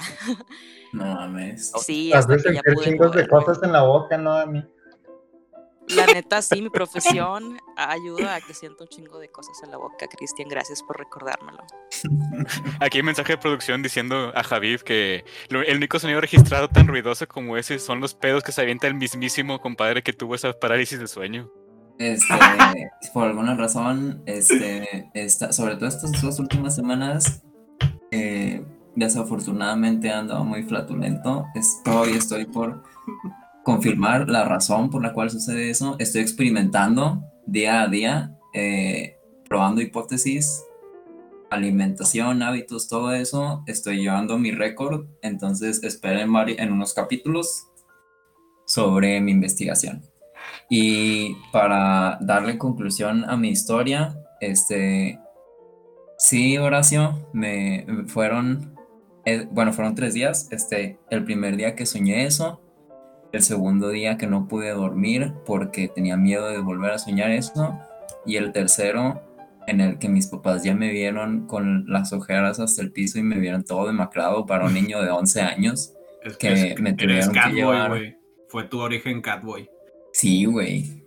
No 0.92 1.06
mames. 1.06 1.72
Sí, 1.84 2.12
Has 2.12 2.28
hasta 2.30 2.50
que 2.50 2.56
ya 2.56 2.62
pude 2.64 2.86
chingos 2.86 3.12
de 3.14 3.28
cosas 3.28 3.60
en 3.64 3.72
la 3.72 3.84
boca, 3.84 4.18
¿no? 4.18 4.34
A 4.34 4.46
mí. 4.46 4.64
La 5.96 6.06
neta, 6.14 6.42
sí, 6.42 6.62
mi 6.62 6.70
profesión 6.70 7.58
ayuda 7.76 8.36
a 8.36 8.42
que 8.42 8.54
sienta 8.54 8.84
un 8.84 8.90
chingo 8.90 9.20
de 9.20 9.30
cosas 9.30 9.62
en 9.64 9.72
la 9.72 9.78
boca, 9.78 10.08
Cristian. 10.08 10.48
Gracias 10.50 10.84
por 10.84 10.98
recordármelo. 10.98 11.64
Aquí 12.80 12.98
hay 13.00 13.04
mensaje 13.04 13.34
de 13.34 13.38
producción 13.38 13.82
diciendo 13.82 14.32
a 14.36 14.44
Javid 14.44 14.82
que 14.82 15.26
lo- 15.50 15.62
el 15.62 15.78
único 15.78 16.00
sonido 16.00 16.22
registrado 16.22 16.68
tan 16.68 16.88
ruidoso 16.88 17.28
como 17.28 17.58
ese 17.58 17.80
son 17.80 18.00
los 18.00 18.14
pedos 18.14 18.44
que 18.44 18.52
se 18.52 18.62
avienta 18.62 18.88
el 18.88 18.96
mismísimo 18.96 19.60
compadre 19.60 20.04
que 20.04 20.14
tuvo 20.14 20.36
esa 20.36 20.54
parálisis 20.54 21.00
de 21.00 21.08
sueño. 21.08 21.50
Este, 21.98 22.34
por 23.14 23.26
alguna 23.26 23.56
razón, 23.56 24.24
este, 24.26 25.10
esta, 25.14 25.52
sobre 25.52 25.76
todo 25.76 25.90
estas 25.90 26.22
dos 26.22 26.40
últimas 26.40 26.74
semanas, 26.76 27.44
eh, 28.12 28.64
desafortunadamente 28.96 30.08
he 30.08 30.14
andado 30.14 30.46
muy 30.46 30.64
flatulento. 30.64 31.46
Estoy, 31.56 32.12
estoy 32.14 32.46
por 32.46 32.84
confirmar 33.70 34.28
la 34.30 34.46
razón 34.46 34.90
por 34.90 35.04
la 35.04 35.14
cual 35.14 35.30
sucede 35.30 35.70
eso. 35.70 35.96
Estoy 36.00 36.22
experimentando 36.22 37.24
día 37.46 37.84
a 37.84 37.88
día, 37.88 38.36
eh, 38.56 39.16
probando 39.48 39.80
hipótesis, 39.80 40.64
alimentación, 41.52 42.42
hábitos, 42.42 42.88
todo 42.88 43.14
eso. 43.14 43.62
Estoy 43.68 44.02
llevando 44.02 44.40
mi 44.40 44.50
récord, 44.50 45.06
entonces 45.22 45.84
esperen 45.84 46.34
en 46.36 46.72
unos 46.72 46.96
capítulos 46.96 47.68
sobre 48.66 49.22
mi 49.22 49.34
investigación. 49.34 50.02
Y 50.68 51.36
para 51.52 52.18
darle 52.22 52.58
conclusión 52.58 53.24
a 53.30 53.38
mi 53.38 53.50
historia, 53.50 54.18
este, 54.42 55.20
sí, 56.18 56.58
Horacio, 56.58 57.30
me 57.34 57.86
fueron, 58.08 58.76
eh, 59.26 59.48
bueno, 59.52 59.74
fueron 59.74 59.94
tres 59.94 60.16
días. 60.16 60.48
Este, 60.50 60.98
el 61.12 61.24
primer 61.24 61.56
día 61.56 61.76
que 61.76 61.86
soñé 61.86 62.26
eso, 62.26 62.62
el 63.32 63.42
segundo 63.44 63.90
día 63.90 64.18
que 64.18 64.28
no 64.28 64.48
pude 64.48 64.72
dormir 64.72 65.34
porque 65.46 65.88
tenía 65.88 66.18
miedo 66.18 66.50
de 66.50 66.60
volver 66.60 66.92
a 66.92 66.98
soñar 66.98 67.32
eso, 67.32 67.78
y 68.26 68.36
el 68.38 68.52
tercero 68.52 69.22
en 69.68 69.82
el 69.82 70.00
que 70.00 70.10
mis 70.10 70.28
papás 70.28 70.64
ya 70.64 70.74
me 70.74 70.90
vieron 70.90 71.46
con 71.46 71.86
las 71.88 72.12
ojeras 72.12 72.60
hasta 72.60 72.82
el 72.82 72.92
piso 72.92 73.20
y 73.20 73.24
me 73.24 73.38
vieron 73.38 73.64
todo 73.64 73.86
demacrado 73.88 74.46
para 74.46 74.66
un 74.66 74.74
niño 74.74 75.02
de 75.02 75.12
11 75.12 75.42
años. 75.42 75.94
Es 76.24 76.36
Que 76.38 76.72
es- 76.74 76.80
me 76.82 76.92
tuvieron 76.94 77.32
que 77.32 77.50
llevar. 77.54 78.18
Fue 78.50 78.64
tu 78.66 78.80
origen 78.82 79.22
Catboy. 79.22 79.70
Sí, 80.12 80.44
güey. 80.46 81.06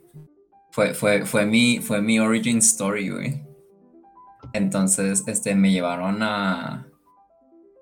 Fue, 0.71 0.95
fue, 0.95 1.27
fue, 1.27 1.45
mi, 1.45 1.81
fue 1.81 2.01
mi 2.01 2.19
origin 2.19 2.59
story, 2.59 3.11
güey. 3.11 3.43
Entonces, 4.55 5.25
este, 5.27 5.55
me 5.55 5.71
llevaron 5.71 6.23
a... 6.23 6.87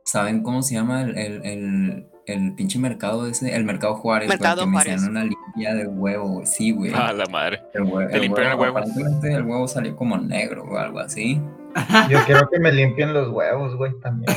¿Saben 0.05 0.43
cómo 0.43 0.63
se 0.63 0.75
llama 0.75 1.03
el, 1.03 1.17
el, 1.17 1.45
el, 1.47 2.07
el 2.27 2.55
pinche 2.55 2.79
mercado 2.79 3.27
ese? 3.27 3.55
El 3.55 3.65
mercado 3.65 3.95
Juárez, 3.95 4.29
güey, 4.29 4.39
Mercado 4.39 4.63
que 4.63 4.67
me 4.67 4.73
Juárez. 4.73 4.95
hicieron 4.97 5.17
una 5.17 5.25
limpia 5.25 5.75
de 5.75 5.87
huevo, 5.87 6.29
güey. 6.29 6.47
Sí, 6.47 6.73
güey. 6.73 6.93
A 6.95 7.13
la 7.13 7.27
madre. 7.27 7.63
El 7.75 7.83
hue- 7.85 8.09
Te 8.11 8.17
el 8.17 8.23
limpiaron 8.23 8.53
el 8.53 8.59
huevo. 8.59 8.79
Aparentemente 8.79 9.33
el 9.33 9.43
huevo 9.45 9.69
salió 9.69 9.97
como 9.97 10.17
negro 10.19 10.65
o 10.65 10.77
algo 10.77 10.99
así. 11.01 11.41
Yo 12.09 12.19
quiero 12.27 12.49
que 12.51 12.59
me 12.59 12.73
limpien 12.73 13.13
los 13.13 13.29
huevos, 13.31 13.77
güey, 13.77 13.93
también. 14.01 14.35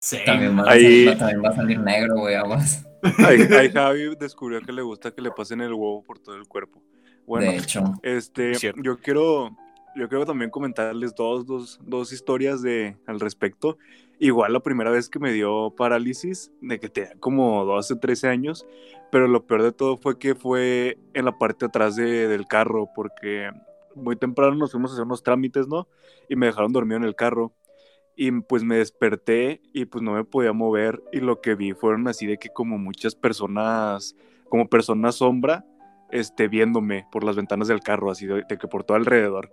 Sí. 0.00 0.18
También 0.24 0.56
va, 0.56 0.62
a 0.62 0.70
Ahí- 0.72 0.82
salir, 1.06 1.18
también 1.18 1.44
va 1.44 1.48
a 1.48 1.54
salir 1.56 1.80
negro, 1.80 2.14
güey, 2.16 2.34
aguas. 2.36 2.84
Ahí, 3.18 3.40
ahí 3.58 3.70
Javi 3.70 4.14
descubrió 4.18 4.60
que 4.60 4.72
le 4.72 4.82
gusta 4.82 5.10
que 5.10 5.20
le 5.22 5.30
pasen 5.30 5.60
el 5.60 5.72
huevo 5.72 6.02
por 6.04 6.18
todo 6.20 6.36
el 6.36 6.46
cuerpo. 6.46 6.80
Bueno, 7.26 7.50
de 7.50 7.58
hecho. 7.58 7.84
Este, 8.02 8.54
Cierto. 8.54 8.80
yo 8.82 8.98
quiero, 8.98 9.56
yo 9.96 10.08
quiero 10.08 10.24
también 10.24 10.50
comentarles 10.50 11.14
dos, 11.14 11.44
dos, 11.46 11.78
dos 11.82 12.12
historias 12.12 12.62
de, 12.62 12.96
al 13.06 13.20
respecto. 13.20 13.76
Igual 14.20 14.52
la 14.52 14.60
primera 14.60 14.90
vez 14.90 15.08
que 15.08 15.20
me 15.20 15.32
dio 15.32 15.74
parálisis, 15.76 16.50
de 16.60 16.80
que 16.80 16.88
tenía 16.88 17.14
como 17.20 17.64
12, 17.64 17.94
13 17.96 18.26
años, 18.28 18.66
pero 19.12 19.28
lo 19.28 19.46
peor 19.46 19.62
de 19.62 19.72
todo 19.72 19.96
fue 19.96 20.18
que 20.18 20.34
fue 20.34 20.98
en 21.14 21.24
la 21.24 21.38
parte 21.38 21.64
de 21.66 21.68
atrás 21.68 21.94
de- 21.96 22.26
del 22.26 22.46
carro, 22.48 22.88
porque 22.96 23.50
muy 23.94 24.16
temprano 24.16 24.54
nos 24.56 24.72
fuimos 24.72 24.90
a 24.90 24.94
hacer 24.94 25.04
unos 25.06 25.22
trámites, 25.22 25.68
¿no? 25.68 25.88
Y 26.28 26.34
me 26.36 26.46
dejaron 26.46 26.72
dormido 26.72 26.96
en 26.98 27.04
el 27.04 27.14
carro. 27.14 27.52
Y 28.16 28.32
pues 28.42 28.64
me 28.64 28.76
desperté 28.78 29.60
y 29.72 29.84
pues 29.86 30.02
no 30.02 30.12
me 30.12 30.24
podía 30.24 30.52
mover 30.52 31.02
y 31.12 31.20
lo 31.20 31.40
que 31.40 31.54
vi 31.54 31.72
fueron 31.72 32.08
así 32.08 32.26
de 32.26 32.38
que 32.38 32.48
como 32.50 32.76
muchas 32.78 33.14
personas, 33.14 34.16
como 34.48 34.68
personas 34.68 35.16
sombra, 35.16 35.64
este, 36.10 36.48
viéndome 36.48 37.06
por 37.10 37.24
las 37.24 37.36
ventanas 37.36 37.68
del 37.68 37.80
carro, 37.80 38.10
así 38.10 38.26
de, 38.26 38.44
de 38.48 38.58
que 38.58 38.68
por 38.68 38.84
todo 38.84 38.96
alrededor. 38.96 39.52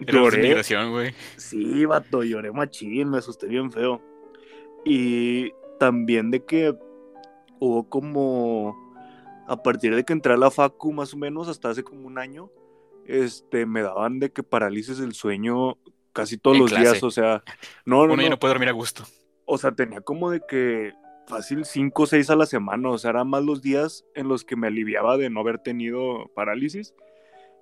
Lloré. 0.00 0.62
güey. 0.90 1.14
Sí, 1.36 1.84
vato, 1.86 2.24
lloré 2.24 2.50
machín, 2.52 3.10
me 3.10 3.18
asusté 3.18 3.46
bien 3.46 3.70
feo. 3.70 4.02
Y 4.84 5.52
también 5.78 6.30
de 6.30 6.44
que 6.44 6.74
hubo 7.60 7.88
como, 7.88 8.76
a 9.46 9.62
partir 9.62 9.94
de 9.94 10.04
que 10.04 10.12
entré 10.12 10.34
a 10.34 10.36
la 10.36 10.50
facu 10.50 10.92
más 10.92 11.14
o 11.14 11.16
menos, 11.16 11.48
hasta 11.48 11.70
hace 11.70 11.82
como 11.84 12.06
un 12.06 12.18
año, 12.18 12.50
este, 13.06 13.66
me 13.66 13.82
daban 13.82 14.18
de 14.18 14.32
que 14.32 14.42
parálisis 14.42 14.98
del 14.98 15.14
sueño 15.14 15.78
casi 16.12 16.38
todos 16.38 16.56
En 16.56 16.62
los 16.62 16.70
clase. 16.70 16.84
días, 16.90 17.02
o 17.02 17.10
sea, 17.10 17.42
no, 17.84 18.06
no, 18.06 18.14
Uno 18.14 18.22
ya 18.22 18.28
no, 18.28 18.34
no 18.34 18.38
puede 18.38 18.54
dormir 18.54 18.68
a 18.68 18.72
gusto. 18.72 19.04
o 19.44 19.58
sea, 19.58 19.72
tenía 19.72 20.00
como 20.00 20.30
de 20.30 20.40
que 20.48 20.92
fácil 21.26 21.64
5 21.64 22.02
o 22.02 22.06
6 22.06 22.30
a 22.30 22.36
la 22.36 22.46
semana, 22.46 22.90
o 22.90 22.98
sea, 22.98 23.10
eran 23.10 23.28
más 23.28 23.42
los 23.42 23.62
días 23.62 24.04
en 24.14 24.28
los 24.28 24.44
que 24.44 24.56
me 24.56 24.68
aliviaba 24.68 25.16
de 25.16 25.30
no 25.30 25.40
haber 25.40 25.58
tenido 25.58 26.30
parálisis. 26.34 26.94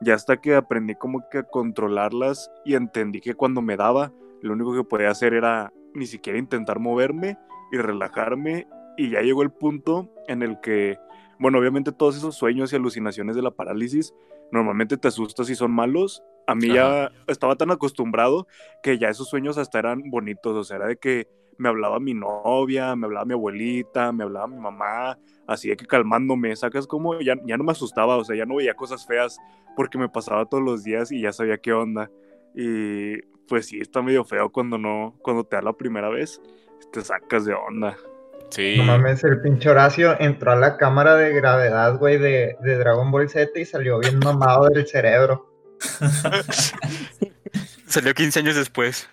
Ya 0.00 0.14
hasta 0.14 0.40
que 0.40 0.54
aprendí 0.54 0.94
como 0.96 1.28
que 1.30 1.38
a 1.38 1.42
controlarlas 1.44 2.50
y 2.64 2.74
entendí 2.74 3.20
que 3.20 3.34
cuando 3.34 3.62
me 3.62 3.76
daba, 3.76 4.12
lo 4.40 4.52
único 4.52 4.74
que 4.74 4.84
podía 4.84 5.10
hacer 5.10 5.32
era 5.32 5.72
ni 5.94 6.06
siquiera 6.06 6.38
intentar 6.38 6.80
moverme 6.80 7.38
y 7.70 7.76
relajarme. 7.76 8.66
Y 8.96 9.10
ya 9.10 9.20
llegó 9.20 9.42
el 9.42 9.52
punto 9.52 10.12
en 10.26 10.42
el 10.42 10.60
que, 10.60 10.98
bueno, 11.38 11.58
obviamente 11.58 11.92
todos 11.92 12.16
esos 12.16 12.34
sueños 12.34 12.72
y 12.72 12.76
alucinaciones 12.76 13.36
de 13.36 13.42
la 13.42 13.52
parálisis, 13.52 14.12
normalmente 14.50 14.96
te 14.96 15.08
asustas 15.08 15.48
y 15.50 15.54
son 15.54 15.70
malos. 15.70 16.22
A 16.48 16.56
mí 16.56 16.68
ya 16.68 17.12
estaba 17.28 17.54
tan 17.54 17.70
acostumbrado 17.70 18.48
que 18.82 18.98
ya 18.98 19.08
esos 19.08 19.28
sueños 19.28 19.56
hasta 19.56 19.78
eran 19.78 20.10
bonitos, 20.10 20.56
o 20.56 20.64
sea, 20.64 20.78
era 20.78 20.88
de 20.88 20.96
que 20.96 21.28
me 21.58 21.68
hablaba 21.68 22.00
mi 22.00 22.14
novia, 22.14 22.94
me 22.96 23.06
hablaba 23.06 23.24
mi 23.24 23.34
abuelita, 23.34 24.12
me 24.12 24.24
hablaba 24.24 24.46
mi 24.46 24.58
mamá, 24.58 25.18
así 25.46 25.68
de 25.68 25.76
que 25.76 25.86
calmándome, 25.86 26.54
sacas 26.56 26.86
como 26.86 27.20
ya, 27.20 27.36
ya 27.46 27.56
no 27.56 27.64
me 27.64 27.72
asustaba, 27.72 28.16
o 28.16 28.24
sea, 28.24 28.36
ya 28.36 28.46
no 28.46 28.56
veía 28.56 28.74
cosas 28.74 29.06
feas 29.06 29.38
porque 29.76 29.98
me 29.98 30.08
pasaba 30.08 30.46
todos 30.46 30.62
los 30.62 30.84
días 30.84 31.12
y 31.12 31.22
ya 31.22 31.32
sabía 31.32 31.58
qué 31.58 31.72
onda. 31.72 32.10
Y 32.54 33.22
pues 33.48 33.66
sí, 33.66 33.80
está 33.80 34.02
medio 34.02 34.24
feo 34.24 34.50
cuando 34.50 34.78
no, 34.78 35.16
cuando 35.22 35.44
te 35.44 35.56
da 35.56 35.62
la 35.62 35.72
primera 35.72 36.08
vez, 36.08 36.40
te 36.92 37.00
sacas 37.02 37.44
de 37.44 37.54
onda. 37.54 37.96
Sí. 38.50 38.76
No 38.76 38.84
mames, 38.84 39.24
el 39.24 39.40
pinche 39.40 39.70
Horacio 39.70 40.14
entró 40.20 40.52
a 40.52 40.56
la 40.56 40.76
cámara 40.76 41.16
de 41.16 41.32
gravedad, 41.32 41.98
güey, 41.98 42.18
de, 42.18 42.56
de 42.60 42.76
Dragon 42.76 43.10
Ball 43.10 43.30
Z 43.30 43.58
y 43.58 43.64
salió 43.64 43.98
bien 43.98 44.18
mamado 44.18 44.68
del 44.68 44.86
cerebro. 44.86 45.48
Salió 47.92 48.14
15 48.14 48.38
años 48.38 48.56
después. 48.56 49.08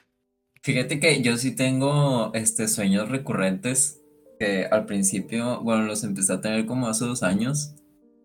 Fíjate 0.62 1.00
que 1.00 1.22
yo 1.22 1.38
sí 1.38 1.56
tengo 1.56 2.32
este, 2.34 2.68
sueños 2.68 3.10
recurrentes 3.10 4.02
que 4.40 4.66
al 4.66 4.86
principio, 4.86 5.62
bueno, 5.62 5.84
los 5.84 6.04
empecé 6.04 6.34
a 6.34 6.42
tener 6.42 6.66
como 6.66 6.88
hace 6.88 7.06
dos 7.06 7.24
años, 7.24 7.76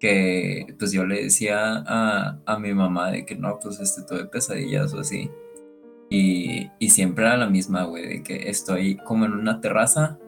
que 0.01 0.67
pues 0.79 0.93
yo 0.93 1.07
le 1.07 1.23
decía 1.23 1.85
a, 1.87 2.41
a 2.47 2.59
mi 2.59 2.75
mamá 2.75 3.11
de 3.11 3.25
que 3.25 3.37
no, 3.37 3.59
pues 3.61 3.81
este, 3.81 4.03
tuve 4.03 4.27
pesadillas 4.27 4.95
o 4.95 5.01
así. 5.01 5.31
Y, 6.11 6.71
y 6.79 6.91
siempre 6.91 7.25
era 7.25 7.37
la 7.37 7.49
misma, 7.49 7.85
güey, 7.85 8.07
de 8.07 8.23
que 8.23 8.51
estoy 8.51 8.97
como 8.99 9.25
en 9.25 9.33
una 9.33 9.61
terraza 9.61 10.19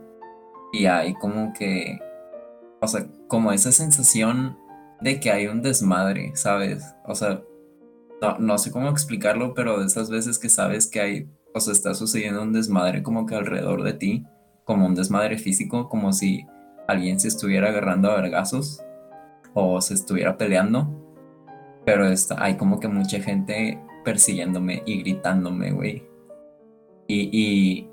y 0.72 0.86
hay 0.86 1.14
como 1.14 1.52
que, 1.52 1.98
o 2.80 2.88
sea, 2.88 3.06
como 3.28 3.52
esa 3.52 3.72
sensación 3.72 4.58
de 5.00 5.20
que 5.20 5.30
hay 5.30 5.46
un 5.46 5.62
desmadre, 5.62 6.32
¿sabes? 6.34 6.84
O 7.04 7.14
sea, 7.14 7.42
no, 8.22 8.38
no 8.38 8.58
sé 8.58 8.70
cómo 8.70 8.88
explicarlo, 8.88 9.54
pero 9.54 9.78
de 9.78 9.86
esas 9.86 10.10
veces 10.10 10.38
que 10.38 10.48
sabes 10.48 10.88
que 10.88 11.00
hay, 11.00 11.28
o 11.56 11.60
sea, 11.60 11.72
está 11.72 11.94
sucediendo 11.94 12.42
un 12.42 12.52
desmadre 12.52 13.02
como 13.02 13.24
que 13.24 13.34
alrededor 13.34 13.82
de 13.82 13.94
ti, 13.94 14.26
como 14.64 14.84
un 14.86 14.94
desmadre 14.94 15.38
físico, 15.38 15.88
como 15.88 16.12
si 16.12 16.46
alguien 16.86 17.18
se 17.18 17.28
estuviera 17.28 17.70
agarrando 17.70 18.10
a 18.10 18.20
vergazos 18.20 18.82
o 19.54 19.80
se 19.80 19.94
estuviera 19.94 20.36
peleando, 20.36 20.86
pero 21.86 22.06
está, 22.06 22.42
hay 22.44 22.56
como 22.58 22.78
que 22.78 22.88
mucha 22.88 23.20
gente 23.20 23.80
persiguiéndome 24.04 24.82
y 24.84 25.00
gritándome, 25.00 25.72
güey. 25.72 26.06
Y, 27.08 27.30
y 27.32 27.90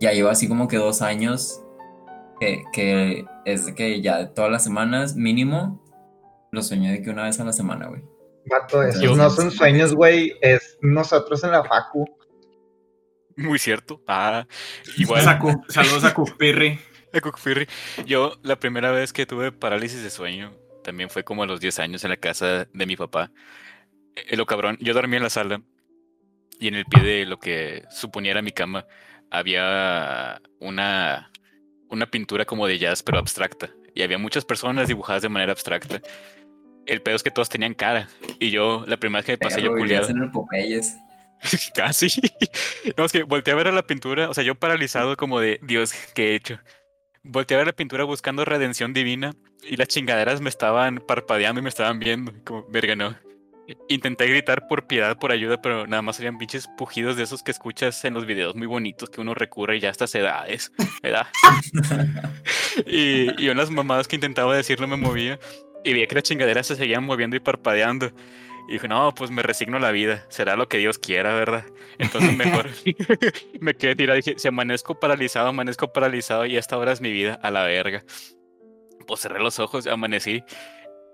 ya 0.00 0.12
llevo 0.12 0.30
así 0.30 0.48
como 0.48 0.66
que 0.66 0.76
dos 0.76 1.00
años 1.00 1.62
que, 2.40 2.64
que 2.72 3.24
es 3.44 3.66
de 3.66 3.74
que 3.74 4.02
ya 4.02 4.34
todas 4.34 4.50
las 4.50 4.64
semanas 4.64 5.14
mínimo 5.14 5.80
lo 6.50 6.62
sueño 6.62 6.90
de 6.90 7.02
que 7.02 7.10
una 7.10 7.24
vez 7.24 7.38
a 7.38 7.44
la 7.44 7.52
semana, 7.52 7.86
güey. 7.86 8.02
Vato, 8.50 8.82
esos 8.82 9.16
no 9.16 9.30
son 9.30 9.52
sueños, 9.52 9.94
güey, 9.94 10.32
es 10.40 10.76
nosotros 10.80 11.44
en 11.44 11.52
la 11.52 11.62
facu. 11.62 12.04
Muy 13.40 13.58
cierto. 13.58 14.02
Ah, 14.06 14.46
igual. 14.96 15.24
Sacu- 15.24 15.64
Saludos 15.68 16.04
a 16.04 16.14
Cupirri. 16.14 16.78
a. 17.22 17.66
Yo 18.06 18.38
la 18.42 18.56
primera 18.60 18.90
vez 18.92 19.12
que 19.12 19.26
tuve 19.26 19.50
parálisis 19.52 20.02
de 20.02 20.10
sueño 20.10 20.52
también 20.84 21.10
fue 21.10 21.24
como 21.24 21.42
a 21.42 21.46
los 21.46 21.60
10 21.60 21.78
años 21.80 22.04
en 22.04 22.10
la 22.10 22.16
casa 22.16 22.66
de 22.72 22.86
mi 22.86 22.96
papá. 22.96 23.30
Eh, 24.14 24.36
lo 24.36 24.46
cabrón, 24.46 24.76
yo 24.80 24.94
dormía 24.94 25.16
en 25.18 25.24
la 25.24 25.30
sala 25.30 25.60
y 26.58 26.68
en 26.68 26.74
el 26.74 26.84
pie 26.84 27.02
de 27.02 27.26
lo 27.26 27.38
que 27.38 27.84
suponía 27.90 28.30
era 28.32 28.42
mi 28.42 28.52
cama 28.52 28.86
había 29.30 30.40
una, 30.58 31.30
una 31.88 32.06
pintura 32.06 32.44
como 32.44 32.66
de 32.66 32.78
jazz 32.78 33.02
pero 33.02 33.18
abstracta 33.18 33.70
y 33.94 34.02
había 34.02 34.18
muchas 34.18 34.44
personas 34.44 34.88
dibujadas 34.88 35.22
de 35.22 35.28
manera 35.28 35.52
abstracta. 35.52 36.00
El 36.86 37.02
pedo 37.02 37.16
es 37.16 37.22
que 37.22 37.30
todos 37.30 37.48
tenían 37.48 37.74
cara 37.74 38.08
y 38.38 38.50
yo 38.50 38.84
la 38.86 38.96
primera 38.96 39.18
vez 39.20 39.26
que 39.26 39.32
me 39.32 39.38
pasé 39.38 39.62
yo 39.62 39.70
Perro, 39.72 39.82
vivías 39.82 40.06
culiado. 40.06 40.40
Casi. 41.74 42.08
No, 42.96 43.04
es 43.04 43.12
que 43.12 43.22
volteé 43.22 43.52
a 43.52 43.56
ver 43.56 43.68
a 43.68 43.72
la 43.72 43.86
pintura, 43.86 44.28
o 44.28 44.34
sea, 44.34 44.44
yo 44.44 44.54
paralizado 44.54 45.16
como 45.16 45.40
de 45.40 45.58
Dios, 45.62 45.92
¿qué 46.14 46.30
he 46.30 46.34
hecho? 46.34 46.58
Volteé 47.22 47.56
a 47.56 47.58
ver 47.58 47.66
la 47.66 47.72
pintura 47.72 48.04
buscando 48.04 48.44
redención 48.44 48.92
divina 48.92 49.34
y 49.62 49.76
las 49.76 49.88
chingaderas 49.88 50.40
me 50.40 50.48
estaban 50.48 51.02
parpadeando 51.06 51.60
y 51.60 51.62
me 51.62 51.68
estaban 51.68 51.98
viendo. 51.98 52.32
Como, 52.44 52.66
verga, 52.68 52.96
no. 52.96 53.14
Intenté 53.88 54.26
gritar 54.26 54.66
por 54.66 54.86
piedad, 54.86 55.16
por 55.16 55.30
ayuda, 55.30 55.60
pero 55.60 55.86
nada 55.86 56.02
más 56.02 56.16
serían 56.16 56.38
pinches 56.38 56.66
pujidos 56.76 57.16
de 57.16 57.22
esos 57.22 57.42
que 57.42 57.52
escuchas 57.52 58.04
en 58.04 58.14
los 58.14 58.26
videos 58.26 58.56
muy 58.56 58.66
bonitos 58.66 59.10
que 59.10 59.20
uno 59.20 59.32
recurre 59.34 59.78
ya 59.78 59.88
a 59.88 59.90
estas 59.92 60.12
edades, 60.14 60.72
¿verdad? 61.02 61.28
y, 62.86 63.40
y 63.40 63.48
unas 63.48 63.70
mamadas 63.70 64.08
que 64.08 64.16
intentaba 64.16 64.56
decir 64.56 64.80
no 64.80 64.88
me 64.88 64.96
movía 64.96 65.38
y 65.84 65.92
veía 65.92 66.06
que 66.06 66.14
las 66.14 66.24
chingaderas 66.24 66.66
se 66.66 66.76
seguían 66.76 67.04
moviendo 67.04 67.36
y 67.36 67.40
parpadeando. 67.40 68.10
Y 68.70 68.74
dije, 68.74 68.86
no, 68.86 69.12
pues 69.16 69.32
me 69.32 69.42
resigno 69.42 69.78
a 69.78 69.80
la 69.80 69.90
vida, 69.90 70.24
será 70.28 70.54
lo 70.54 70.68
que 70.68 70.78
Dios 70.78 70.96
quiera, 70.96 71.34
¿verdad? 71.34 71.64
Entonces 71.98 72.36
mejor 72.36 72.70
me 73.60 73.74
quedé 73.74 73.96
tirado. 73.96 74.14
Dije, 74.14 74.36
si 74.38 74.46
amanezco 74.46 75.00
paralizado, 75.00 75.48
amanezco 75.48 75.92
paralizado 75.92 76.46
y 76.46 76.56
esta 76.56 76.78
hora 76.78 76.92
es 76.92 77.00
mi 77.00 77.10
vida, 77.10 77.34
a 77.42 77.50
la 77.50 77.64
verga. 77.64 78.04
Pues 79.08 79.22
cerré 79.22 79.40
los 79.40 79.58
ojos, 79.58 79.88
amanecí 79.88 80.44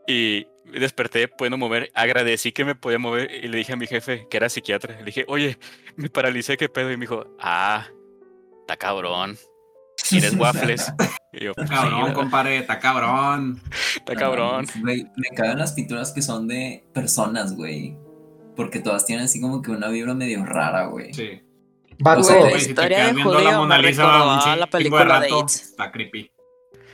y 0.07 0.47
desperté 0.67 1.29
pudiendo 1.29 1.57
mover. 1.57 1.91
Agradecí 1.95 2.53
que 2.53 2.67
me 2.67 2.75
podía 2.75 2.99
mover 2.99 3.31
y 3.31 3.49
le 3.49 3.57
dije 3.57 3.73
a 3.73 3.77
mi 3.77 3.87
jefe, 3.87 4.27
que 4.29 4.37
era 4.37 4.51
psiquiatra, 4.51 4.99
le 4.99 5.05
dije, 5.05 5.25
oye, 5.27 5.57
me 5.97 6.11
paralicé, 6.11 6.59
¿qué 6.59 6.69
pedo? 6.69 6.93
Y 6.93 6.99
me 6.99 7.05
dijo, 7.05 7.35
ah, 7.41 7.89
está 8.61 8.77
cabrón. 8.77 9.39
¿Quieres 10.09 10.35
waffles? 10.39 10.93
Y 11.33 11.45
yo, 11.45 11.55
"Pues 11.55 11.69
sí, 11.69 11.75
Cabrón, 11.75 12.01
¿verdad? 12.03 12.15
compadre, 12.15 12.59
está 12.59 12.79
cabrón. 12.79 13.61
está 13.97 14.15
cabrón. 14.15 14.67
No, 14.77 14.83
güey, 14.83 15.07
me 15.17 15.29
cagan 15.37 15.59
las 15.59 15.73
pinturas 15.73 16.13
que 16.13 16.23
son 16.23 16.47
de 16.49 16.87
personas, 16.93 17.55
güey. 17.57 17.97
Porque 18.55 18.81
todas 18.81 19.05
tienen 19.05 19.27
así 19.27 19.41
como 19.41 19.61
que 19.63 19.71
una 19.71 19.89
vibra 19.89 20.15
medio 20.15 20.45
rara, 20.45 20.87
güey. 20.87 21.13
Sí. 21.13 21.43
Vato, 21.99 22.21
O 22.21 22.25
sea, 22.25 22.41
la 22.41 22.47
si 22.51 22.53
te 22.53 22.71
historia 22.71 23.07
de 23.07 23.13
la 23.15 23.59
Mona 23.59 23.77
me 23.79 23.89
Lisa 23.89 24.03
recordó 24.03 24.31
a 24.33 24.57
la 24.57 24.65
de 24.67 24.71
película 24.71 25.01
de 25.05 25.09
rato, 25.09 25.41
It. 25.41 25.49
Está 25.51 25.91
creepy. 25.93 26.31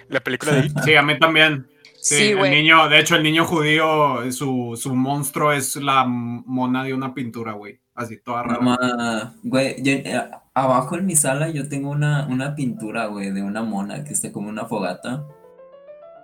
La 0.09 0.21
película 0.21 0.53
de 0.53 0.67
It. 0.67 0.73
Sí, 0.85 0.95
a 0.95 1.03
mí 1.03 1.19
también. 1.19 1.67
Sí, 2.05 2.17
Sí, 2.17 2.23
el 2.31 2.39
güey. 2.39 2.51
niño, 2.51 2.89
de 2.89 2.99
hecho, 2.99 3.15
el 3.15 3.23
niño 3.23 3.45
judío, 3.45 4.31
su, 4.33 4.77
su 4.77 4.93
monstruo 4.97 5.53
es 5.53 5.77
la 5.77 6.05
mona 6.05 6.83
de 6.83 6.95
una 6.95 7.15
pintura, 7.15 7.53
güey. 7.53 7.79
Así, 7.95 8.17
toda 8.19 8.43
rara. 8.43 8.59
Mamá, 8.61 9.35
güey, 9.45 9.77
yo- 9.85 9.93
eh, 9.93 10.21
abajo 10.53 10.97
en 10.99 11.07
mi 11.07 11.15
sala 11.15 11.49
yo 11.51 11.69
tengo 11.69 11.91
una, 11.91 12.27
una 12.27 12.57
pintura, 12.57 13.07
güey, 13.07 13.31
de 13.31 13.43
una 13.43 13.63
mona 13.63 14.03
que 14.03 14.15
está 14.15 14.33
como 14.33 14.49
una 14.49 14.65
fogata. 14.67 15.25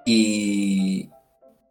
Y 0.05 1.11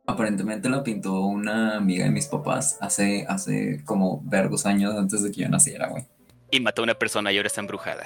aparentemente 0.05 0.69
la 0.69 0.83
pintó 0.83 1.21
una 1.25 1.75
amiga 1.77 2.05
de 2.05 2.11
mis 2.11 2.27
papás 2.27 2.77
hace, 2.79 3.25
hace 3.27 3.83
como 3.83 4.21
vergos 4.23 4.65
años 4.65 4.95
antes 4.95 5.21
de 5.23 5.31
que 5.31 5.41
yo 5.41 5.49
naciera, 5.49 5.87
güey. 5.89 6.05
Y 6.51 6.59
mató 6.61 6.81
a 6.81 6.83
una 6.83 6.93
persona 6.95 7.31
y 7.31 7.37
ahora 7.37 7.47
está 7.47 7.61
embrujada. 7.61 8.03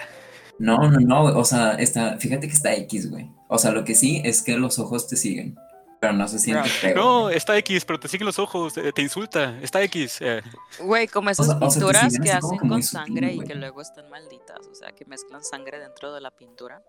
No, 0.58 0.78
no, 0.90 1.00
no, 1.00 1.22
güey, 1.24 1.36
o 1.36 1.44
sea, 1.46 1.74
está, 1.74 2.18
fíjate 2.18 2.48
que 2.48 2.54
está 2.54 2.74
X, 2.76 3.10
güey. 3.12 3.30
O 3.50 3.58
sea, 3.58 3.72
lo 3.72 3.84
que 3.84 3.94
sí 3.96 4.22
es 4.24 4.42
que 4.42 4.58
los 4.58 4.80
ojos 4.80 5.08
te 5.08 5.16
siguen, 5.16 5.56
pero 6.02 6.14
no 6.14 6.28
se 6.28 6.40
siente 6.40 6.68
feo. 6.68 6.96
No, 6.96 7.30
está 7.30 7.56
X, 7.60 7.86
pero 7.86 8.00
te 8.00 8.08
siguen 8.08 8.26
los 8.26 8.40
ojos, 8.40 8.74
te, 8.74 8.92
te 8.92 9.04
insulta. 9.04 9.56
Está 9.62 9.84
X. 9.84 10.18
eh. 10.22 10.42
Güey, 10.80 11.08
como 11.08 11.30
esas 11.30 11.48
o 11.48 11.52
sea, 11.52 11.60
pinturas 11.60 12.18
que 12.18 12.32
hacen 12.32 12.58
con 12.58 12.82
sutil, 12.82 12.84
sangre 12.84 13.34
y 13.34 13.40
que 13.42 13.54
luego 13.54 13.82
están 13.82 14.10
malditas, 14.10 14.68
o 14.68 14.74
sea, 14.74 14.92
que 14.94 15.06
mezclan 15.06 15.44
sangre 15.44 15.78
dentro 15.78 16.12
de 16.12 16.20
la 16.20 16.32
pintura 16.32 16.82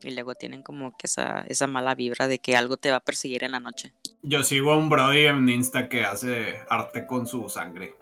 y 0.00 0.12
luego 0.12 0.34
tienen 0.34 0.62
como 0.62 0.96
que 0.96 1.06
esa, 1.06 1.44
esa 1.46 1.66
mala 1.66 1.94
vibra 1.94 2.26
de 2.26 2.38
que 2.38 2.56
algo 2.56 2.78
te 2.78 2.90
va 2.90 2.96
a 2.96 3.00
perseguir 3.00 3.44
en 3.44 3.52
la 3.52 3.60
noche. 3.60 3.92
Yo 4.22 4.42
sigo 4.42 4.72
a 4.72 4.78
un 4.78 4.88
Brody 4.88 5.26
en 5.26 5.46
Insta 5.46 5.90
que 5.90 6.04
hace 6.06 6.56
arte 6.70 7.06
con 7.06 7.26
su 7.26 7.50
sangre. 7.50 7.94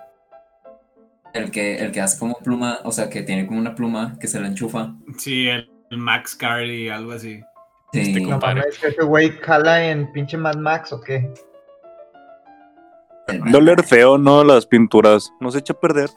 El 1.35 1.51
que, 1.51 1.79
el 1.79 1.91
que 1.91 2.01
hace 2.01 2.21
como 2.21 2.39
pluma, 2.39 2.79
o 2.85 2.93
sea, 2.93 3.11
que 3.11 3.23
tiene 3.23 3.49
como 3.49 3.59
una 3.59 3.75
pluma 3.75 4.17
que 4.21 4.29
se 4.29 4.39
la 4.39 4.47
enchufa. 4.47 4.95
Sí, 5.19 5.49
el, 5.49 5.69
el 5.91 5.99
Max 5.99 6.37
Cardi, 6.37 6.89
algo 6.89 7.11
así. 7.11 7.43
Sí, 7.93 8.01
Este 8.01 8.21
no 8.21 8.31
compadre. 8.31 8.61
mames, 8.61 8.79
que 8.79 8.87
ese 8.89 9.03
güey 9.05 9.39
cala 9.39 9.85
en 9.91 10.11
pinche 10.13 10.37
Mad 10.39 10.57
Max 10.57 10.93
o 10.93 11.01
qué. 11.01 11.31
el- 13.29 13.53
Doler 13.53 13.83
feo, 13.85 14.19
¿no? 14.19 14.45
Las 14.45 14.67
pinturas. 14.67 15.33
No 15.41 15.51
se 15.51 15.59
echa 15.61 15.73
a 15.75 15.81
perder. 15.81 16.11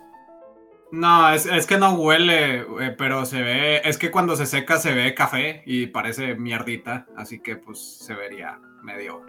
No, 0.91 1.30
es, 1.32 1.45
es 1.45 1.65
que 1.67 1.78
no 1.78 1.93
huele, 1.95 2.59
eh, 2.61 2.95
pero 2.97 3.26
se 3.26 3.41
ve, 3.41 3.82
es 3.84 3.97
que 3.97 4.11
cuando 4.11 4.36
se 4.36 4.45
seca 4.45 4.78
se 4.78 4.93
ve 4.93 5.13
café 5.13 5.61
y 5.65 5.88
parece 5.88 6.36
mierdita, 6.36 7.05
así 7.17 7.39
que 7.41 7.57
pues 7.57 7.80
se 7.99 8.13
vería 8.13 8.59
medio 8.82 9.21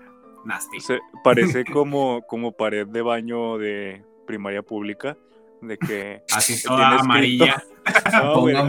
nasty. 0.44 0.78
Se- 0.80 1.00
parece 1.24 1.64
como, 1.72 2.22
como 2.28 2.52
pared 2.52 2.86
de 2.86 3.02
baño 3.02 3.58
de 3.58 4.04
primaria 4.26 4.62
pública. 4.62 5.16
De 5.62 5.78
que. 5.78 6.22
Así 6.32 6.62
toda 6.62 6.82
escrito- 6.96 7.02
amarilla. 7.04 7.62
No, 8.12 8.40
güey, 8.40 8.54
no 8.54 8.64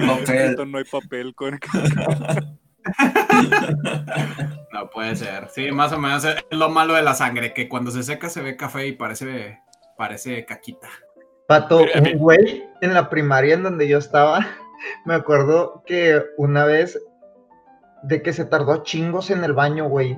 no 0.66 0.78
hay 0.78 0.84
papel 0.86 1.34
con. 1.36 1.60
No 4.74 4.90
puede 4.92 5.16
ser. 5.16 5.50
Sí, 5.50 5.72
más 5.72 5.92
o 5.92 5.98
menos 5.98 6.24
es 6.24 6.36
lo 6.52 6.70
malo 6.70 6.94
de 6.94 7.02
la 7.02 7.16
sangre, 7.16 7.54
que 7.54 7.68
cuando 7.68 7.90
se 7.90 8.04
seca 8.04 8.30
se 8.30 8.42
ve 8.42 8.56
café 8.56 8.86
y 8.86 8.92
parece, 8.92 9.60
parece 9.98 10.46
caquita. 10.46 10.88
Pato, 11.48 11.80
un 11.80 12.18
güey 12.20 12.64
en 12.82 12.94
la 12.94 13.10
primaria 13.10 13.56
en 13.56 13.64
donde 13.64 13.88
yo 13.88 13.98
estaba, 13.98 14.46
me 15.06 15.16
acuerdo 15.16 15.84
que 15.86 16.22
una 16.38 16.66
vez 16.66 17.00
de 18.04 18.22
que 18.22 18.34
se 18.34 18.46
tardó 18.46 18.84
chingos 18.84 19.32
en 19.32 19.44
el 19.44 19.54
baño, 19.54 19.88
güey. 19.90 20.18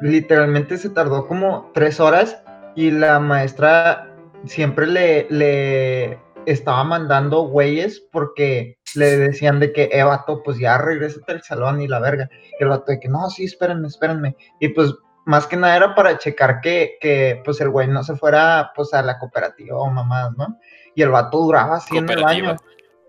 Literalmente 0.00 0.78
se 0.78 0.90
tardó 0.90 1.28
como 1.28 1.70
tres 1.74 2.00
horas 2.00 2.42
y 2.74 2.90
la 2.90 3.20
maestra 3.20 4.12
siempre 4.46 4.86
le, 4.86 5.26
le 5.30 6.18
estaba 6.46 6.82
mandando 6.84 7.42
güeyes 7.42 8.00
porque 8.10 8.78
le 8.96 9.16
decían 9.18 9.60
de 9.60 9.72
que, 9.72 9.88
eh, 9.92 10.02
vato, 10.02 10.42
pues 10.42 10.58
ya 10.58 10.78
regrésate 10.78 11.32
al 11.32 11.42
salón 11.42 11.80
y 11.80 11.88
la 11.88 12.00
verga. 12.00 12.28
Y 12.58 12.62
el 12.62 12.68
vato 12.68 12.92
de 12.92 13.00
que, 13.00 13.08
no, 13.08 13.28
sí, 13.30 13.44
espérenme, 13.44 13.88
espérenme. 13.88 14.36
Y 14.60 14.68
pues 14.68 14.94
más 15.26 15.46
que 15.46 15.56
nada 15.56 15.76
era 15.76 15.94
para 15.94 16.18
checar 16.18 16.60
que, 16.60 16.96
que 17.00 17.40
pues 17.44 17.60
el 17.60 17.70
güey 17.70 17.86
no 17.88 18.02
se 18.02 18.16
fuera 18.16 18.72
pues 18.74 18.92
a 18.94 19.02
la 19.02 19.18
cooperativa 19.18 19.76
o 19.78 19.90
mamadas, 19.90 20.32
¿no? 20.36 20.58
Y 20.94 21.02
el 21.02 21.10
vato 21.10 21.38
duraba 21.38 21.76
así 21.76 21.96
en 21.96 22.08
el 22.10 22.22
baño. 22.22 22.56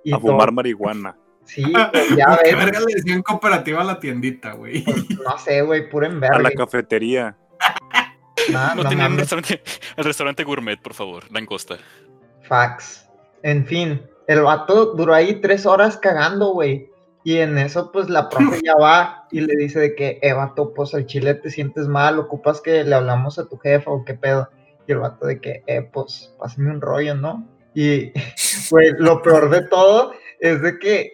Y 0.03 0.13
A 0.13 0.17
todo- 0.17 0.31
fumar 0.31 0.51
marihuana. 0.51 1.15
Sí, 1.45 1.63
ya 1.73 1.89
¿Qué 2.43 2.55
ves, 2.55 2.65
verga 2.65 2.79
le 2.81 2.93
decían 2.95 3.21
cooperativa 3.23 3.81
a 3.81 3.83
la 3.83 3.99
tiendita, 3.99 4.51
güey? 4.53 4.83
pues, 4.83 5.09
no 5.09 5.37
sé, 5.39 5.61
güey, 5.63 5.89
pura 5.89 6.07
A 6.07 6.09
la 6.09 6.15
enverga. 6.15 6.51
cafetería. 6.65 7.35
Nah, 8.51 8.73
No 8.75 8.83
no 8.83 8.89
tenían 8.89 9.11
un 9.11 9.17
mames, 9.17 9.31
restaurante, 9.31 9.61
el 9.97 10.03
restaurante 10.03 10.43
gourmet, 10.43 10.77
por 10.81 10.93
favor, 10.93 11.23
langosta. 11.31 11.77
fax. 12.47 13.07
En 13.43 13.65
fin, 13.65 14.01
el 14.27 14.41
vato 14.41 14.93
duró 14.93 15.13
ahí 15.13 15.41
tres 15.41 15.65
horas 15.65 15.97
cagando, 15.97 16.53
güey. 16.53 16.89
Y 17.23 17.37
en 17.37 17.57
eso, 17.57 17.91
pues 17.91 18.09
la 18.09 18.29
profe 18.29 18.59
ya 18.63 18.75
va 18.75 19.27
y 19.31 19.41
le 19.41 19.55
dice 19.55 19.79
de 19.79 19.95
que, 19.95 20.19
eh, 20.21 20.33
vato, 20.33 20.73
pues 20.73 20.93
al 20.95 21.05
chile 21.05 21.35
te 21.35 21.51
sientes 21.51 21.87
mal, 21.87 22.17
ocupas 22.17 22.61
que 22.61 22.83
le 22.83 22.95
hablamos 22.95 23.37
a 23.37 23.47
tu 23.47 23.57
jefa 23.57 23.91
o 23.91 24.03
qué 24.03 24.15
pedo. 24.15 24.49
Y 24.87 24.91
el 24.91 24.99
vato 24.99 25.27
de 25.27 25.39
que, 25.39 25.63
eh, 25.67 25.81
pues 25.93 26.33
pásame 26.39 26.71
un 26.71 26.81
rollo, 26.81 27.13
¿no? 27.15 27.47
Y, 27.75 28.11
güey, 28.71 28.91
lo 28.97 29.21
peor 29.21 29.49
de 29.49 29.61
todo 29.67 30.13
es 30.39 30.61
de 30.61 30.79
que 30.79 31.13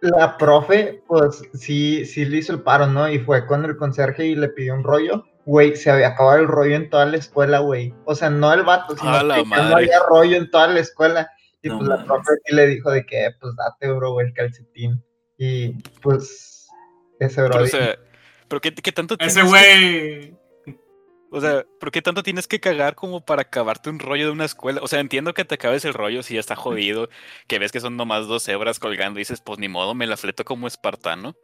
la 0.00 0.36
profe, 0.36 1.02
pues 1.08 1.42
sí, 1.54 2.04
sí 2.04 2.24
le 2.24 2.38
hizo 2.38 2.52
el 2.52 2.62
paro, 2.62 2.86
¿no? 2.86 3.08
Y 3.08 3.18
fue 3.18 3.46
con 3.46 3.64
el 3.64 3.76
conserje 3.76 4.26
y 4.26 4.36
le 4.36 4.48
pidió 4.48 4.74
un 4.74 4.84
rollo. 4.84 5.24
Güey, 5.44 5.76
se 5.76 5.90
había 5.90 6.08
acabado 6.08 6.38
el 6.38 6.46
rollo 6.46 6.76
en 6.76 6.90
toda 6.90 7.06
la 7.06 7.16
escuela, 7.16 7.58
güey. 7.60 7.94
O 8.04 8.14
sea, 8.14 8.30
no 8.30 8.52
el 8.52 8.62
vato, 8.62 8.96
sino 8.96 9.12
que 9.34 9.44
no 9.44 9.76
había 9.76 9.98
rollo 10.08 10.36
en 10.36 10.50
toda 10.50 10.68
la 10.68 10.80
escuela. 10.80 11.30
Y 11.62 11.68
No 11.68 11.78
pues 11.78 11.88
la 11.88 12.04
profe 12.04 12.32
sí 12.44 12.54
le 12.54 12.66
dijo 12.66 12.90
de 12.90 13.04
que, 13.04 13.30
pues 13.40 13.54
date, 13.56 13.92
bro, 13.92 14.20
el 14.20 14.32
calcetín. 14.32 15.02
Y 15.36 15.72
pues 16.02 16.68
ese 17.20 17.42
bro. 17.42 17.50
Pero, 17.52 17.64
o 17.64 17.66
sea, 17.66 17.98
¿pero 18.48 18.60
qué, 18.60 18.74
qué 18.74 18.92
tanto 18.92 19.16
Ese 19.18 19.42
güey. 19.42 19.62
que- 20.30 20.38
o 21.30 21.40
sea, 21.42 21.66
¿por 21.78 21.90
qué 21.90 22.00
tanto 22.00 22.22
tienes 22.22 22.48
que 22.48 22.58
cagar 22.58 22.94
como 22.94 23.22
para 23.22 23.42
acabarte 23.42 23.90
un 23.90 23.98
rollo 23.98 24.24
de 24.26 24.32
una 24.32 24.46
escuela? 24.46 24.80
O 24.82 24.88
sea, 24.88 25.00
entiendo 25.00 25.34
que 25.34 25.44
te 25.44 25.56
acabes 25.56 25.84
el 25.84 25.92
rollo 25.92 26.22
si 26.22 26.34
ya 26.34 26.40
está 26.40 26.56
jodido, 26.56 27.10
que 27.46 27.58
ves 27.58 27.70
que 27.70 27.80
son 27.80 27.98
nomás 27.98 28.26
dos 28.26 28.48
hebras 28.48 28.78
colgando 28.78 29.18
y 29.18 29.22
dices, 29.22 29.42
pues 29.42 29.58
ni 29.58 29.68
modo, 29.68 29.94
me 29.94 30.06
la 30.06 30.16
fleto 30.16 30.44
como 30.46 30.66
espartano. 30.66 31.36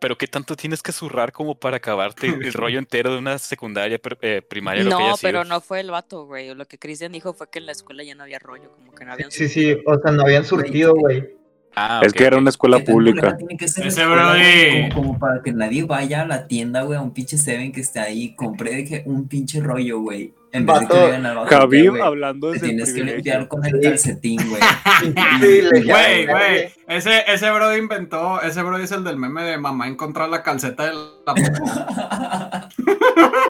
Pero 0.00 0.16
¿qué 0.16 0.26
tanto 0.26 0.56
tienes 0.56 0.82
que 0.82 0.92
zurrar 0.92 1.30
como 1.30 1.54
para 1.54 1.76
acabarte 1.76 2.26
el 2.26 2.52
rollo 2.52 2.78
entero 2.78 3.12
de 3.12 3.18
una 3.18 3.38
secundaria, 3.38 4.00
eh, 4.22 4.42
primaria, 4.42 4.82
lo 4.82 4.90
que 4.90 4.96
No, 4.96 5.14
pero 5.20 5.44
no 5.44 5.60
fue 5.60 5.80
el 5.80 5.90
vato, 5.90 6.24
güey. 6.26 6.54
Lo 6.54 6.66
que 6.66 6.78
Cristian 6.78 7.12
dijo 7.12 7.34
fue 7.34 7.50
que 7.50 7.58
en 7.58 7.66
la 7.66 7.72
escuela 7.72 8.02
ya 8.02 8.14
no 8.14 8.22
había 8.22 8.38
rollo, 8.38 8.72
como 8.72 8.94
que 8.94 9.04
no 9.04 9.12
habían 9.12 9.30
Sí, 9.30 9.48
sí, 9.48 9.76
o 9.86 9.98
sea, 9.98 10.10
no 10.10 10.22
habían 10.22 10.44
surtido, 10.44 10.94
güey. 10.94 11.28
Ah, 11.76 12.00
Es 12.04 12.12
que 12.12 12.24
era 12.24 12.36
una 12.38 12.50
escuela 12.50 12.78
¿Qué 12.78 12.84
tan 12.84 12.94
pública. 12.94 13.20
culera 13.20 13.36
tiene 13.36 13.56
que 13.56 13.68
ser 13.68 13.84
la 13.84 13.88
Ese 13.90 14.00
escuela, 14.02 14.28
güey? 14.34 14.80
brody. 14.80 14.88
Como, 14.94 15.02
como 15.08 15.18
para 15.20 15.42
que 15.42 15.52
nadie 15.52 15.84
vaya 15.84 16.22
a 16.22 16.26
la 16.26 16.48
tienda, 16.48 16.82
güey, 16.82 16.98
a 16.98 17.02
un 17.02 17.12
pinche 17.12 17.38
Seven 17.38 17.70
que 17.70 17.80
esté 17.80 18.00
ahí, 18.00 18.34
compré 18.34 18.76
de 18.76 18.84
que 18.84 19.02
un 19.06 19.28
pinche 19.28 19.60
rollo, 19.60 20.00
güey. 20.00 20.32
En 20.52 20.66
vez 20.66 20.80
de 20.80 20.86
que 20.88 20.94
al 21.54 21.68
vato 21.68 22.04
hablando 22.04 22.48
te 22.48 22.54
desde 22.54 22.66
el 22.66 22.70
tienes 22.72 22.92
que 22.92 23.02
limpiar 23.04 23.48
con 23.48 23.64
el 23.64 23.80
calcetín, 23.80 24.40
güey. 24.48 24.60
Güey, 25.70 25.90
"Ay, 25.92 26.26
güey. 26.26 26.74
Ese, 26.88 27.24
ese 27.26 27.50
bro 27.50 27.76
inventó. 27.76 28.40
Ese 28.42 28.62
bro 28.62 28.76
es 28.78 28.90
el 28.92 29.04
del 29.04 29.16
meme 29.16 29.44
de 29.44 29.58
mamá 29.58 29.86
encontrar 29.88 30.28
la 30.28 30.42
calceta 30.42 30.86
de 30.86 30.94
la. 30.94 32.68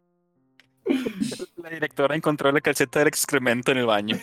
La 1.57 1.69
directora 1.71 2.17
encontró 2.17 2.51
la 2.51 2.61
calceta 2.61 2.99
del 2.99 3.09
excremento 3.09 3.71
en 3.71 3.79
el 3.79 3.87
baño. 3.87 4.17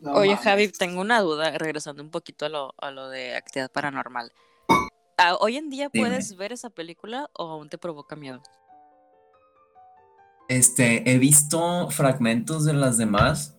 No 0.00 0.12
Oye, 0.12 0.30
mames. 0.30 0.44
Javi, 0.44 0.68
tengo 0.68 1.00
una 1.00 1.20
duda, 1.20 1.56
regresando 1.58 2.02
un 2.02 2.10
poquito 2.10 2.46
a 2.46 2.48
lo, 2.48 2.74
a 2.78 2.90
lo 2.90 3.08
de 3.08 3.34
actividad 3.36 3.70
paranormal. 3.72 4.30
Ah, 5.16 5.36
¿Hoy 5.40 5.56
en 5.56 5.68
día 5.70 5.88
Dime. 5.92 6.08
puedes 6.08 6.36
ver 6.36 6.52
esa 6.52 6.70
película 6.70 7.28
o 7.32 7.50
aún 7.50 7.68
te 7.68 7.78
provoca 7.78 8.14
miedo? 8.14 8.40
Este, 10.48 11.10
he 11.10 11.18
visto 11.18 11.90
fragmentos 11.90 12.64
de 12.64 12.72
las 12.74 12.96
demás. 12.98 13.54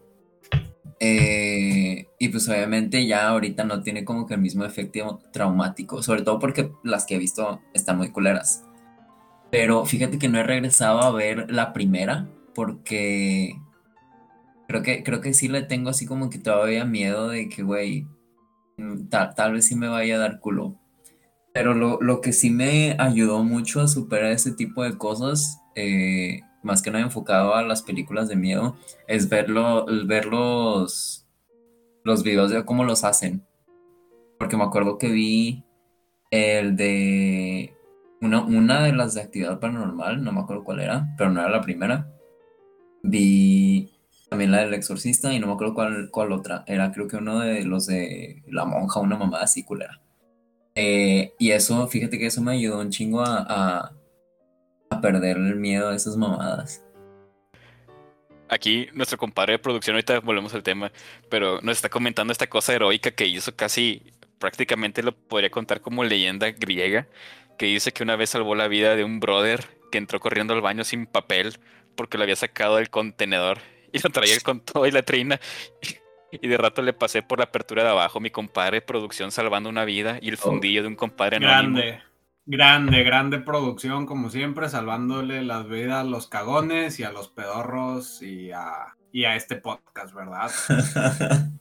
eh, 0.99 2.07
y 2.19 2.27
pues 2.29 2.49
obviamente 2.49 3.05
ya 3.07 3.29
ahorita 3.29 3.63
no 3.63 3.81
tiene 3.83 4.03
como 4.03 4.25
que 4.25 4.33
el 4.33 4.41
mismo 4.41 4.65
efecto 4.65 5.21
traumático. 5.31 6.03
Sobre 6.03 6.23
todo 6.23 6.39
porque 6.39 6.71
las 6.83 7.05
que 7.05 7.15
he 7.15 7.19
visto 7.19 7.61
están 7.73 7.97
muy 7.97 8.11
culeras. 8.11 8.63
Pero 9.51 9.85
fíjate 9.85 10.19
que 10.19 10.27
no 10.29 10.39
he 10.39 10.43
regresado 10.43 10.99
a 11.01 11.11
ver 11.11 11.51
la 11.51 11.73
primera. 11.73 12.27
Porque 12.55 13.55
creo 14.67 14.83
que, 14.83 15.03
creo 15.03 15.21
que 15.21 15.33
sí 15.33 15.47
le 15.47 15.61
tengo 15.63 15.89
así 15.89 16.05
como 16.05 16.29
que 16.29 16.39
todavía 16.39 16.83
miedo 16.85 17.29
de 17.29 17.47
que, 17.49 17.63
güey, 17.63 18.07
mm, 18.77 19.07
tal, 19.09 19.33
tal 19.35 19.53
vez 19.53 19.65
sí 19.65 19.75
me 19.75 19.87
vaya 19.87 20.15
a 20.15 20.19
dar 20.19 20.39
culo. 20.39 20.75
Pero 21.53 21.73
lo, 21.73 21.99
lo 22.01 22.21
que 22.21 22.33
sí 22.33 22.49
me 22.49 22.95
ayudó 22.99 23.43
mucho 23.43 23.81
a 23.81 23.87
superar 23.87 24.31
ese 24.31 24.51
tipo 24.51 24.83
de 24.83 24.97
cosas, 24.97 25.59
eh, 25.75 26.41
más 26.63 26.81
que 26.81 26.91
nada 26.91 27.03
enfocado 27.03 27.55
a 27.55 27.63
las 27.63 27.81
películas 27.81 28.27
de 28.27 28.35
miedo, 28.35 28.75
es 29.07 29.29
verlo, 29.29 29.85
ver 30.05 30.25
los, 30.25 31.27
los 32.03 32.23
videos 32.23 32.51
de 32.51 32.65
cómo 32.65 32.83
los 32.83 33.03
hacen. 33.03 33.45
Porque 34.37 34.57
me 34.57 34.63
acuerdo 34.63 34.97
que 34.97 35.09
vi 35.09 35.63
el 36.31 36.75
de 36.75 37.75
una, 38.21 38.41
una 38.41 38.83
de 38.83 38.93
las 38.93 39.13
de 39.13 39.21
actividad 39.21 39.59
paranormal, 39.59 40.23
no 40.23 40.31
me 40.31 40.41
acuerdo 40.41 40.63
cuál 40.63 40.81
era, 40.81 41.07
pero 41.17 41.29
no 41.29 41.41
era 41.41 41.49
la 41.49 41.61
primera. 41.61 42.07
Vi 43.03 43.91
también 44.29 44.51
la 44.51 44.59
del 44.59 44.73
exorcista 44.73 45.33
y 45.33 45.39
no 45.39 45.47
me 45.47 45.53
acuerdo 45.53 45.73
cuál, 45.73 46.09
cuál 46.11 46.31
otra. 46.31 46.63
Era 46.67 46.91
creo 46.91 47.07
que 47.07 47.17
uno 47.17 47.39
de 47.39 47.63
los 47.65 47.87
de 47.87 48.43
la 48.47 48.65
monja, 48.65 48.99
una 48.99 49.17
mamá 49.17 49.41
así 49.41 49.63
culera. 49.63 50.01
Eh, 50.75 51.33
y 51.39 51.51
eso, 51.51 51.87
fíjate 51.87 52.17
que 52.17 52.27
eso 52.27 52.41
me 52.41 52.53
ayudó 52.53 52.79
un 52.79 52.89
chingo 52.89 53.21
a, 53.21 53.45
a, 53.47 53.91
a 54.89 55.01
perder 55.01 55.37
el 55.37 55.55
miedo 55.55 55.89
a 55.89 55.95
esas 55.95 56.17
mamadas. 56.17 56.83
Aquí 58.49 58.87
nuestro 58.93 59.17
compadre 59.17 59.53
de 59.53 59.59
producción, 59.59 59.95
ahorita 59.95 60.19
volvemos 60.21 60.53
al 60.55 60.63
tema, 60.63 60.91
pero 61.29 61.59
nos 61.61 61.77
está 61.77 61.89
comentando 61.89 62.31
esta 62.31 62.47
cosa 62.47 62.73
heroica 62.73 63.11
que 63.11 63.27
hizo 63.27 63.55
casi 63.55 64.01
prácticamente 64.39 65.03
lo 65.03 65.11
podría 65.11 65.51
contar 65.51 65.81
como 65.81 66.03
leyenda 66.03 66.49
griega, 66.51 67.07
que 67.57 67.67
dice 67.67 67.91
que 67.91 68.03
una 68.03 68.15
vez 68.15 68.31
salvó 68.31 68.55
la 68.55 68.67
vida 68.67 68.95
de 68.95 69.03
un 69.03 69.19
brother 69.19 69.65
que 69.91 69.97
entró 69.97 70.19
corriendo 70.19 70.53
al 70.53 70.61
baño 70.61 70.83
sin 70.83 71.05
papel 71.05 71.59
porque 71.95 72.17
lo 72.17 72.23
había 72.23 72.35
sacado 72.35 72.77
del 72.77 72.89
contenedor 72.89 73.59
y 73.91 73.99
lo 73.99 74.09
traía 74.09 74.39
con 74.39 74.61
todo 74.61 74.87
y 74.87 74.91
la 74.91 75.03
trina. 75.03 75.39
Y 76.31 76.47
de 76.47 76.57
rato 76.57 76.81
le 76.81 76.93
pasé 76.93 77.21
por 77.23 77.39
la 77.39 77.45
apertura 77.45 77.83
de 77.83 77.89
abajo, 77.89 78.19
mi 78.19 78.29
compadre 78.29 78.77
de 78.77 78.81
producción 78.81 79.31
salvando 79.31 79.69
una 79.69 79.83
vida 79.83 80.19
y 80.21 80.29
el 80.29 80.37
fundillo 80.37 80.81
de 80.81 80.87
un 80.87 80.95
compadre 80.95 81.37
anónimo. 81.37 81.77
Grande, 81.77 82.03
grande, 82.49 83.03
grande 83.03 83.37
producción, 83.39 84.07
como 84.07 84.31
siempre, 84.31 84.69
salvándole 84.69 85.43
las 85.43 85.69
vidas 85.69 86.01
a 86.01 86.03
los 86.03 86.27
cagones 86.27 86.99
y 86.99 87.03
a 87.03 87.11
los 87.11 87.27
pedorros 87.29 88.23
y 88.23 88.51
a, 88.51 88.95
y 89.11 89.25
a 89.25 89.35
este 89.35 89.55
podcast, 89.55 90.13
¿verdad? 90.13 90.51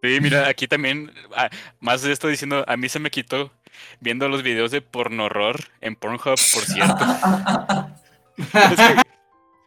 Sí, 0.00 0.20
mira, 0.20 0.46
aquí 0.46 0.68
también, 0.68 1.10
ah, 1.36 1.50
más 1.80 2.02
de 2.02 2.12
esto 2.12 2.28
diciendo, 2.28 2.64
a 2.68 2.76
mí 2.76 2.88
se 2.88 3.00
me 3.00 3.10
quitó 3.10 3.50
viendo 3.98 4.28
los 4.28 4.44
videos 4.44 4.70
de 4.70 4.80
porno 4.80 5.24
horror 5.24 5.56
en 5.80 5.96
Pornhub, 5.96 6.22
por 6.22 6.36
cierto. 6.36 7.04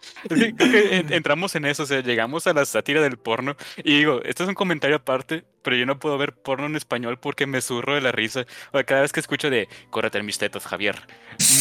creo 0.29 0.55
que 0.55 0.97
en- 0.97 1.13
entramos 1.13 1.55
en 1.55 1.65
eso, 1.65 1.83
o 1.83 1.85
sea, 1.85 2.01
llegamos 2.01 2.47
a 2.47 2.53
la 2.53 2.65
sátira 2.65 3.01
del 3.01 3.17
porno 3.17 3.55
y 3.77 3.97
digo, 3.99 4.21
esto 4.23 4.43
es 4.43 4.49
un 4.49 4.55
comentario 4.55 4.95
aparte, 4.97 5.43
pero 5.61 5.75
yo 5.75 5.85
no 5.85 5.99
puedo 5.99 6.17
ver 6.17 6.33
porno 6.33 6.65
en 6.65 6.75
español 6.75 7.17
porque 7.19 7.45
me 7.45 7.61
zurro 7.61 7.95
de 7.95 8.01
la 8.01 8.11
risa. 8.11 8.45
O 8.71 8.77
sea, 8.77 8.83
cada 8.83 9.01
vez 9.01 9.11
que 9.11 9.19
escucho 9.19 9.49
de, 9.49 9.67
córrete 9.89 10.17
en 10.17 10.25
mis 10.25 10.37
tetas, 10.37 10.65
Javier, 10.65 10.95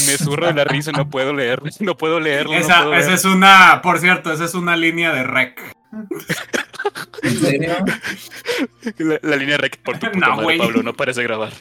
me 0.07 0.17
zurro 0.19 0.47
de 0.47 0.55
la 0.55 0.65
risa, 0.65 0.93
no 0.93 1.09
puedo 1.11 1.33
leer, 1.35 1.61
no 1.81 1.97
puedo 1.97 2.21
leerlo, 2.21 2.53
no 2.53 2.59
esa, 2.59 2.79
puedo 2.85 2.95
esa 2.95 3.15
es 3.15 3.25
una, 3.25 3.81
por 3.83 3.99
cierto, 3.99 4.33
esa 4.33 4.45
es 4.45 4.55
una 4.55 4.77
línea 4.77 5.13
de 5.13 5.25
rec. 5.25 5.61
¿En 7.23 7.39
serio? 7.39 7.77
La, 8.99 9.19
la 9.23 9.37
línea 9.37 9.57
rec 9.59 9.77
por 9.79 9.99
tu 9.99 10.07
puta 10.13 10.29
No, 10.29 10.37
madre. 10.37 10.59
Pablo, 10.59 10.83
no 10.83 10.95
parece 10.95 11.23
grabar. 11.23 11.53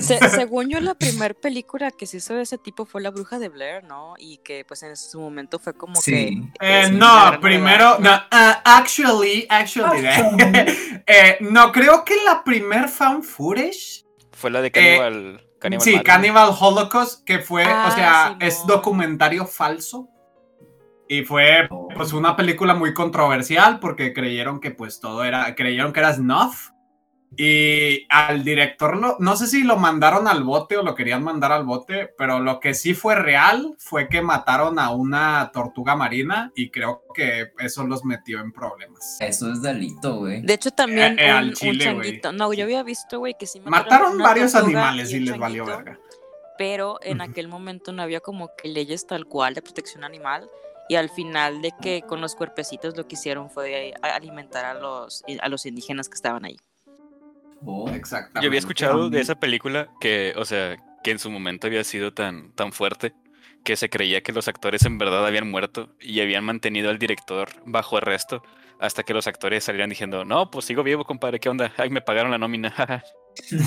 Se- 0.00 0.18
según 0.30 0.68
yo, 0.68 0.80
la 0.80 0.94
primera 0.94 1.34
película 1.34 1.90
que 1.90 2.06
se 2.06 2.16
hizo 2.18 2.34
de 2.34 2.42
ese 2.42 2.58
tipo 2.58 2.84
fue 2.84 3.00
La 3.00 3.10
Bruja 3.10 3.38
de 3.38 3.48
Blair, 3.48 3.84
¿no? 3.84 4.14
Y 4.18 4.38
que 4.38 4.64
pues 4.64 4.82
en 4.82 4.96
su 4.96 5.20
momento 5.20 5.58
fue 5.58 5.74
como 5.74 5.96
Sí. 6.00 6.50
que... 6.58 6.84
Eh, 6.84 6.90
no, 6.90 7.38
primero, 7.40 7.98
no, 8.00 8.10
uh, 8.14 8.60
actually, 8.64 9.46
actually, 9.48 10.04
eh, 11.06 11.38
no, 11.40 11.70
creo 11.72 12.04
que 12.04 12.16
la 12.24 12.42
primer 12.44 12.88
fan 12.88 13.22
footage, 13.22 14.04
Fue 14.32 14.50
la 14.50 14.60
de 14.62 14.70
Cannibal. 14.70 15.44
Cannibal 15.58 15.80
Eh, 15.82 15.84
sí, 15.84 15.90
Madness. 15.96 16.04
Cannibal 16.06 16.50
Holocaust, 16.60 17.24
que 17.24 17.38
fue, 17.40 17.64
o 17.64 17.68
Ah, 17.68 17.92
sea, 17.94 18.36
es 18.46 18.64
documentario 18.66 19.44
falso. 19.46 20.08
Y 21.08 21.22
fue, 21.24 21.68
pues, 21.96 22.12
una 22.12 22.36
película 22.36 22.74
muy 22.74 22.92
controversial 22.94 23.80
porque 23.80 24.12
creyeron 24.12 24.60
que, 24.60 24.70
pues, 24.72 25.00
todo 25.00 25.24
era, 25.24 25.54
creyeron 25.54 25.92
que 25.92 26.00
era 26.00 26.12
snuff. 26.14 26.70
Y 27.36 28.06
al 28.08 28.42
director, 28.42 28.96
lo- 28.96 29.16
no 29.20 29.36
sé 29.36 29.46
si 29.46 29.62
lo 29.62 29.76
mandaron 29.76 30.26
al 30.26 30.42
bote 30.42 30.76
o 30.76 30.82
lo 30.82 30.94
querían 30.94 31.22
mandar 31.22 31.52
al 31.52 31.64
bote, 31.64 32.12
pero 32.18 32.40
lo 32.40 32.58
que 32.58 32.74
sí 32.74 32.94
fue 32.94 33.14
real 33.14 33.76
fue 33.78 34.08
que 34.08 34.22
mataron 34.22 34.78
a 34.78 34.90
una 34.90 35.50
tortuga 35.52 35.94
marina 35.94 36.50
y 36.56 36.70
creo 36.70 37.02
que 37.14 37.52
eso 37.60 37.84
los 37.86 38.04
metió 38.04 38.40
en 38.40 38.50
problemas. 38.52 39.18
Eso 39.20 39.52
es 39.52 39.62
delito, 39.62 40.16
güey. 40.16 40.42
De 40.42 40.54
hecho, 40.54 40.70
también 40.70 41.18
Eh, 41.18 41.26
eh, 41.26 41.30
al 41.30 41.44
un, 41.44 41.48
un 41.50 41.54
chile, 41.54 41.92
güey. 41.92 42.06
changuito. 42.06 42.32
No, 42.32 42.52
yo 42.52 42.64
había 42.64 42.82
visto, 42.82 43.18
güey, 43.18 43.34
que 43.38 43.46
sí 43.46 43.60
Mataron 43.60 44.14
una 44.14 44.24
varios 44.24 44.54
animales 44.54 45.12
y 45.12 45.18
un 45.18 45.24
les 45.26 45.38
valió 45.38 45.64
verga. 45.64 45.98
Pero 46.56 46.98
en 47.02 47.20
aquel 47.20 47.46
momento 47.46 47.92
no 47.92 48.02
había 48.02 48.18
como 48.20 48.50
que 48.60 48.68
leyes 48.68 49.06
tal 49.06 49.26
cual 49.26 49.54
de 49.54 49.62
protección 49.62 50.02
animal. 50.02 50.48
Y 50.88 50.96
al 50.96 51.10
final 51.10 51.60
de 51.62 51.72
que 51.80 52.02
con 52.02 52.20
los 52.22 52.34
cuerpecitos 52.34 52.96
lo 52.96 53.06
que 53.06 53.14
hicieron 53.14 53.50
fue 53.50 53.92
alimentar 54.02 54.64
a 54.64 54.74
los, 54.74 55.22
a 55.40 55.48
los 55.50 55.66
indígenas 55.66 56.08
que 56.08 56.14
estaban 56.14 56.46
ahí. 56.46 56.56
Oh, 57.64 57.88
Exactamente. 57.90 58.42
Yo 58.42 58.48
había 58.48 58.58
escuchado 58.60 59.10
de 59.10 59.20
esa 59.20 59.38
película 59.40 59.88
que, 60.00 60.32
o 60.36 60.44
sea, 60.44 60.76
que 61.02 61.10
en 61.10 61.18
su 61.18 61.30
momento 61.30 61.66
había 61.66 61.82
sido 61.84 62.12
tan, 62.12 62.52
tan 62.52 62.72
fuerte 62.72 63.14
que 63.64 63.76
se 63.76 63.90
creía 63.90 64.22
que 64.22 64.32
los 64.32 64.48
actores 64.48 64.84
en 64.84 64.98
verdad 64.98 65.26
habían 65.26 65.50
muerto 65.50 65.90
y 66.00 66.20
habían 66.20 66.44
mantenido 66.44 66.90
al 66.90 66.98
director 66.98 67.48
bajo 67.66 67.96
arresto 67.96 68.42
hasta 68.80 69.02
que 69.02 69.12
los 69.12 69.26
actores 69.26 69.64
salieran 69.64 69.90
diciendo, 69.90 70.24
no, 70.24 70.50
pues 70.52 70.64
sigo 70.66 70.84
vivo, 70.84 71.04
compadre, 71.04 71.40
¿qué 71.40 71.48
onda? 71.48 71.72
Ay, 71.76 71.90
me 71.90 72.00
pagaron 72.00 72.30
la 72.30 72.38
nómina. 72.38 72.72
Yo, 73.50 73.58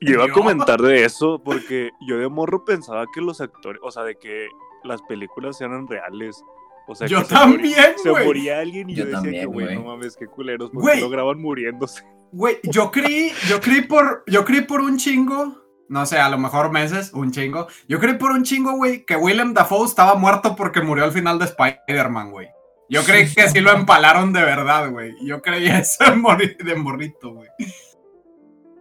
yo 0.00 0.12
iba 0.14 0.24
a 0.24 0.28
comentar 0.32 0.80
de 0.80 1.04
eso 1.04 1.42
porque 1.44 1.90
yo 2.06 2.16
de 2.18 2.28
morro 2.28 2.64
pensaba 2.64 3.04
que 3.12 3.20
los 3.20 3.40
actores, 3.40 3.80
o 3.84 3.90
sea, 3.90 4.02
de 4.04 4.16
que 4.16 4.48
las 4.84 5.02
películas 5.02 5.60
eran 5.60 5.86
reales. 5.86 6.42
O 6.88 6.94
sea, 6.94 7.06
Yo 7.06 7.18
que 7.20 7.24
se 7.26 7.34
también, 7.34 7.60
moría- 7.72 7.98
Se 7.98 8.10
güey. 8.10 8.24
moría 8.26 8.60
alguien 8.60 8.88
y 8.90 8.94
Yo 8.94 9.04
yo, 9.04 9.06
decía 9.06 9.18
que, 9.20 9.24
también, 9.24 9.46
güey, 9.52 9.66
güey. 9.66 9.76
no 9.78 9.84
mames, 9.84 10.16
qué 10.16 10.26
culeros, 10.26 10.70
porque 10.70 10.82
Güey. 10.88 11.00
lo 11.00 11.10
graban 11.10 11.40
muriéndose. 11.40 12.04
Güey, 12.32 12.58
yo 12.64 12.90
creí, 12.90 13.32
yo 13.48 13.60
creí 13.60 13.82
por, 13.82 14.24
yo 14.26 14.44
creí 14.44 14.62
por 14.62 14.80
un 14.80 14.96
chingo, 14.98 15.62
no 15.88 16.04
sé, 16.06 16.18
a 16.18 16.28
lo 16.28 16.38
mejor 16.38 16.70
meses, 16.70 17.12
un 17.14 17.30
chingo. 17.30 17.66
Yo 17.88 17.98
creí 17.98 18.14
por 18.14 18.30
un 18.32 18.42
chingo, 18.42 18.72
güey, 18.76 19.04
que 19.04 19.16
Willem 19.16 19.54
Dafoe 19.54 19.86
estaba 19.86 20.14
muerto 20.16 20.54
porque 20.56 20.82
murió 20.82 21.04
al 21.04 21.12
final 21.12 21.38
de 21.38 21.46
Spider-Man, 21.46 22.30
güey. 22.32 22.48
Yo 22.88 23.02
creí 23.04 23.28
que 23.32 23.48
sí 23.48 23.60
lo 23.60 23.72
empalaron 23.72 24.32
de 24.32 24.42
verdad, 24.44 24.90
güey. 24.90 25.14
Yo 25.24 25.42
creía 25.42 25.78
eso 25.78 26.04
de, 26.04 26.74
morrito, 26.76 27.32
güey. 27.32 27.48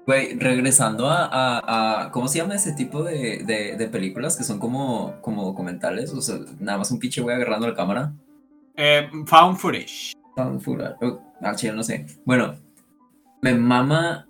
Güey, 0.05 0.37
regresando 0.37 1.09
a, 1.09 1.25
a- 1.25 2.03
a- 2.03 2.11
¿Cómo 2.11 2.27
se 2.27 2.37
llama 2.37 2.53
ese 2.55 2.73
tipo 2.73 3.03
de, 3.03 3.43
de- 3.43 3.75
de 3.75 3.87
películas 3.87 4.37
que 4.37 4.43
son 4.43 4.59
como, 4.59 5.19
como 5.21 5.43
documentales? 5.43 6.13
O 6.13 6.21
sea, 6.21 6.35
nada 6.59 6.77
más 6.77 6.91
un 6.91 6.99
pinche 6.99 7.21
güey 7.21 7.35
agarrando 7.35 7.67
la 7.67 7.73
cámara. 7.73 8.13
Eh, 8.75 9.09
found 9.25 9.57
footage. 9.57 10.13
Oh, 11.01 11.19
ah, 11.41 11.55
chile, 11.55 11.73
no 11.73 11.81
sé. 11.83 12.05
Bueno, 12.25 12.55
me 13.53 13.59
mama 13.59 14.27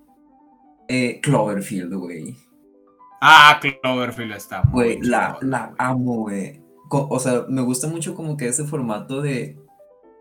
eh, 0.87 1.19
Cloverfield, 1.21 1.93
güey. 1.93 2.35
Ah, 3.21 3.59
Cloverfield 3.81 4.33
está 4.33 4.61
muy 4.63 4.71
Güey, 4.71 5.01
la, 5.01 5.37
la 5.41 5.73
amo, 5.77 6.15
güey. 6.17 6.61
O 6.91 7.19
sea, 7.19 7.45
me 7.49 7.61
gusta 7.61 7.87
mucho 7.87 8.13
como 8.13 8.37
que 8.37 8.47
ese 8.47 8.65
formato 8.65 9.21
de. 9.21 9.57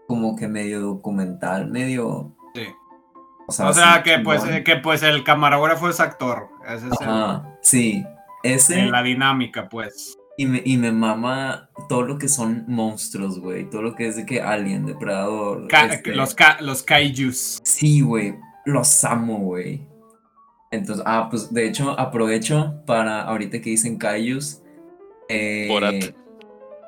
Como 0.06 0.36
que 0.36 0.48
medio 0.48 0.80
documental, 0.80 1.70
medio. 1.70 2.34
Sí. 2.54 2.62
O 3.46 3.52
sea, 3.52 3.68
O 3.68 3.72
sea, 3.74 3.94
así 3.94 4.02
que 4.04 4.18
pues, 4.20 4.42
que 4.64 4.76
pues 4.76 5.02
el 5.02 5.24
camarógrafo 5.24 5.88
es 5.88 6.00
actor. 6.00 6.48
Ese 6.66 6.86
es 6.88 7.00
el- 7.00 7.08
Ajá, 7.08 7.56
sí. 7.62 8.04
Ese. 8.42 8.78
en 8.80 8.90
la 8.90 9.02
dinámica, 9.02 9.68
pues. 9.68 10.16
Y 10.36 10.46
me, 10.46 10.62
y 10.64 10.76
me 10.78 10.90
mama 10.92 11.70
todo 11.88 12.02
lo 12.02 12.18
que 12.18 12.28
son 12.28 12.64
monstruos, 12.68 13.38
güey. 13.38 13.68
Todo 13.70 13.82
lo 13.82 13.94
que 13.94 14.08
es 14.08 14.16
de 14.16 14.26
que 14.26 14.40
Alien, 14.42 14.84
Depredador. 14.86 15.68
Este, 15.90 16.14
los, 16.14 16.34
ka- 16.34 16.58
los 16.60 16.82
kaijus. 16.82 17.60
Sí, 17.64 18.00
güey. 18.00 18.36
Los 18.64 19.04
amo, 19.04 19.38
güey. 19.38 19.86
Entonces, 20.70 21.04
ah, 21.06 21.28
pues 21.30 21.52
de 21.52 21.66
hecho, 21.66 21.90
aprovecho 21.98 22.74
para 22.86 23.22
ahorita 23.22 23.60
que 23.60 23.70
dicen 23.70 23.96
Kaijus. 23.98 24.60
Eh, 25.28 25.66
Borat. 25.68 26.14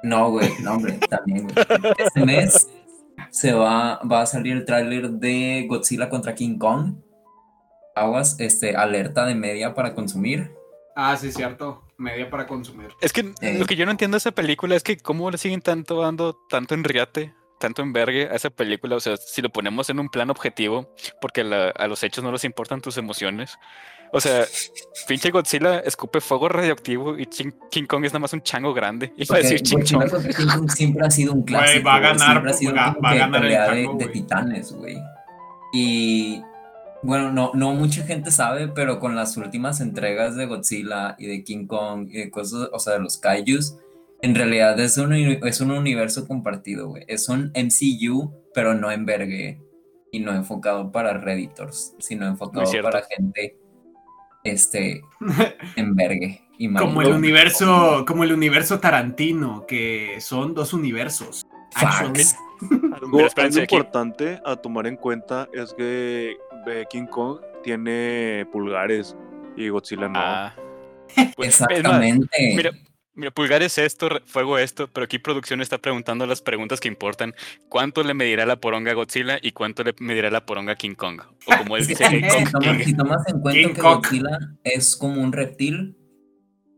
No, 0.02 0.30
güey, 0.30 0.50
no, 0.62 0.74
hombre, 0.74 0.98
también, 1.08 1.44
güey. 1.48 1.56
Este 1.98 2.24
mes 2.24 2.68
se 3.30 3.52
va, 3.52 4.00
va 4.10 4.22
a 4.22 4.26
salir 4.26 4.52
el 4.56 4.64
tráiler 4.64 5.10
de 5.10 5.66
Godzilla 5.68 6.08
contra 6.08 6.34
King 6.34 6.58
Kong. 6.58 6.96
Aguas, 7.94 8.36
este, 8.40 8.76
alerta 8.76 9.24
de 9.24 9.34
media 9.34 9.74
para 9.74 9.94
consumir. 9.94 10.52
Ah, 10.94 11.16
sí, 11.16 11.32
cierto. 11.32 11.82
Media 11.98 12.28
para 12.28 12.46
consumir. 12.46 12.88
Es 13.00 13.12
que 13.12 13.32
Eh. 13.40 13.58
lo 13.58 13.64
que 13.64 13.74
yo 13.76 13.84
no 13.86 13.90
entiendo 13.90 14.16
de 14.16 14.18
esa 14.18 14.32
película 14.32 14.76
es 14.76 14.82
que 14.82 14.98
cómo 14.98 15.30
le 15.30 15.38
siguen 15.38 15.62
tanto 15.62 16.00
dando 16.02 16.34
tanto 16.50 16.74
en 16.74 16.84
riate, 16.84 17.34
tanto 17.58 17.82
en 17.82 17.92
vergue 17.92 18.28
a 18.30 18.34
esa 18.34 18.50
película. 18.50 18.96
O 18.96 19.00
sea, 19.00 19.16
si 19.16 19.42
lo 19.42 19.50
ponemos 19.50 19.88
en 19.90 19.98
un 20.00 20.08
plan 20.08 20.30
objetivo, 20.30 20.94
porque 21.20 21.44
la- 21.44 21.70
a 21.70 21.86
los 21.88 22.02
hechos 22.02 22.22
no 22.24 22.32
les 22.32 22.44
importan 22.44 22.80
tus 22.80 22.96
emociones. 22.98 23.58
O 24.12 24.20
sea, 24.20 24.44
pinche 25.08 25.30
Godzilla 25.30 25.80
escupe 25.80 26.20
fuego 26.20 26.48
radioactivo 26.48 27.18
y 27.18 27.26
Chin- 27.26 27.54
King 27.70 27.86
Kong 27.86 28.04
es 28.04 28.12
nada 28.12 28.20
más 28.20 28.32
un 28.32 28.40
chango 28.40 28.72
grande. 28.72 29.12
Iba 29.16 29.36
a 29.36 29.38
decir. 29.40 29.60
Godzilla 29.68 30.08
contra 30.08 30.32
King 30.32 30.46
Kong 30.46 30.70
siempre 30.70 31.06
ha 31.06 31.10
sido 31.10 31.32
un 31.32 31.42
clásico. 31.42 31.84
va 31.86 31.94
a 31.96 32.00
ganar, 32.00 32.46
ha 32.48 32.52
sido 32.52 32.74
va- 32.74 32.96
va 33.04 33.10
a 33.10 33.14
ganar 33.16 33.44
el 33.44 33.50
de, 33.50 33.56
chango, 33.56 33.98
de 33.98 34.04
güey. 34.04 34.12
titanes, 34.12 34.72
güey. 34.72 34.96
Y 35.72 36.40
bueno, 37.02 37.32
no, 37.32 37.50
no 37.54 37.72
mucha 37.72 38.04
gente 38.04 38.30
sabe, 38.30 38.68
pero 38.68 38.98
con 39.00 39.16
las 39.16 39.36
últimas 39.36 39.80
entregas 39.80 40.36
de 40.36 40.46
Godzilla 40.46 41.14
y 41.18 41.26
de 41.26 41.44
King 41.44 41.66
Kong 41.66 42.08
y 42.10 42.18
de 42.18 42.30
cosas, 42.30 42.68
o 42.72 42.78
sea, 42.78 42.94
de 42.94 43.00
los 43.00 43.18
kaijus, 43.18 43.76
en 44.22 44.34
realidad 44.34 44.78
es 44.80 44.96
un, 44.98 45.12
es 45.12 45.60
un 45.60 45.70
universo 45.70 46.26
compartido, 46.26 46.88
güey. 46.88 47.04
Es 47.06 47.28
un 47.28 47.52
MCU, 47.54 48.32
pero 48.54 48.74
no 48.74 48.90
en 48.90 49.04
vergue 49.04 49.60
y 50.10 50.20
no 50.20 50.32
enfocado 50.34 50.90
para 50.90 51.14
redditors, 51.14 51.94
sino 51.98 52.26
enfocado 52.26 52.70
para 52.82 53.02
gente 53.02 53.58
este 54.44 55.02
en 55.76 55.94
vergue. 55.94 56.42
Y 56.58 56.72
Como 56.72 57.02
el 57.02 57.12
universo, 57.12 58.04
como 58.06 58.24
el 58.24 58.32
universo 58.32 58.80
Tarantino, 58.80 59.66
que 59.66 60.16
son 60.20 60.54
dos 60.54 60.72
universos. 60.72 61.42
Facts. 61.72 62.36
Algo, 62.94 63.20
importante 63.20 64.40
a 64.42 64.56
tomar 64.56 64.86
en 64.86 64.96
cuenta 64.96 65.46
es 65.52 65.74
que 65.74 66.34
eh, 66.66 66.84
King 66.88 67.04
Kong 67.04 67.40
tiene 67.62 68.46
pulgares 68.50 69.14
y 69.56 69.68
Godzilla 69.68 70.08
no. 70.08 70.18
Ah. 70.18 70.54
Pues, 71.36 71.60
más, 71.60 71.70
Exactamente. 71.70 72.52
Mira, 72.56 72.70
mira, 73.16 73.30
pulgar 73.32 73.62
es 73.62 73.76
esto, 73.78 74.08
fuego 74.26 74.58
esto, 74.58 74.88
pero 74.88 75.04
aquí 75.04 75.18
producción 75.18 75.60
está 75.60 75.78
preguntando 75.78 76.24
las 76.26 76.40
preguntas 76.42 76.78
que 76.80 76.88
importan. 76.88 77.34
¿Cuánto 77.68 78.02
le 78.04 78.14
medirá 78.14 78.46
la 78.46 78.56
poronga 78.56 78.92
a 78.92 78.94
Godzilla 78.94 79.38
y 79.42 79.52
cuánto 79.52 79.82
le 79.82 79.94
medirá 79.98 80.30
la 80.30 80.46
poronga 80.46 80.72
a 80.72 80.76
King 80.76 80.94
Kong? 80.94 81.20
O 81.46 81.56
como 81.58 81.76
él 81.76 81.82
Es 81.82 81.88
que 81.88 81.94
dice, 81.94 82.08
si, 82.08 82.20
King 82.22 82.28
si 82.30 82.52
Kong 82.52 82.52
tomas, 82.62 82.76
King. 82.78 82.84
si 82.84 82.96
tomas 82.96 83.28
en 83.28 83.40
cuenta 83.40 83.60
King 83.68 83.74
que 83.74 83.80
Kong. 83.80 83.94
Godzilla 84.04 84.38
es 84.62 84.96
como 84.96 85.20
un 85.20 85.32
reptil, 85.32 85.96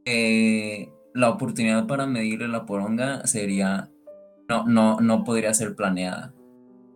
eh, 0.04 0.88
la 1.14 1.30
oportunidad 1.30 1.86
para 1.86 2.06
medirle 2.06 2.48
la 2.48 2.64
poronga 2.66 3.26
sería. 3.26 3.88
No, 4.48 4.64
no, 4.66 4.98
no 5.00 5.24
podría 5.24 5.52
ser 5.52 5.74
planeada. 5.76 6.32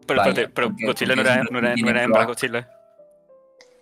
Pero, 0.06 0.20
Vaya, 0.20 0.50
pero 0.54 0.68
porque- 0.68 0.86
Godzilla 0.86 1.14
no 1.16 1.20
era, 1.22 1.44
no 1.44 1.58
era, 1.58 1.74
no 1.76 2.00
hembra. 2.00 2.24
Godzilla. 2.24 2.68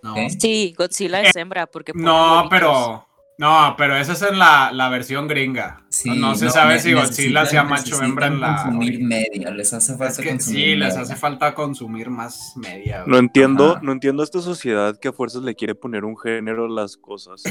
No, 0.02 0.16
¿Eh? 0.16 0.28
Sí, 0.30 0.74
Godzilla 0.76 1.20
es 1.20 1.36
hembra 1.36 1.66
porque 1.66 1.92
no 1.94 2.46
pero. 2.50 3.06
No, 3.40 3.74
pero 3.78 3.96
esa 3.96 4.12
es 4.12 4.20
en 4.20 4.38
la, 4.38 4.70
la 4.70 4.90
versión 4.90 5.26
gringa. 5.26 5.82
Sí, 5.88 6.10
no 6.10 6.34
se 6.34 6.50
sabe 6.50 6.78
si 6.78 6.92
Godzilla 6.92 7.46
sea 7.46 7.64
macho 7.64 7.96
o 7.96 8.02
hembra 8.02 8.26
en 8.26 8.38
la. 8.38 8.64
consumir 8.64 9.02
media, 9.02 9.50
les 9.50 9.72
hace 9.72 9.96
falta 9.96 10.12
Es 10.12 10.18
que 10.18 10.28
consumir 10.28 10.62
sí, 10.62 10.76
les 10.76 10.94
hace 10.94 11.16
falta 11.16 11.54
consumir 11.54 12.10
más 12.10 12.52
media. 12.56 13.02
No 13.06 13.16
entiendo, 13.16 13.76
Ajá. 13.76 13.80
no 13.82 13.92
entiendo 13.92 14.22
a 14.22 14.24
esta 14.24 14.42
sociedad 14.42 14.94
que 15.00 15.08
a 15.08 15.14
fuerzas 15.14 15.42
le 15.42 15.54
quiere 15.54 15.74
poner 15.74 16.04
un 16.04 16.18
género 16.18 16.66
a 16.66 16.68
las 16.68 16.98
cosas. 16.98 17.42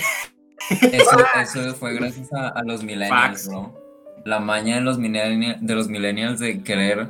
Eso, 0.69 1.17
eso 1.41 1.73
fue 1.73 1.95
gracias 1.95 2.31
a, 2.33 2.49
a 2.49 2.63
los 2.63 2.83
millennials, 2.83 3.47
bro. 3.47 3.73
La 4.25 4.39
maña 4.39 4.75
de 4.75 4.81
los, 4.81 4.99
millennials, 4.99 5.57
de 5.59 5.73
los 5.73 5.87
millennials 5.87 6.39
de 6.39 6.61
querer 6.61 7.09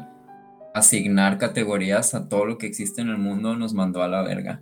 asignar 0.73 1.37
categorías 1.37 2.15
a 2.15 2.29
todo 2.29 2.45
lo 2.45 2.57
que 2.57 2.67
existe 2.67 3.01
en 3.01 3.09
el 3.09 3.17
mundo 3.17 3.57
nos 3.57 3.73
mandó 3.73 4.03
a 4.03 4.07
la 4.07 4.21
verga. 4.21 4.61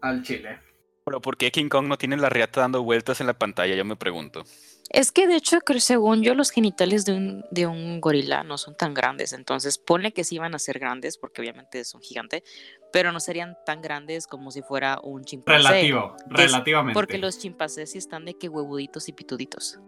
Al 0.00 0.22
chile. 0.22 0.60
Pero 1.08 1.20
¿por 1.20 1.36
qué 1.36 1.50
King 1.50 1.68
Kong 1.68 1.86
no 1.86 1.96
tiene 1.98 2.16
la 2.16 2.28
riata 2.28 2.60
dando 2.60 2.82
vueltas 2.82 3.20
en 3.20 3.26
la 3.26 3.34
pantalla? 3.34 3.74
Yo 3.74 3.84
me 3.84 3.96
pregunto. 3.96 4.44
Es 4.90 5.12
que 5.12 5.26
de 5.26 5.36
hecho, 5.36 5.60
creo- 5.60 5.80
según 5.80 6.22
yo, 6.22 6.34
los 6.34 6.50
genitales 6.50 7.04
de 7.04 7.12
un, 7.12 7.44
de 7.50 7.66
un 7.66 8.00
gorila 8.00 8.42
no 8.42 8.56
son 8.56 8.74
tan 8.76 8.94
grandes. 8.94 9.32
Entonces, 9.34 9.76
ponle 9.78 10.12
que 10.12 10.24
sí 10.24 10.38
van 10.38 10.54
a 10.54 10.58
ser 10.58 10.78
grandes, 10.78 11.18
porque 11.18 11.42
obviamente 11.42 11.80
es 11.80 11.94
un 11.94 12.00
gigante, 12.00 12.42
pero 12.92 13.12
no 13.12 13.20
serían 13.20 13.56
tan 13.66 13.82
grandes 13.82 14.26
como 14.26 14.50
si 14.50 14.62
fuera 14.62 14.98
un 15.02 15.24
chimpancé. 15.24 15.62
Relativo, 15.68 16.16
relativamente. 16.28 16.94
Porque 16.98 17.18
los 17.18 17.38
chimpancés 17.38 17.90
sí 17.92 17.98
están 17.98 18.24
de 18.24 18.34
que 18.34 18.48
huevuditos 18.48 19.08
y 19.08 19.12
pituditos. 19.12 19.78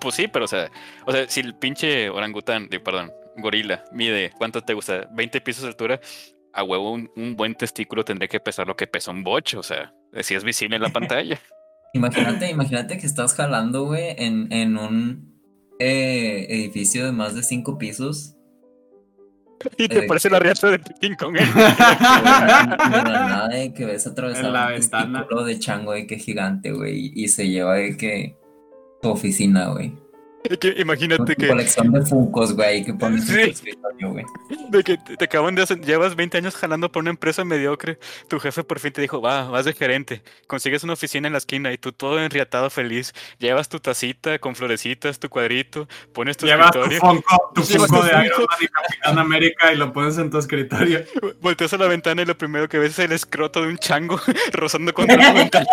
Pues 0.00 0.14
sí, 0.14 0.28
pero 0.28 0.44
o 0.44 0.48
sea, 0.48 0.70
o 1.06 1.12
sea, 1.12 1.28
si 1.28 1.40
el 1.40 1.54
pinche 1.54 2.10
orangután, 2.10 2.68
perdón, 2.68 3.10
gorila, 3.38 3.84
mide, 3.92 4.32
¿cuánto 4.36 4.60
te 4.60 4.74
gusta? 4.74 5.08
20 5.12 5.40
pisos 5.40 5.62
de 5.62 5.68
altura, 5.68 6.00
a 6.56 6.64
huevo 6.64 6.92
un, 6.92 7.10
un 7.16 7.36
buen 7.36 7.54
testículo 7.54 8.04
tendría 8.04 8.28
que 8.28 8.40
pesar 8.40 8.66
lo 8.66 8.76
que 8.76 8.86
pesa 8.86 9.10
un 9.10 9.22
bocho, 9.22 9.60
o 9.60 9.62
sea, 9.62 9.92
si 10.22 10.34
es 10.34 10.42
visible 10.44 10.76
en 10.76 10.82
la 10.82 10.88
pantalla. 10.92 11.38
Imagínate, 11.94 12.50
imagínate 12.50 12.98
que 12.98 13.06
estás 13.06 13.34
jalando, 13.34 13.84
güey, 13.84 14.14
en, 14.18 14.52
en 14.52 14.76
un 14.76 15.40
eh, 15.78 16.46
edificio 16.48 17.04
de 17.06 17.12
más 17.12 17.34
de 17.34 17.42
cinco 17.42 17.78
pisos. 17.78 18.32
y 19.78 19.88
te 19.88 20.00
Eh, 20.00 20.06
parece 20.06 20.28
la 20.30 20.38
riata 20.38 20.70
de 20.70 20.80
y 21.00 21.08
de 21.34 21.44
la 21.54 23.26
nada 23.28 23.48
de 23.48 23.72
que 23.72 23.86
ves 23.86 24.06
atravesar 24.06 24.50
la 24.52 24.66
un 24.66 24.72
ventana. 24.74 25.18
testículo 25.20 25.44
de 25.44 25.58
chango 25.58 25.92
de 25.92 26.06
que 26.06 26.18
gigante, 26.18 26.72
güey, 26.72 27.12
y 27.14 27.28
se 27.28 27.48
lleva 27.48 27.74
de 27.76 27.96
que 27.96 28.36
tu 29.00 29.08
oficina, 29.10 29.68
güey. 29.68 29.94
Que 30.60 30.74
imagínate 30.78 31.34
Tu 31.34 31.40
que, 31.42 31.48
colección 31.48 31.92
de 31.92 32.02
funcos, 32.02 32.54
güey, 32.54 32.84
que 32.84 32.94
pones 32.94 33.28
en 33.28 33.44
tu 33.44 33.50
escritorio, 33.50 34.12
güey. 34.12 34.24
de 34.70 34.84
que 34.84 34.96
te 34.98 35.16
te 35.16 35.24
acaban 35.24 35.54
de 35.54 35.62
hacer, 35.62 35.80
llevas 35.80 36.14
20 36.16 36.38
años 36.38 36.54
jalando 36.56 36.90
por 36.92 37.02
una 37.02 37.10
empresa 37.10 37.44
mediocre, 37.44 37.98
tu 38.28 38.38
jefe 38.38 38.62
por 38.64 38.78
fin 38.80 38.92
te 38.92 39.00
dijo, 39.00 39.20
va, 39.20 39.48
vas 39.50 39.64
de 39.64 39.72
gerente, 39.72 40.22
consigues 40.46 40.84
una 40.84 40.92
oficina 40.92 41.26
en 41.26 41.32
la 41.32 41.38
esquina 41.38 41.72
y 41.72 41.78
tú 41.78 41.92
todo 41.92 42.20
enriatado 42.20 42.70
feliz, 42.70 43.12
llevas 43.38 43.68
tu 43.68 43.80
tacita 43.80 44.38
con 44.38 44.54
florecitas, 44.54 45.18
tu 45.18 45.28
cuadrito, 45.28 45.88
pones 46.12 46.36
tu 46.36 46.46
Llevas 46.46 46.70
tu 46.70 46.80
escritorio, 46.80 47.00
Funko, 47.00 47.52
tu 47.54 47.62
Funko 47.62 47.86
tu 47.86 48.02
de 48.04 48.10
Funko. 48.10 48.24
Iron 48.24 48.38
Man 48.38 48.58
y 48.60 48.66
Capitán 48.68 49.18
América 49.18 49.72
y 49.72 49.76
lo 49.76 49.92
pones 49.92 50.18
en 50.18 50.30
tu 50.30 50.38
escritorio. 50.38 51.04
volteas 51.40 51.72
a 51.72 51.78
la 51.78 51.86
ventana 51.88 52.22
y 52.22 52.24
lo 52.24 52.36
primero 52.36 52.68
que 52.68 52.78
ves 52.78 52.92
es 52.92 52.98
el 53.00 53.12
escroto 53.12 53.62
de 53.62 53.68
un 53.68 53.78
chango 53.78 54.20
rozando 54.52 54.92
contra 54.94 55.16
la 55.16 55.32
ventana. 55.34 55.66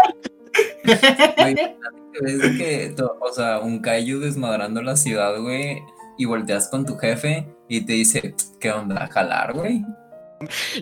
Güey, 1.37 1.55
que, 2.57 2.95
o 3.19 3.31
sea, 3.33 3.59
un 3.59 3.79
kaiju 3.79 4.19
desmadrando 4.19 4.81
la 4.81 4.95
ciudad, 4.95 5.39
güey, 5.39 5.81
y 6.17 6.25
volteas 6.25 6.67
con 6.69 6.85
tu 6.85 6.97
jefe 6.97 7.47
y 7.67 7.81
te 7.85 7.93
dice, 7.93 8.35
¿qué 8.59 8.71
onda? 8.71 9.05
¿A 9.05 9.07
jalar, 9.07 9.53
güey? 9.53 9.83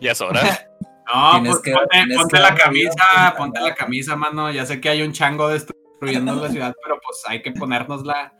Ya 0.02 0.12
es 0.12 0.22
hora. 0.22 0.42
No, 1.14 1.44
pues 1.44 1.60
que- 1.60 1.74
ponte, 1.74 1.88
tienes 1.92 2.18
ponte 2.18 2.38
que 2.38 2.42
la 2.42 2.52
vida 2.52 2.64
camisa, 2.64 3.36
ponte 3.38 3.60
la 3.60 3.76
camisa, 3.76 4.16
mano. 4.16 4.50
Ya 4.50 4.66
sé 4.66 4.80
que 4.80 4.88
hay 4.88 5.02
un 5.02 5.12
chango 5.12 5.50
destruyendo 5.50 6.36
la 6.36 6.50
ciudad, 6.50 6.74
pero 6.82 7.02
pues 7.04 7.22
hay 7.28 7.42
que 7.42 7.52
ponérnosla. 7.52 8.34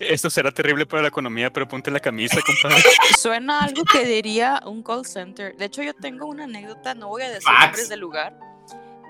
Esto 0.00 0.30
será 0.30 0.50
terrible 0.50 0.86
para 0.86 1.02
la 1.02 1.08
economía, 1.08 1.52
pero 1.52 1.68
ponte 1.68 1.90
la 1.90 2.00
camisa, 2.00 2.38
compadre. 2.40 2.82
Suena 3.18 3.60
algo 3.60 3.82
que 3.84 4.06
diría 4.06 4.62
un 4.64 4.82
call 4.82 5.04
center. 5.04 5.54
De 5.56 5.66
hecho, 5.66 5.82
yo 5.82 5.92
tengo 5.92 6.26
una 6.26 6.44
anécdota, 6.44 6.94
no 6.94 7.08
voy 7.08 7.24
a 7.24 7.28
decir 7.28 7.42
Fax. 7.42 7.64
nombres 7.66 7.88
del 7.90 8.00
lugar, 8.00 8.38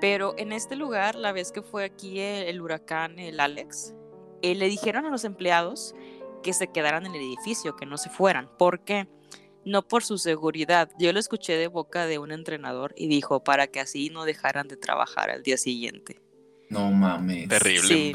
pero 0.05 0.34
en 0.36 0.52
este 0.52 0.76
lugar, 0.76 1.14
la 1.14 1.32
vez 1.32 1.50
que 1.50 1.62
fue 1.62 1.82
aquí 1.82 2.20
el, 2.20 2.46
el 2.48 2.61
huracán, 2.61 3.18
el 3.18 3.40
Alex, 3.40 3.94
eh, 4.42 4.55
le 4.55 4.66
dijeron 4.66 5.07
a 5.07 5.11
los 5.11 5.24
empleados 5.24 5.94
que 6.42 6.52
se 6.52 6.66
quedaran 6.66 7.07
en 7.07 7.14
el 7.14 7.22
edificio, 7.22 7.74
que 7.74 7.86
no 7.86 7.96
se 7.96 8.11
fueran. 8.11 8.50
¿Por 8.59 8.80
qué? 8.80 9.09
No 9.64 9.88
por 9.88 10.05
su 10.05 10.18
seguridad. 10.18 10.90
Yo 10.98 11.11
lo 11.14 11.18
escuché 11.18 11.57
de 11.57 11.68
boca 11.68 12.05
de 12.05 12.18
un 12.18 12.32
entrenador 12.32 12.92
y 12.98 13.09
dijo 13.09 13.42
para 13.42 13.66
que 13.68 13.80
así 13.80 14.11
no 14.11 14.26
dejaran 14.26 14.68
de 14.68 14.76
trabajar 14.76 15.30
al 15.30 15.42
día 15.42 15.57
siguiente. 15.57 16.20
No 16.68 16.90
mames. 16.90 17.48
Terrible, 17.48 17.88
Sí. 17.88 18.12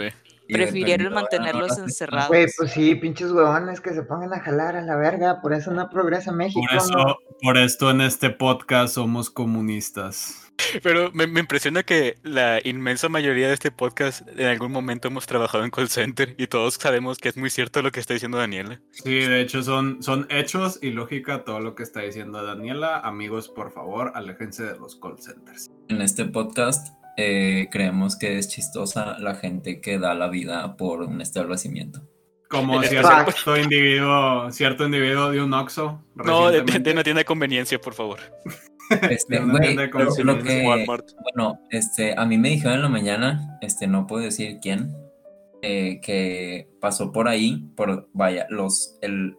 Prefirieron 0.47 1.11
mantenerlos 1.11 1.75
no, 1.75 1.85
encerrados. 1.85 2.27
Güey, 2.27 2.45
pues 2.55 2.71
sí, 2.71 2.93
pinches 2.93 3.31
huevones 3.31 3.81
que 3.81 3.95
se 3.95 4.03
pongan 4.03 4.31
a 4.33 4.39
jalar 4.39 4.75
a 4.75 4.81
la 4.81 4.95
verga, 4.95 5.41
por 5.41 5.53
eso 5.53 5.71
no 5.71 5.89
progresa 5.89 6.31
México. 6.31 6.61
Por 6.61 6.75
¿no? 6.75 6.83
eso, 6.83 7.17
por 7.41 7.57
esto 7.57 7.89
en 7.89 8.01
este 8.01 8.29
podcast 8.29 8.93
somos 8.93 9.31
comunistas. 9.31 10.48
Pero 10.83 11.11
me, 11.13 11.27
me 11.27 11.39
impresiona 11.39 11.83
que 11.83 12.17
la 12.23 12.59
inmensa 12.63 13.09
mayoría 13.09 13.47
de 13.47 13.53
este 13.53 13.71
podcast 13.71 14.27
en 14.37 14.45
algún 14.47 14.71
momento 14.71 15.07
hemos 15.07 15.25
trabajado 15.25 15.63
en 15.63 15.71
call 15.71 15.89
center 15.89 16.35
y 16.37 16.47
todos 16.47 16.75
sabemos 16.75 17.17
que 17.17 17.29
es 17.29 17.37
muy 17.37 17.49
cierto 17.49 17.81
lo 17.81 17.91
que 17.91 17.99
está 17.99 18.13
diciendo 18.13 18.37
Daniela. 18.37 18.79
Sí, 18.91 19.13
de 19.19 19.41
hecho 19.41 19.63
son, 19.63 20.01
son 20.03 20.27
hechos 20.29 20.79
y 20.81 20.91
lógica 20.91 21.43
todo 21.43 21.59
lo 21.59 21.75
que 21.75 21.83
está 21.83 22.01
diciendo 22.01 22.43
Daniela. 22.43 22.99
Amigos, 22.99 23.49
por 23.49 23.71
favor, 23.71 24.11
aléjense 24.15 24.63
de 24.63 24.77
los 24.77 24.95
call 24.95 25.17
centers. 25.19 25.69
En 25.87 26.01
este 26.01 26.25
podcast 26.25 26.93
eh, 27.17 27.67
creemos 27.71 28.17
que 28.17 28.37
es 28.37 28.47
chistosa 28.49 29.17
la 29.19 29.35
gente 29.35 29.81
que 29.81 29.97
da 29.99 30.13
la 30.13 30.27
vida 30.29 30.77
por 30.77 31.01
un 31.01 31.21
establecimiento. 31.21 32.01
Como 32.49 32.81
Es 32.81 32.89
cierto 32.89 33.57
individuo, 33.57 34.51
cierto 34.51 34.85
individuo 34.85 35.29
de 35.29 35.41
un 35.43 35.53
Oxxo. 35.53 36.03
No, 36.15 36.49
de, 36.49 36.63
de- 36.63 36.91
una 36.91 37.03
tienda 37.03 37.19
de 37.19 37.25
conveniencia, 37.25 37.79
por 37.79 37.93
favor. 37.93 38.19
Este, 38.89 39.39
güey, 39.39 39.75
lo- 39.75 40.23
lo 40.23 40.43
que-. 40.43 40.85
Bueno, 41.35 41.59
este, 41.69 42.15
a 42.17 42.25
mí 42.25 42.37
me 42.37 42.49
dijeron 42.49 42.75
en 42.77 42.81
la 42.81 42.89
mañana, 42.89 43.57
este, 43.61 43.87
no 43.87 44.07
puedo 44.07 44.23
decir 44.23 44.57
quién, 44.61 44.95
eh, 45.61 45.99
que 46.01 46.69
pasó 46.79 47.11
por 47.11 47.27
ahí, 47.27 47.65
por, 47.75 48.07
vaya, 48.13 48.47
los, 48.49 48.97
el, 49.01 49.35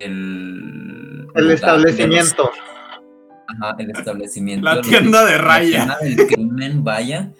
el, 0.00 1.26
El 1.34 1.50
establecimiento. 1.50 2.44
los- 2.44 3.56
ajá, 3.62 3.76
el 3.78 3.90
establecimiento. 3.90 4.64
La 4.64 4.74
los- 4.76 4.88
tienda 4.88 5.24
de 5.24 5.32
la 5.32 5.38
raya. 5.38 5.70
tienda 5.70 5.98
del 6.00 6.26
crimen, 6.26 6.84
vaya, 6.84 7.32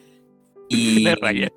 y 0.69 1.05
De 1.05 1.15
raya. 1.17 1.49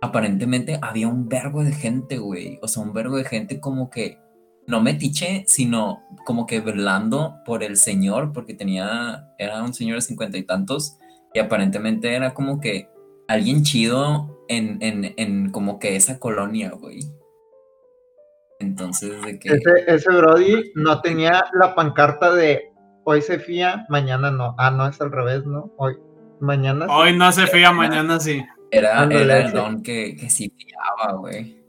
aparentemente 0.00 0.78
había 0.82 1.08
un 1.08 1.28
vergo 1.28 1.62
de 1.64 1.72
gente, 1.72 2.18
güey, 2.18 2.58
o 2.62 2.68
sea, 2.68 2.82
un 2.82 2.92
vergo 2.92 3.16
de 3.16 3.24
gente 3.24 3.60
como 3.60 3.90
que, 3.90 4.18
no 4.66 4.80
metiche, 4.80 5.44
sino 5.46 6.02
como 6.24 6.46
que 6.46 6.60
velando 6.60 7.36
por 7.44 7.62
el 7.62 7.76
señor, 7.76 8.32
porque 8.32 8.54
tenía, 8.54 9.32
era 9.38 9.62
un 9.62 9.74
señor 9.74 9.96
de 9.96 10.02
cincuenta 10.02 10.38
y 10.38 10.42
tantos, 10.42 10.98
y 11.32 11.38
aparentemente 11.38 12.14
era 12.14 12.34
como 12.34 12.60
que 12.60 12.88
alguien 13.28 13.62
chido 13.62 14.44
en, 14.48 14.78
en, 14.80 15.14
en 15.16 15.50
como 15.50 15.78
que 15.78 15.96
esa 15.96 16.18
colonia, 16.18 16.70
güey. 16.70 17.00
Entonces, 18.58 19.22
de 19.22 19.38
que... 19.38 19.50
Ese, 19.50 19.70
ese 19.86 20.10
Brody 20.10 20.72
no 20.74 21.00
tenía 21.00 21.44
la 21.52 21.74
pancarta 21.74 22.32
de 22.32 22.72
hoy 23.04 23.22
se 23.22 23.38
fía, 23.38 23.86
mañana 23.88 24.30
no. 24.30 24.54
Ah, 24.58 24.70
no, 24.70 24.88
es 24.88 25.00
al 25.00 25.12
revés, 25.12 25.44
¿no? 25.44 25.72
Hoy, 25.76 25.94
mañana. 26.40 26.86
sí. 26.86 26.92
Hoy 26.94 27.16
no 27.16 27.30
se 27.32 27.46
fía, 27.46 27.70
mañana 27.70 28.18
sí. 28.18 28.42
Era, 28.70 29.04
era 29.04 29.38
el 29.38 29.52
don 29.52 29.82
que, 29.82 30.16
que 30.16 30.28
sí 30.28 30.48
pillaba, 30.48 31.18
güey. 31.18 31.65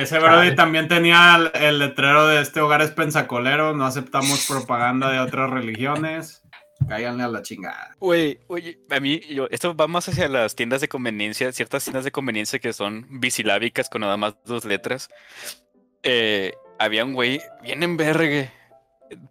Ese 0.00 0.18
Brody 0.18 0.54
también 0.54 0.88
tenía 0.88 1.36
el, 1.36 1.62
el 1.62 1.78
letrero 1.78 2.26
de 2.26 2.40
este 2.40 2.60
hogar 2.60 2.80
es 2.80 2.90
pensacolero, 2.90 3.74
no 3.74 3.84
aceptamos 3.84 4.46
propaganda 4.46 5.10
de 5.10 5.20
otras 5.20 5.50
religiones. 5.50 6.42
Cáiganle 6.88 7.24
a 7.24 7.28
la 7.28 7.42
chingada. 7.42 7.94
Güey, 7.98 8.40
oye, 8.46 8.78
a 8.88 8.98
mí, 9.00 9.20
yo, 9.28 9.46
esto 9.50 9.76
va 9.76 9.86
más 9.86 10.08
hacia 10.08 10.28
las 10.28 10.56
tiendas 10.56 10.80
de 10.80 10.88
conveniencia, 10.88 11.52
ciertas 11.52 11.84
tiendas 11.84 12.04
de 12.04 12.10
conveniencia 12.10 12.58
que 12.58 12.72
son 12.72 13.06
bisilábicas 13.20 13.90
con 13.90 14.00
nada 14.00 14.16
más 14.16 14.36
dos 14.46 14.64
letras. 14.64 15.10
Eh, 16.02 16.54
había 16.78 17.04
un 17.04 17.12
güey 17.12 17.42
bien 17.62 17.82
en 17.82 17.98
vergue 17.98 18.50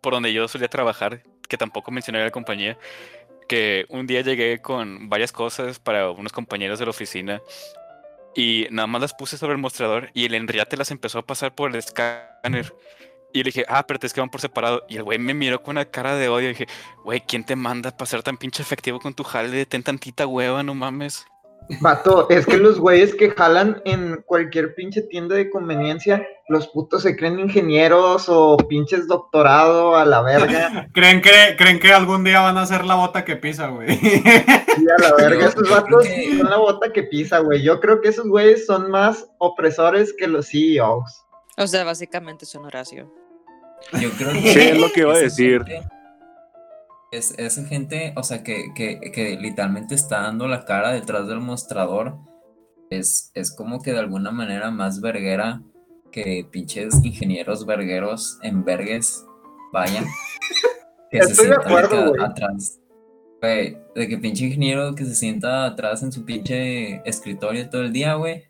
por 0.02 0.14
donde 0.14 0.32
yo 0.32 0.48
solía 0.48 0.68
trabajar, 0.68 1.24
que 1.48 1.58
tampoco 1.58 1.90
mencioné 1.90 2.24
la 2.24 2.30
compañía, 2.30 2.78
que 3.48 3.86
un 3.90 4.06
día 4.06 4.22
llegué 4.22 4.62
con 4.62 5.10
varias 5.10 5.32
cosas 5.32 5.80
para 5.80 6.12
unos 6.12 6.32
compañeros 6.32 6.78
de 6.78 6.86
la 6.86 6.92
oficina 6.92 7.42
y 8.36 8.68
nada 8.72 8.88
más 8.88 9.02
las 9.02 9.14
puse 9.14 9.38
sobre 9.38 9.54
el 9.54 9.60
mostrador 9.60 10.12
y 10.14 10.26
el 10.26 10.36
Enriate 10.36 10.78
las 10.78 10.92
empezó 10.92 11.20
a 11.20 11.26
pasar 11.26 11.56
por 11.56 11.70
el 11.70 11.78
escáner. 11.78 12.74
Y 13.32 13.40
le 13.40 13.46
dije, 13.46 13.66
ah, 13.68 13.86
pero 13.86 14.00
es 14.02 14.14
que 14.14 14.22
van 14.22 14.30
por 14.30 14.42
separado. 14.42 14.86
Y 14.90 14.98
el 14.98 15.04
güey 15.04 15.20
me 15.20 15.34
miró 15.34 15.62
con 15.62 15.74
una 15.74 15.86
cara 15.86 16.16
de 16.16 16.30
odio. 16.30 16.48
Y 16.48 16.54
dije, 16.54 16.68
güey, 17.04 17.22
¿quién 17.22 17.44
te 17.44 17.56
manda 17.56 17.92
para 17.92 18.08
ser 18.08 18.24
tan 18.24 18.38
pinche 18.38 18.64
efectivo 18.64 19.00
con 19.00 19.14
tu 19.14 19.24
jale? 19.24 19.66
Ten 19.68 19.84
tantita 19.84 20.26
hueva, 20.26 20.64
no 20.64 20.74
mames. 20.74 21.28
Vato, 21.82 22.28
es 22.30 22.48
que 22.48 22.58
los 22.58 22.80
güeyes 22.80 23.14
que 23.14 23.30
jalan 23.30 23.82
en 23.86 24.24
cualquier 24.26 24.74
pinche 24.74 25.04
tienda 25.04 25.36
de 25.36 25.52
conveniencia, 25.52 26.28
los 26.48 26.68
putos 26.68 27.04
se 27.04 27.16
creen 27.16 27.40
ingenieros 27.40 28.26
o 28.28 28.58
pinches 28.58 29.08
doctorado 29.08 29.96
a 29.96 30.04
la 30.04 30.22
verga. 30.22 30.90
¿Creen 30.94 31.22
que, 31.22 31.56
¿Creen 31.58 31.80
que 31.80 31.94
algún 31.94 32.24
día 32.24 32.42
van 32.42 32.58
a 32.58 32.66
ser 32.66 32.86
la 32.86 32.96
bota 32.96 33.24
que 33.24 33.36
pisa, 33.36 33.68
güey? 33.68 33.88
Y 34.02 34.90
a 34.90 35.10
la 35.10 35.16
verga, 35.16 35.48
esos 35.48 35.70
vatos 35.70 36.06
son 36.38 36.50
la 36.50 36.58
bota 36.58 36.92
que 36.92 37.04
pisa, 37.04 37.40
güey. 37.40 37.62
Yo 37.62 37.80
creo 37.80 38.02
que 38.02 38.10
esos 38.10 38.28
güeyes 38.28 38.66
son 38.66 38.90
más 38.90 39.30
opresores 39.38 40.14
que 40.18 40.28
los 40.28 40.48
CEOs. 40.50 41.26
O 41.58 41.68
sea, 41.68 41.84
básicamente 41.84 42.46
son 42.46 42.66
Horacio. 42.66 43.14
Yo 43.94 44.10
creo 44.12 44.34
que... 44.34 44.54
Sí, 44.54 44.60
es 44.60 44.78
lo 44.80 44.92
que 44.92 45.02
iba 45.02 45.14
a 45.14 45.20
decir. 45.20 45.64
Es, 47.12 47.34
esa 47.38 47.66
gente, 47.66 48.14
o 48.16 48.24
sea, 48.24 48.44
que, 48.44 48.72
que, 48.76 49.00
que 49.12 49.36
literalmente 49.38 49.96
está 49.96 50.22
dando 50.22 50.48
la 50.48 50.66
cara 50.66 50.92
detrás 50.92 51.28
del 51.28 51.40
mostrador, 51.40 52.18
es, 52.90 53.32
es 53.34 53.52
como 53.52 53.82
que 53.82 53.92
de 53.94 54.00
alguna 54.00 54.32
manera 54.32 54.72
más 54.72 55.02
verguera 55.02 55.62
que 56.12 56.48
pinches 56.50 57.04
ingenieros 57.04 57.66
vergueros 57.66 58.40
en 58.44 58.64
vergues, 58.64 59.26
vayan. 59.72 60.06
Que 61.12 61.24
se 61.24 61.32
Estoy 61.32 61.48
sientan 61.48 61.68
de 61.68 61.80
acuerdo, 61.80 62.10
güey. 62.10 62.22
atrás. 62.24 62.80
Güey, 63.42 63.78
de 63.96 64.08
que 64.08 64.20
pinche 64.20 64.46
ingeniero 64.46 64.94
que 64.94 65.06
se 65.06 65.16
sienta 65.16 65.66
atrás 65.66 66.04
en 66.04 66.12
su 66.12 66.24
pinche 66.24 67.02
escritorio 67.10 67.68
todo 67.68 67.82
el 67.82 67.92
día, 67.92 68.14
güey. 68.14 68.44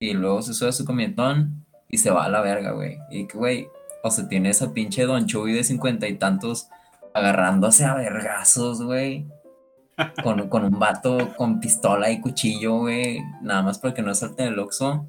Y 0.00 0.12
luego 0.14 0.42
se 0.42 0.54
sube 0.54 0.70
a 0.70 0.72
su 0.72 0.84
comietón 0.84 1.64
y 1.88 1.98
se 1.98 2.10
va 2.10 2.24
a 2.24 2.28
la 2.28 2.40
verga, 2.40 2.72
güey. 2.72 2.98
Y 3.12 3.28
que, 3.28 3.38
güey, 3.38 3.68
o 4.02 4.10
sea, 4.10 4.28
tiene 4.28 4.50
esa 4.50 4.72
pinche 4.72 5.04
Don 5.04 5.26
Chuy 5.26 5.52
de 5.52 5.62
cincuenta 5.62 6.08
y 6.08 6.16
tantos 6.18 6.68
agarrándose 7.18 7.84
a 7.84 7.94
vergazos, 7.94 8.82
güey. 8.82 9.26
Con, 10.22 10.48
con 10.48 10.64
un 10.64 10.78
vato 10.78 11.34
con 11.36 11.58
pistola 11.58 12.10
y 12.10 12.20
cuchillo, 12.20 12.78
güey. 12.78 13.20
Nada 13.42 13.62
más 13.62 13.78
porque 13.78 14.02
no 14.02 14.14
salte 14.14 14.44
del 14.44 14.58
Oxxo. 14.58 15.06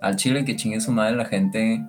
Al 0.00 0.16
chile 0.16 0.44
que 0.44 0.56
chingue 0.56 0.80
su 0.80 0.90
madre 0.90 1.14
la 1.16 1.24
gente 1.24 1.84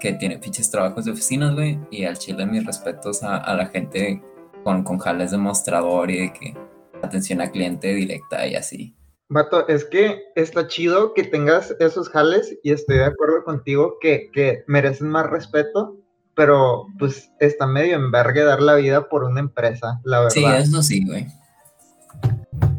que 0.00 0.14
tiene 0.14 0.38
pinches 0.38 0.70
trabajos 0.70 1.04
de 1.04 1.12
oficinas, 1.12 1.54
güey. 1.54 1.78
Y 1.90 2.04
al 2.04 2.18
chile 2.18 2.44
mis 2.44 2.66
respetos 2.66 3.22
a, 3.22 3.36
a 3.36 3.54
la 3.54 3.66
gente 3.66 4.20
con, 4.64 4.82
con 4.82 4.98
jales 4.98 5.30
de 5.30 5.38
mostrador 5.38 6.10
y 6.10 6.20
de 6.20 6.32
que 6.32 6.54
atención 7.02 7.40
a 7.40 7.50
cliente 7.50 7.94
directa 7.94 8.46
y 8.46 8.54
así. 8.54 8.96
Vato, 9.28 9.66
es 9.68 9.84
que 9.86 10.20
está 10.34 10.68
chido 10.68 11.14
que 11.14 11.24
tengas 11.24 11.74
esos 11.80 12.08
jales 12.10 12.54
y 12.62 12.72
estoy 12.72 12.98
de 12.98 13.06
acuerdo 13.06 13.44
contigo 13.44 13.96
que, 14.00 14.30
que 14.32 14.62
merecen 14.66 15.08
más 15.08 15.30
respeto, 15.30 15.96
pero 16.34 16.86
pues 16.98 17.30
está 17.40 17.66
medio 17.66 17.96
en 17.96 18.10
vergue 18.10 18.44
dar 18.44 18.60
la 18.60 18.74
vida 18.76 19.08
por 19.08 19.24
una 19.24 19.40
empresa, 19.40 20.00
la 20.04 20.20
verdad. 20.20 20.30
Sí, 20.30 20.44
eso 20.44 20.82
sí, 20.82 21.04
güey. 21.06 21.26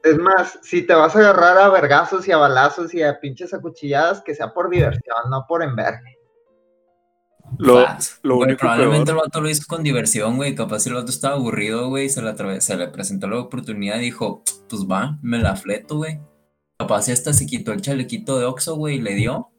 Es 0.04 0.18
más, 0.18 0.60
si 0.62 0.82
te 0.82 0.94
vas 0.94 1.16
a 1.16 1.20
agarrar 1.20 1.58
a 1.58 1.70
vergazos 1.70 2.28
y 2.28 2.32
a 2.32 2.38
balazos 2.38 2.94
y 2.94 3.04
a 3.04 3.20
pinches 3.20 3.54
acuchilladas, 3.54 4.22
que 4.22 4.36
sea 4.36 4.54
por 4.54 4.70
diversión, 4.70 5.30
no 5.30 5.46
por 5.48 5.64
envergue. 5.64 6.18
Lo, 7.58 7.86
lo 8.24 8.36
Güey, 8.36 8.48
único 8.48 8.60
probablemente 8.62 9.06
peor, 9.06 9.18
el 9.18 9.24
vato 9.28 9.42
lo 9.42 9.50
hizo 9.50 9.64
con 9.68 9.84
diversión, 9.84 10.38
güey. 10.38 10.56
Capaz 10.56 10.88
el 10.88 10.96
vato 10.96 11.10
estaba 11.10 11.36
aburrido, 11.36 11.88
güey. 11.90 12.10
Se, 12.10 12.22
se 12.62 12.76
le 12.76 12.88
presentó 12.88 13.28
la 13.28 13.40
oportunidad 13.40 13.98
y 13.98 14.06
dijo, 14.06 14.44
pues 14.68 14.84
va, 14.84 15.18
me 15.22 15.38
la 15.38 15.56
fleto, 15.56 15.98
güey. 15.98 16.20
Capaz 16.78 17.08
y 17.08 17.12
hasta 17.12 17.32
se 17.32 17.46
quitó 17.46 17.72
el 17.72 17.82
chalequito 17.82 18.40
de 18.40 18.46
Oxxo, 18.46 18.76
güey, 18.76 18.96
y 18.96 19.02
le 19.02 19.14
dio. 19.14 19.53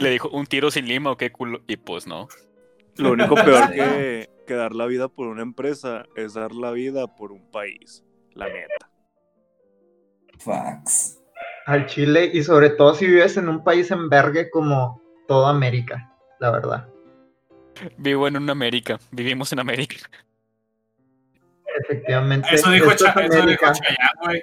Le 0.00 0.10
dijo, 0.10 0.28
un 0.30 0.46
tiro 0.46 0.70
sin 0.70 0.86
lima 0.86 1.10
o 1.10 1.16
qué 1.16 1.30
culo. 1.30 1.62
Y 1.66 1.76
pues 1.76 2.06
no. 2.06 2.28
lo 2.96 3.12
único 3.12 3.34
peor 3.34 3.70
que, 3.72 4.28
que 4.46 4.54
dar 4.54 4.74
la 4.74 4.86
vida 4.86 5.08
por 5.08 5.28
una 5.28 5.42
empresa 5.42 6.04
es 6.16 6.34
dar 6.34 6.52
la 6.52 6.70
vida 6.72 7.06
por 7.14 7.32
un 7.32 7.50
país, 7.50 8.04
la 8.34 8.48
neta. 8.48 8.90
Fax. 10.38 11.18
al 11.66 11.86
Chile 11.86 12.30
y 12.32 12.42
sobre 12.42 12.70
todo 12.70 12.94
si 12.94 13.06
vives 13.06 13.36
en 13.36 13.48
un 13.48 13.64
país 13.64 13.90
en 13.90 14.08
vergue 14.08 14.50
como 14.50 15.00
toda 15.26 15.50
América, 15.50 16.12
la 16.40 16.50
verdad. 16.50 16.88
Vivo 17.98 18.28
en 18.28 18.36
una 18.36 18.52
América. 18.52 18.98
Vivimos 19.10 19.52
en 19.52 19.60
América. 19.60 19.96
Efectivamente. 21.80 22.48
Eso 22.52 22.70
dijo, 22.70 22.90
esto 22.90 23.06
es 23.06 23.16
eso 23.16 23.46
dijo. 23.46 23.66
Chayanne, 23.66 24.24
güey. 24.24 24.42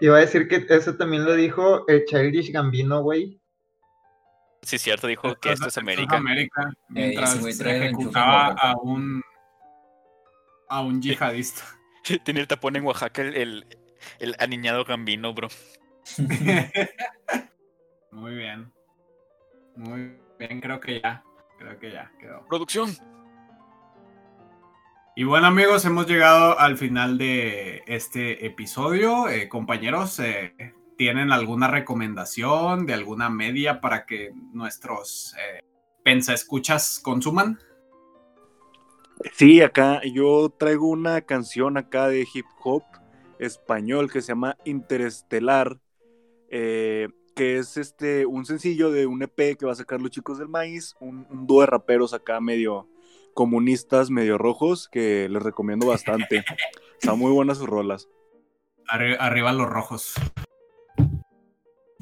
Iba 0.00 0.16
a 0.16 0.20
decir 0.20 0.48
que 0.48 0.66
eso 0.68 0.96
también 0.96 1.24
lo 1.24 1.34
dijo 1.34 1.86
el 1.88 2.04
Childish 2.04 2.50
Gambino, 2.50 3.02
güey. 3.02 3.40
Sí, 4.62 4.78
cierto, 4.78 5.08
dijo 5.08 5.34
que 5.36 5.52
esto 5.52 5.68
es 5.68 5.76
América. 5.76 6.16
América. 6.16 6.72
Mientras 6.88 7.40
trae 7.58 7.76
el 7.76 7.82
enchufe 7.82 7.86
ejecutaba 7.86 8.46
a 8.48 8.76
un 8.76 9.22
a 10.68 10.80
un 10.80 11.02
yihadista. 11.02 11.62
Tiene 12.24 12.40
el 12.40 12.46
tapón 12.46 12.76
en 12.76 12.84
Oaxaca 12.84 13.22
el, 13.22 13.34
el, 13.34 13.78
el 14.20 14.36
aniñado 14.38 14.84
gambino, 14.84 15.34
bro. 15.34 15.48
Muy 18.12 18.34
bien. 18.34 18.72
Muy 19.76 20.16
bien, 20.38 20.60
creo 20.60 20.80
que 20.80 21.00
ya. 21.00 21.24
Creo 21.58 21.78
que 21.78 21.90
ya 21.90 22.10
quedó. 22.18 22.46
Producción. 22.46 22.90
Y 25.14 25.24
bueno 25.24 25.48
amigos, 25.48 25.84
hemos 25.84 26.06
llegado 26.06 26.58
al 26.58 26.78
final 26.78 27.18
de 27.18 27.82
este 27.86 28.46
episodio. 28.46 29.28
Eh, 29.28 29.48
compañeros, 29.48 30.18
eh, 30.20 30.54
¿tienen 30.96 31.32
alguna 31.32 31.68
recomendación 31.68 32.86
de 32.86 32.94
alguna 32.94 33.30
media 33.30 33.80
para 33.80 34.06
que 34.06 34.30
nuestros 34.52 35.34
eh, 35.34 35.60
pensaescuchas 36.04 37.00
consuman? 37.02 37.58
Sí, 39.34 39.60
acá 39.60 40.00
yo 40.04 40.48
traigo 40.58 40.88
una 40.88 41.20
canción 41.20 41.76
acá 41.76 42.08
de 42.08 42.26
hip 42.32 42.46
hop 42.62 42.82
español 43.38 44.10
que 44.10 44.20
se 44.20 44.28
llama 44.28 44.56
Interestelar, 44.64 45.78
eh, 46.48 47.08
que 47.36 47.58
es 47.58 47.76
este 47.76 48.26
un 48.26 48.44
sencillo 48.44 48.90
de 48.90 49.06
un 49.06 49.22
EP 49.22 49.56
que 49.56 49.66
va 49.66 49.72
a 49.72 49.76
sacar 49.76 50.00
los 50.00 50.10
chicos 50.10 50.38
del 50.38 50.48
maíz, 50.48 50.94
un, 51.00 51.26
un 51.30 51.46
dúo 51.46 51.60
de 51.60 51.66
raperos 51.66 52.14
acá 52.14 52.40
medio 52.40 52.88
comunistas, 53.34 54.10
medio 54.10 54.38
rojos, 54.38 54.88
que 54.88 55.28
les 55.30 55.42
recomiendo 55.42 55.86
bastante. 55.86 56.44
Están 57.00 57.18
muy 57.18 57.32
buenas 57.32 57.58
sus 57.58 57.68
rolas. 57.68 58.08
Arri- 58.88 59.16
arriba 59.18 59.52
los 59.52 59.68
rojos. 59.68 60.14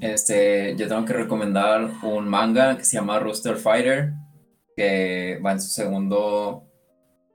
Este, 0.01 0.74
yo 0.76 0.88
tengo 0.88 1.05
que 1.05 1.12
recomendar 1.12 1.90
un 2.03 2.26
manga 2.28 2.76
que 2.76 2.84
se 2.84 2.96
llama 2.96 3.18
Rooster 3.18 3.57
Fighter, 3.57 4.14
que 4.76 5.38
va 5.44 5.53
en 5.53 5.61
su 5.61 5.68
segundo 5.68 6.64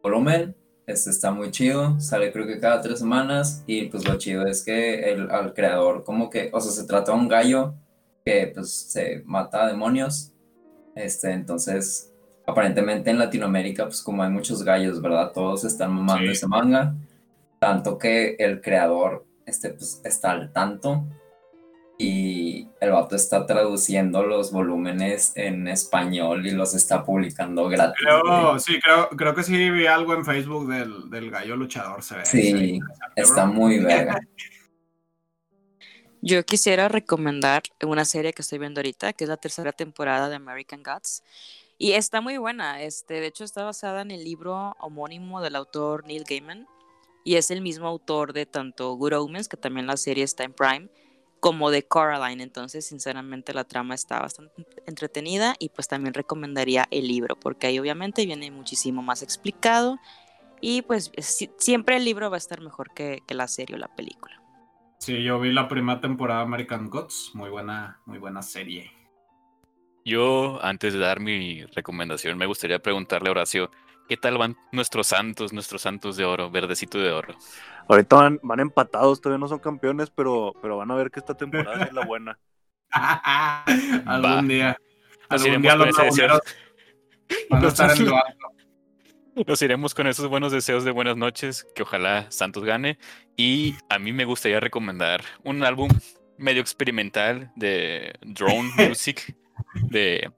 volumen. 0.01 0.55
Este 0.88 1.09
está 1.09 1.32
muy 1.32 1.49
chido, 1.51 1.99
sale 1.99 2.32
creo 2.32 2.45
que 2.45 2.59
cada 2.59 2.82
tres 2.82 2.99
semanas 2.99 3.63
y 3.66 3.86
pues 3.88 4.07
lo 4.07 4.18
chido 4.18 4.45
es 4.45 4.63
que 4.63 5.11
el, 5.11 5.32
al 5.32 5.53
creador 5.53 6.03
como 6.03 6.30
que, 6.30 6.49
o 6.53 6.59
sea, 6.61 6.72
se 6.72 6.88
trata 6.88 7.11
de 7.11 7.18
un 7.18 7.28
gallo 7.28 7.74
que 8.24 8.51
pues 8.53 8.72
se 8.72 9.24
mata 9.26 9.63
a 9.63 9.68
demonios. 9.68 10.32
Este, 10.95 11.32
entonces, 11.32 12.13
aparentemente 12.45 13.09
en 13.09 13.18
Latinoamérica 13.18 13.86
pues 13.86 14.01
como 14.03 14.22
hay 14.22 14.30
muchos 14.30 14.63
gallos, 14.63 15.01
¿verdad? 15.01 15.32
Todos 15.34 15.66
están 15.66 15.91
mamando 15.91 16.28
Sí. 16.28 16.34
ese 16.34 16.47
manga, 16.47 16.95
tanto 17.59 17.97
que 17.97 18.36
el 18.38 18.61
creador 18.61 19.26
este, 19.47 19.70
pues, 19.72 20.01
está 20.03 20.32
al 20.32 20.51
tanto 20.53 21.03
y 21.97 22.67
el 22.81 22.91
vato 22.91 23.15
está 23.15 23.45
traduciendo 23.45 24.23
los 24.23 24.51
volúmenes 24.51 25.31
en 25.35 25.67
español 25.67 26.45
y 26.45 26.51
los 26.51 26.73
está 26.73 27.03
publicando 27.05 27.69
gratis. 27.69 27.97
Creo, 28.01 28.59
sí, 28.59 28.79
creo, 28.81 29.09
creo 29.09 29.33
que 29.33 29.43
sí 29.43 29.69
vi 29.69 29.87
algo 29.87 30.13
en 30.13 30.25
Facebook 30.25 30.67
del, 30.67 31.09
del 31.09 31.31
gallo 31.31 31.55
luchador. 31.55 32.03
Se 32.03 32.17
ve, 32.17 32.25
Sí, 32.25 32.43
se 32.43 32.53
ve 32.53 32.59
interesante, 32.67 33.21
Está 33.21 33.45
muy 33.45 33.79
verga. 33.79 34.19
Yo 36.21 36.43
quisiera 36.43 36.87
recomendar 36.87 37.61
una 37.83 38.03
serie 38.03 38.33
que 38.33 38.41
estoy 38.41 38.57
viendo 38.57 38.79
ahorita, 38.79 39.13
que 39.13 39.25
es 39.25 39.29
la 39.29 39.37
tercera 39.37 39.71
temporada 39.71 40.27
de 40.27 40.35
American 40.35 40.81
Gods. 40.81 41.23
Y 41.77 41.91
está 41.91 42.19
muy 42.19 42.37
buena. 42.37 42.81
Este, 42.81 43.15
de 43.21 43.27
hecho, 43.27 43.43
está 43.43 43.63
basada 43.63 44.01
en 44.01 44.09
el 44.09 44.23
libro 44.23 44.75
homónimo 44.79 45.39
del 45.39 45.55
autor 45.55 46.03
Neil 46.07 46.23
Gaiman. 46.27 46.67
Y 47.23 47.35
es 47.35 47.51
el 47.51 47.61
mismo 47.61 47.87
autor 47.87 48.33
de 48.33 48.47
tanto 48.47 48.95
Good 48.95 49.13
Omens, 49.13 49.47
que 49.47 49.57
también 49.57 49.85
la 49.85 49.97
serie 49.97 50.23
está 50.23 50.43
en 50.43 50.53
Prime, 50.53 50.89
como 51.45 51.69
de 51.69 51.83
Coraline. 51.83 52.41
Entonces, 52.41 52.87
sinceramente, 52.87 53.53
la 53.53 53.65
trama 53.65 53.93
está 53.93 54.19
bastante 54.19 54.65
entretenida. 54.87 55.53
Y 55.59 55.69
pues 55.69 55.87
también 55.87 56.15
recomendaría 56.15 56.87
el 56.89 57.07
libro, 57.07 57.35
porque 57.35 57.67
ahí 57.67 57.77
obviamente 57.77 58.25
viene 58.25 58.49
muchísimo 58.49 59.03
más 59.03 59.21
explicado. 59.21 59.99
Y 60.59 60.81
pues 60.81 61.11
si- 61.19 61.51
siempre 61.59 61.97
el 61.97 62.03
libro 62.03 62.31
va 62.31 62.37
a 62.37 62.39
estar 62.39 62.61
mejor 62.61 62.91
que, 62.95 63.21
que 63.27 63.35
la 63.35 63.47
serie 63.47 63.75
o 63.75 63.77
la 63.77 63.89
película. 63.89 64.41
Sí, 64.97 65.21
yo 65.21 65.39
vi 65.39 65.53
la 65.53 65.67
primera 65.67 66.01
temporada 66.01 66.39
de 66.39 66.45
American 66.47 66.89
Gods. 66.89 67.29
Muy 67.35 67.51
buena, 67.51 68.01
muy 68.07 68.17
buena 68.17 68.41
serie. 68.41 68.91
Yo, 70.03 70.57
antes 70.63 70.93
de 70.93 70.99
dar 70.99 71.19
mi 71.19 71.63
recomendación, 71.75 72.39
me 72.39 72.47
gustaría 72.47 72.79
preguntarle 72.79 73.29
a 73.29 73.33
Horacio, 73.33 73.69
¿qué 74.09 74.17
tal 74.17 74.39
van 74.39 74.57
nuestros 74.71 75.05
santos, 75.05 75.53
nuestros 75.53 75.83
santos 75.83 76.17
de 76.17 76.25
oro, 76.25 76.49
verdecito 76.49 76.97
de 76.97 77.11
oro? 77.11 77.35
Ahorita 77.88 78.15
van, 78.15 78.39
van 78.43 78.59
empatados, 78.59 79.21
todavía 79.21 79.39
no 79.39 79.47
son 79.47 79.59
campeones, 79.59 80.09
pero, 80.09 80.53
pero 80.61 80.77
van 80.77 80.89
a 80.91 80.95
ver 80.95 81.11
que 81.11 81.19
esta 81.19 81.36
temporada 81.36 81.83
es 81.86 81.93
la 81.93 82.05
buena. 82.05 82.39
algún 84.05 84.47
día. 84.47 84.77
Nos 85.29 85.41
Algún 85.43 85.47
iremos 85.47 85.61
día 85.63 85.77
con 85.77 85.88
los 85.88 85.97
laguneros 85.97 86.39
van 87.49 87.59
a 87.59 87.63
Los- 87.63 87.73
estar 87.73 87.97
en 87.97 88.05
lo 88.05 88.15
alto. 88.25 88.47
Nos 89.47 89.61
iremos 89.61 89.93
con 89.93 90.07
esos 90.07 90.27
buenos 90.29 90.51
deseos 90.53 90.86
de 90.86 90.91
buenas 90.91 91.17
noches, 91.17 91.67
que 91.75 91.83
ojalá 91.83 92.31
Santos 92.31 92.63
gane. 92.63 92.97
Y 93.36 93.75
a 93.89 93.99
mí 93.99 94.13
me 94.13 94.23
gustaría 94.23 94.61
recomendar 94.61 95.21
un 95.43 95.63
álbum 95.63 95.89
medio 96.38 96.61
experimental 96.61 97.51
de 97.55 98.13
drone 98.21 98.69
music, 98.77 99.36
de, 99.89 100.31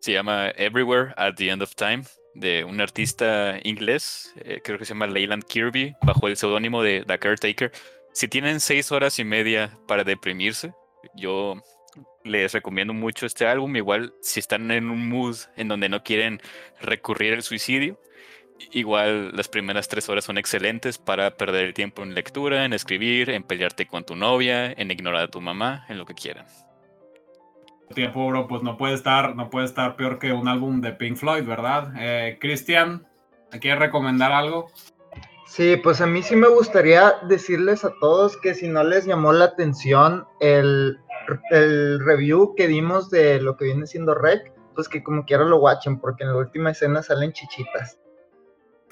se 0.00 0.12
llama 0.12 0.50
Everywhere 0.50 1.14
at 1.16 1.34
the 1.36 1.48
End 1.48 1.62
of 1.62 1.74
Time, 1.74 2.02
de 2.34 2.64
un 2.64 2.80
artista 2.80 3.58
inglés, 3.62 4.32
eh, 4.36 4.60
creo 4.62 4.78
que 4.78 4.84
se 4.84 4.94
llama 4.94 5.06
Leyland 5.06 5.44
Kirby, 5.44 5.94
bajo 6.02 6.28
el 6.28 6.36
seudónimo 6.36 6.82
de 6.82 7.04
The 7.06 7.18
Caretaker. 7.18 7.72
Si 8.12 8.28
tienen 8.28 8.60
seis 8.60 8.92
horas 8.92 9.18
y 9.18 9.24
media 9.24 9.78
para 9.86 10.04
deprimirse, 10.04 10.72
yo 11.14 11.62
les 12.24 12.52
recomiendo 12.52 12.92
mucho 12.92 13.26
este 13.26 13.46
álbum. 13.46 13.76
Igual, 13.76 14.14
si 14.20 14.40
están 14.40 14.70
en 14.70 14.90
un 14.90 15.08
mood 15.08 15.36
en 15.56 15.68
donde 15.68 15.88
no 15.88 16.02
quieren 16.02 16.40
recurrir 16.80 17.34
al 17.34 17.42
suicidio, 17.42 18.00
igual 18.72 19.32
las 19.34 19.48
primeras 19.48 19.88
tres 19.88 20.08
horas 20.08 20.24
son 20.24 20.38
excelentes 20.38 20.98
para 20.98 21.36
perder 21.36 21.66
el 21.66 21.74
tiempo 21.74 22.02
en 22.02 22.14
lectura, 22.14 22.64
en 22.64 22.72
escribir, 22.72 23.30
en 23.30 23.42
pelearte 23.42 23.86
con 23.86 24.04
tu 24.04 24.16
novia, 24.16 24.72
en 24.72 24.90
ignorar 24.90 25.22
a 25.22 25.28
tu 25.28 25.40
mamá, 25.40 25.86
en 25.88 25.98
lo 25.98 26.06
que 26.06 26.14
quieran. 26.14 26.46
Tiempo, 27.92 28.26
bro, 28.28 28.48
pues 28.48 28.62
no 28.62 28.76
puede 28.76 28.94
estar, 28.94 29.36
no 29.36 29.50
puede 29.50 29.66
estar 29.66 29.96
peor 29.96 30.18
que 30.18 30.32
un 30.32 30.48
álbum 30.48 30.80
de 30.80 30.92
Pink 30.92 31.16
Floyd, 31.16 31.44
¿verdad? 31.44 31.92
Eh, 31.98 32.38
Cristian, 32.40 33.06
¿me 33.52 33.60
quieres 33.60 33.78
recomendar 33.78 34.32
algo? 34.32 34.68
Sí, 35.46 35.76
pues 35.76 36.00
a 36.00 36.06
mí 36.06 36.22
sí 36.22 36.34
me 36.34 36.48
gustaría 36.48 37.14
decirles 37.28 37.84
a 37.84 37.92
todos 38.00 38.36
que 38.38 38.54
si 38.54 38.66
no 38.68 38.82
les 38.82 39.04
llamó 39.04 39.32
la 39.32 39.44
atención 39.44 40.26
el, 40.40 40.98
el 41.50 42.04
review 42.04 42.54
que 42.56 42.66
dimos 42.66 43.10
de 43.10 43.40
lo 43.40 43.56
que 43.56 43.66
viene 43.66 43.86
siendo 43.86 44.14
Rec, 44.14 44.52
pues 44.74 44.88
que 44.88 45.02
como 45.02 45.24
quiera 45.24 45.44
lo 45.44 45.58
watchen, 45.58 46.00
porque 46.00 46.24
en 46.24 46.30
la 46.30 46.38
última 46.38 46.70
escena 46.70 47.02
salen 47.02 47.32
chichitas. 47.32 48.00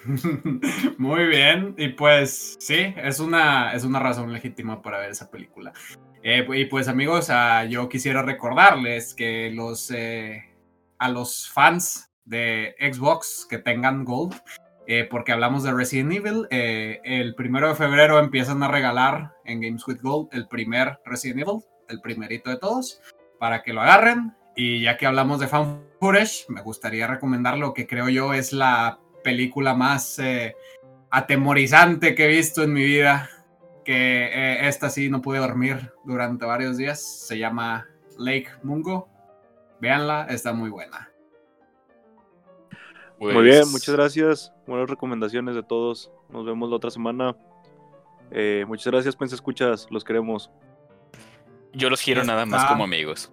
Muy 0.98 1.26
bien, 1.26 1.74
y 1.78 1.88
pues 1.88 2.56
sí, 2.58 2.94
es 2.96 3.20
una, 3.20 3.72
es 3.72 3.84
una 3.84 4.00
razón 4.00 4.32
legítima 4.32 4.82
para 4.82 4.98
ver 4.98 5.10
esa 5.10 5.30
película. 5.30 5.72
Eh, 6.24 6.46
y 6.54 6.66
pues 6.66 6.86
amigos, 6.86 7.30
ah, 7.30 7.64
yo 7.64 7.88
quisiera 7.88 8.22
recordarles 8.22 9.12
que 9.14 9.50
los, 9.50 9.90
eh, 9.90 10.44
a 10.98 11.08
los 11.08 11.50
fans 11.50 12.10
de 12.24 12.76
Xbox 12.78 13.44
que 13.50 13.58
tengan 13.58 14.04
Gold, 14.04 14.34
eh, 14.86 15.08
porque 15.10 15.32
hablamos 15.32 15.64
de 15.64 15.72
Resident 15.72 16.12
Evil, 16.12 16.46
el 16.50 17.34
primero 17.34 17.68
de 17.68 17.74
febrero 17.74 18.20
empiezan 18.20 18.62
a 18.62 18.68
regalar 18.68 19.32
en 19.44 19.60
Games 19.60 19.86
with 19.86 20.00
Gold 20.00 20.28
el 20.32 20.46
primer 20.46 21.00
Resident 21.04 21.40
Evil, 21.40 21.60
el 21.88 22.00
primerito 22.00 22.50
de 22.50 22.56
todos, 22.56 23.00
para 23.40 23.62
que 23.62 23.72
lo 23.72 23.80
agarren. 23.80 24.34
Y 24.54 24.82
ya 24.82 24.96
que 24.96 25.06
hablamos 25.06 25.40
de 25.40 25.48
fan 25.48 25.82
footage, 25.98 26.44
me 26.48 26.62
gustaría 26.62 27.06
recomendar 27.06 27.58
lo 27.58 27.74
que 27.74 27.86
creo 27.86 28.08
yo 28.08 28.34
es 28.34 28.52
la 28.52 29.00
película 29.24 29.74
más 29.74 30.20
atemorizante 31.10 32.14
que 32.14 32.26
he 32.26 32.28
visto 32.28 32.62
en 32.62 32.72
mi 32.72 32.84
vida. 32.84 33.28
Que 33.84 34.26
eh, 34.26 34.68
esta 34.68 34.90
sí 34.90 35.08
no 35.08 35.22
pude 35.22 35.38
dormir 35.38 35.92
durante 36.04 36.44
varios 36.44 36.76
días. 36.76 37.02
Se 37.02 37.38
llama 37.38 37.86
Lake 38.18 38.48
Mungo. 38.62 39.08
Véanla, 39.80 40.26
está 40.30 40.52
muy 40.52 40.70
buena. 40.70 41.10
Muy 43.18 43.44
bien, 43.44 43.60
Pues, 43.60 43.70
muchas 43.72 43.94
gracias. 43.94 44.52
Buenas 44.66 44.90
recomendaciones 44.90 45.54
de 45.54 45.62
todos. 45.62 46.10
Nos 46.28 46.44
vemos 46.44 46.70
la 46.70 46.76
otra 46.76 46.90
semana. 46.90 47.36
Eh, 48.30 48.64
muchas 48.66 48.86
gracias, 48.86 49.14
Pense 49.16 49.34
Escuchas. 49.34 49.86
Los 49.90 50.04
queremos. 50.04 50.50
Yo 51.72 51.88
los 51.88 52.02
quiero 52.02 52.24
nada 52.24 52.46
más 52.46 52.64
como 52.66 52.84
amigos. 52.84 53.32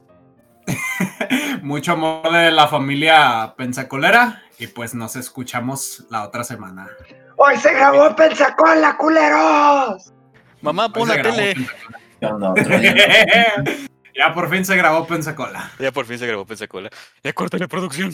Mucho 1.62 1.94
amor 1.94 2.32
de 2.32 2.52
la 2.52 2.68
familia 2.68 3.54
Pensacolera. 3.58 4.44
Y 4.60 4.68
pues 4.68 4.94
nos 4.94 5.16
escuchamos 5.16 6.06
la 6.10 6.24
otra 6.24 6.44
semana. 6.44 6.88
¡Hoy 7.38 7.58
se 7.58 7.74
grabó 7.74 8.16
Pensacola, 8.16 8.98
culeros! 8.98 10.14
Mamá, 10.62 10.92
pon 10.92 11.08
la 11.08 11.22
tele. 11.22 11.56
Ya 14.20 14.34
por 14.34 14.50
fin 14.50 14.66
se 14.66 14.76
grabó 14.76 15.08
Pensacola. 15.08 15.72
Ya 15.80 15.94
por 15.94 16.06
fin 16.06 16.20
se 16.20 16.28
grabó 16.28 16.46
Pensacola. 16.46 16.90
Ya 17.24 17.32
corta 17.32 17.58
la 17.58 17.70
producción. 17.70 18.08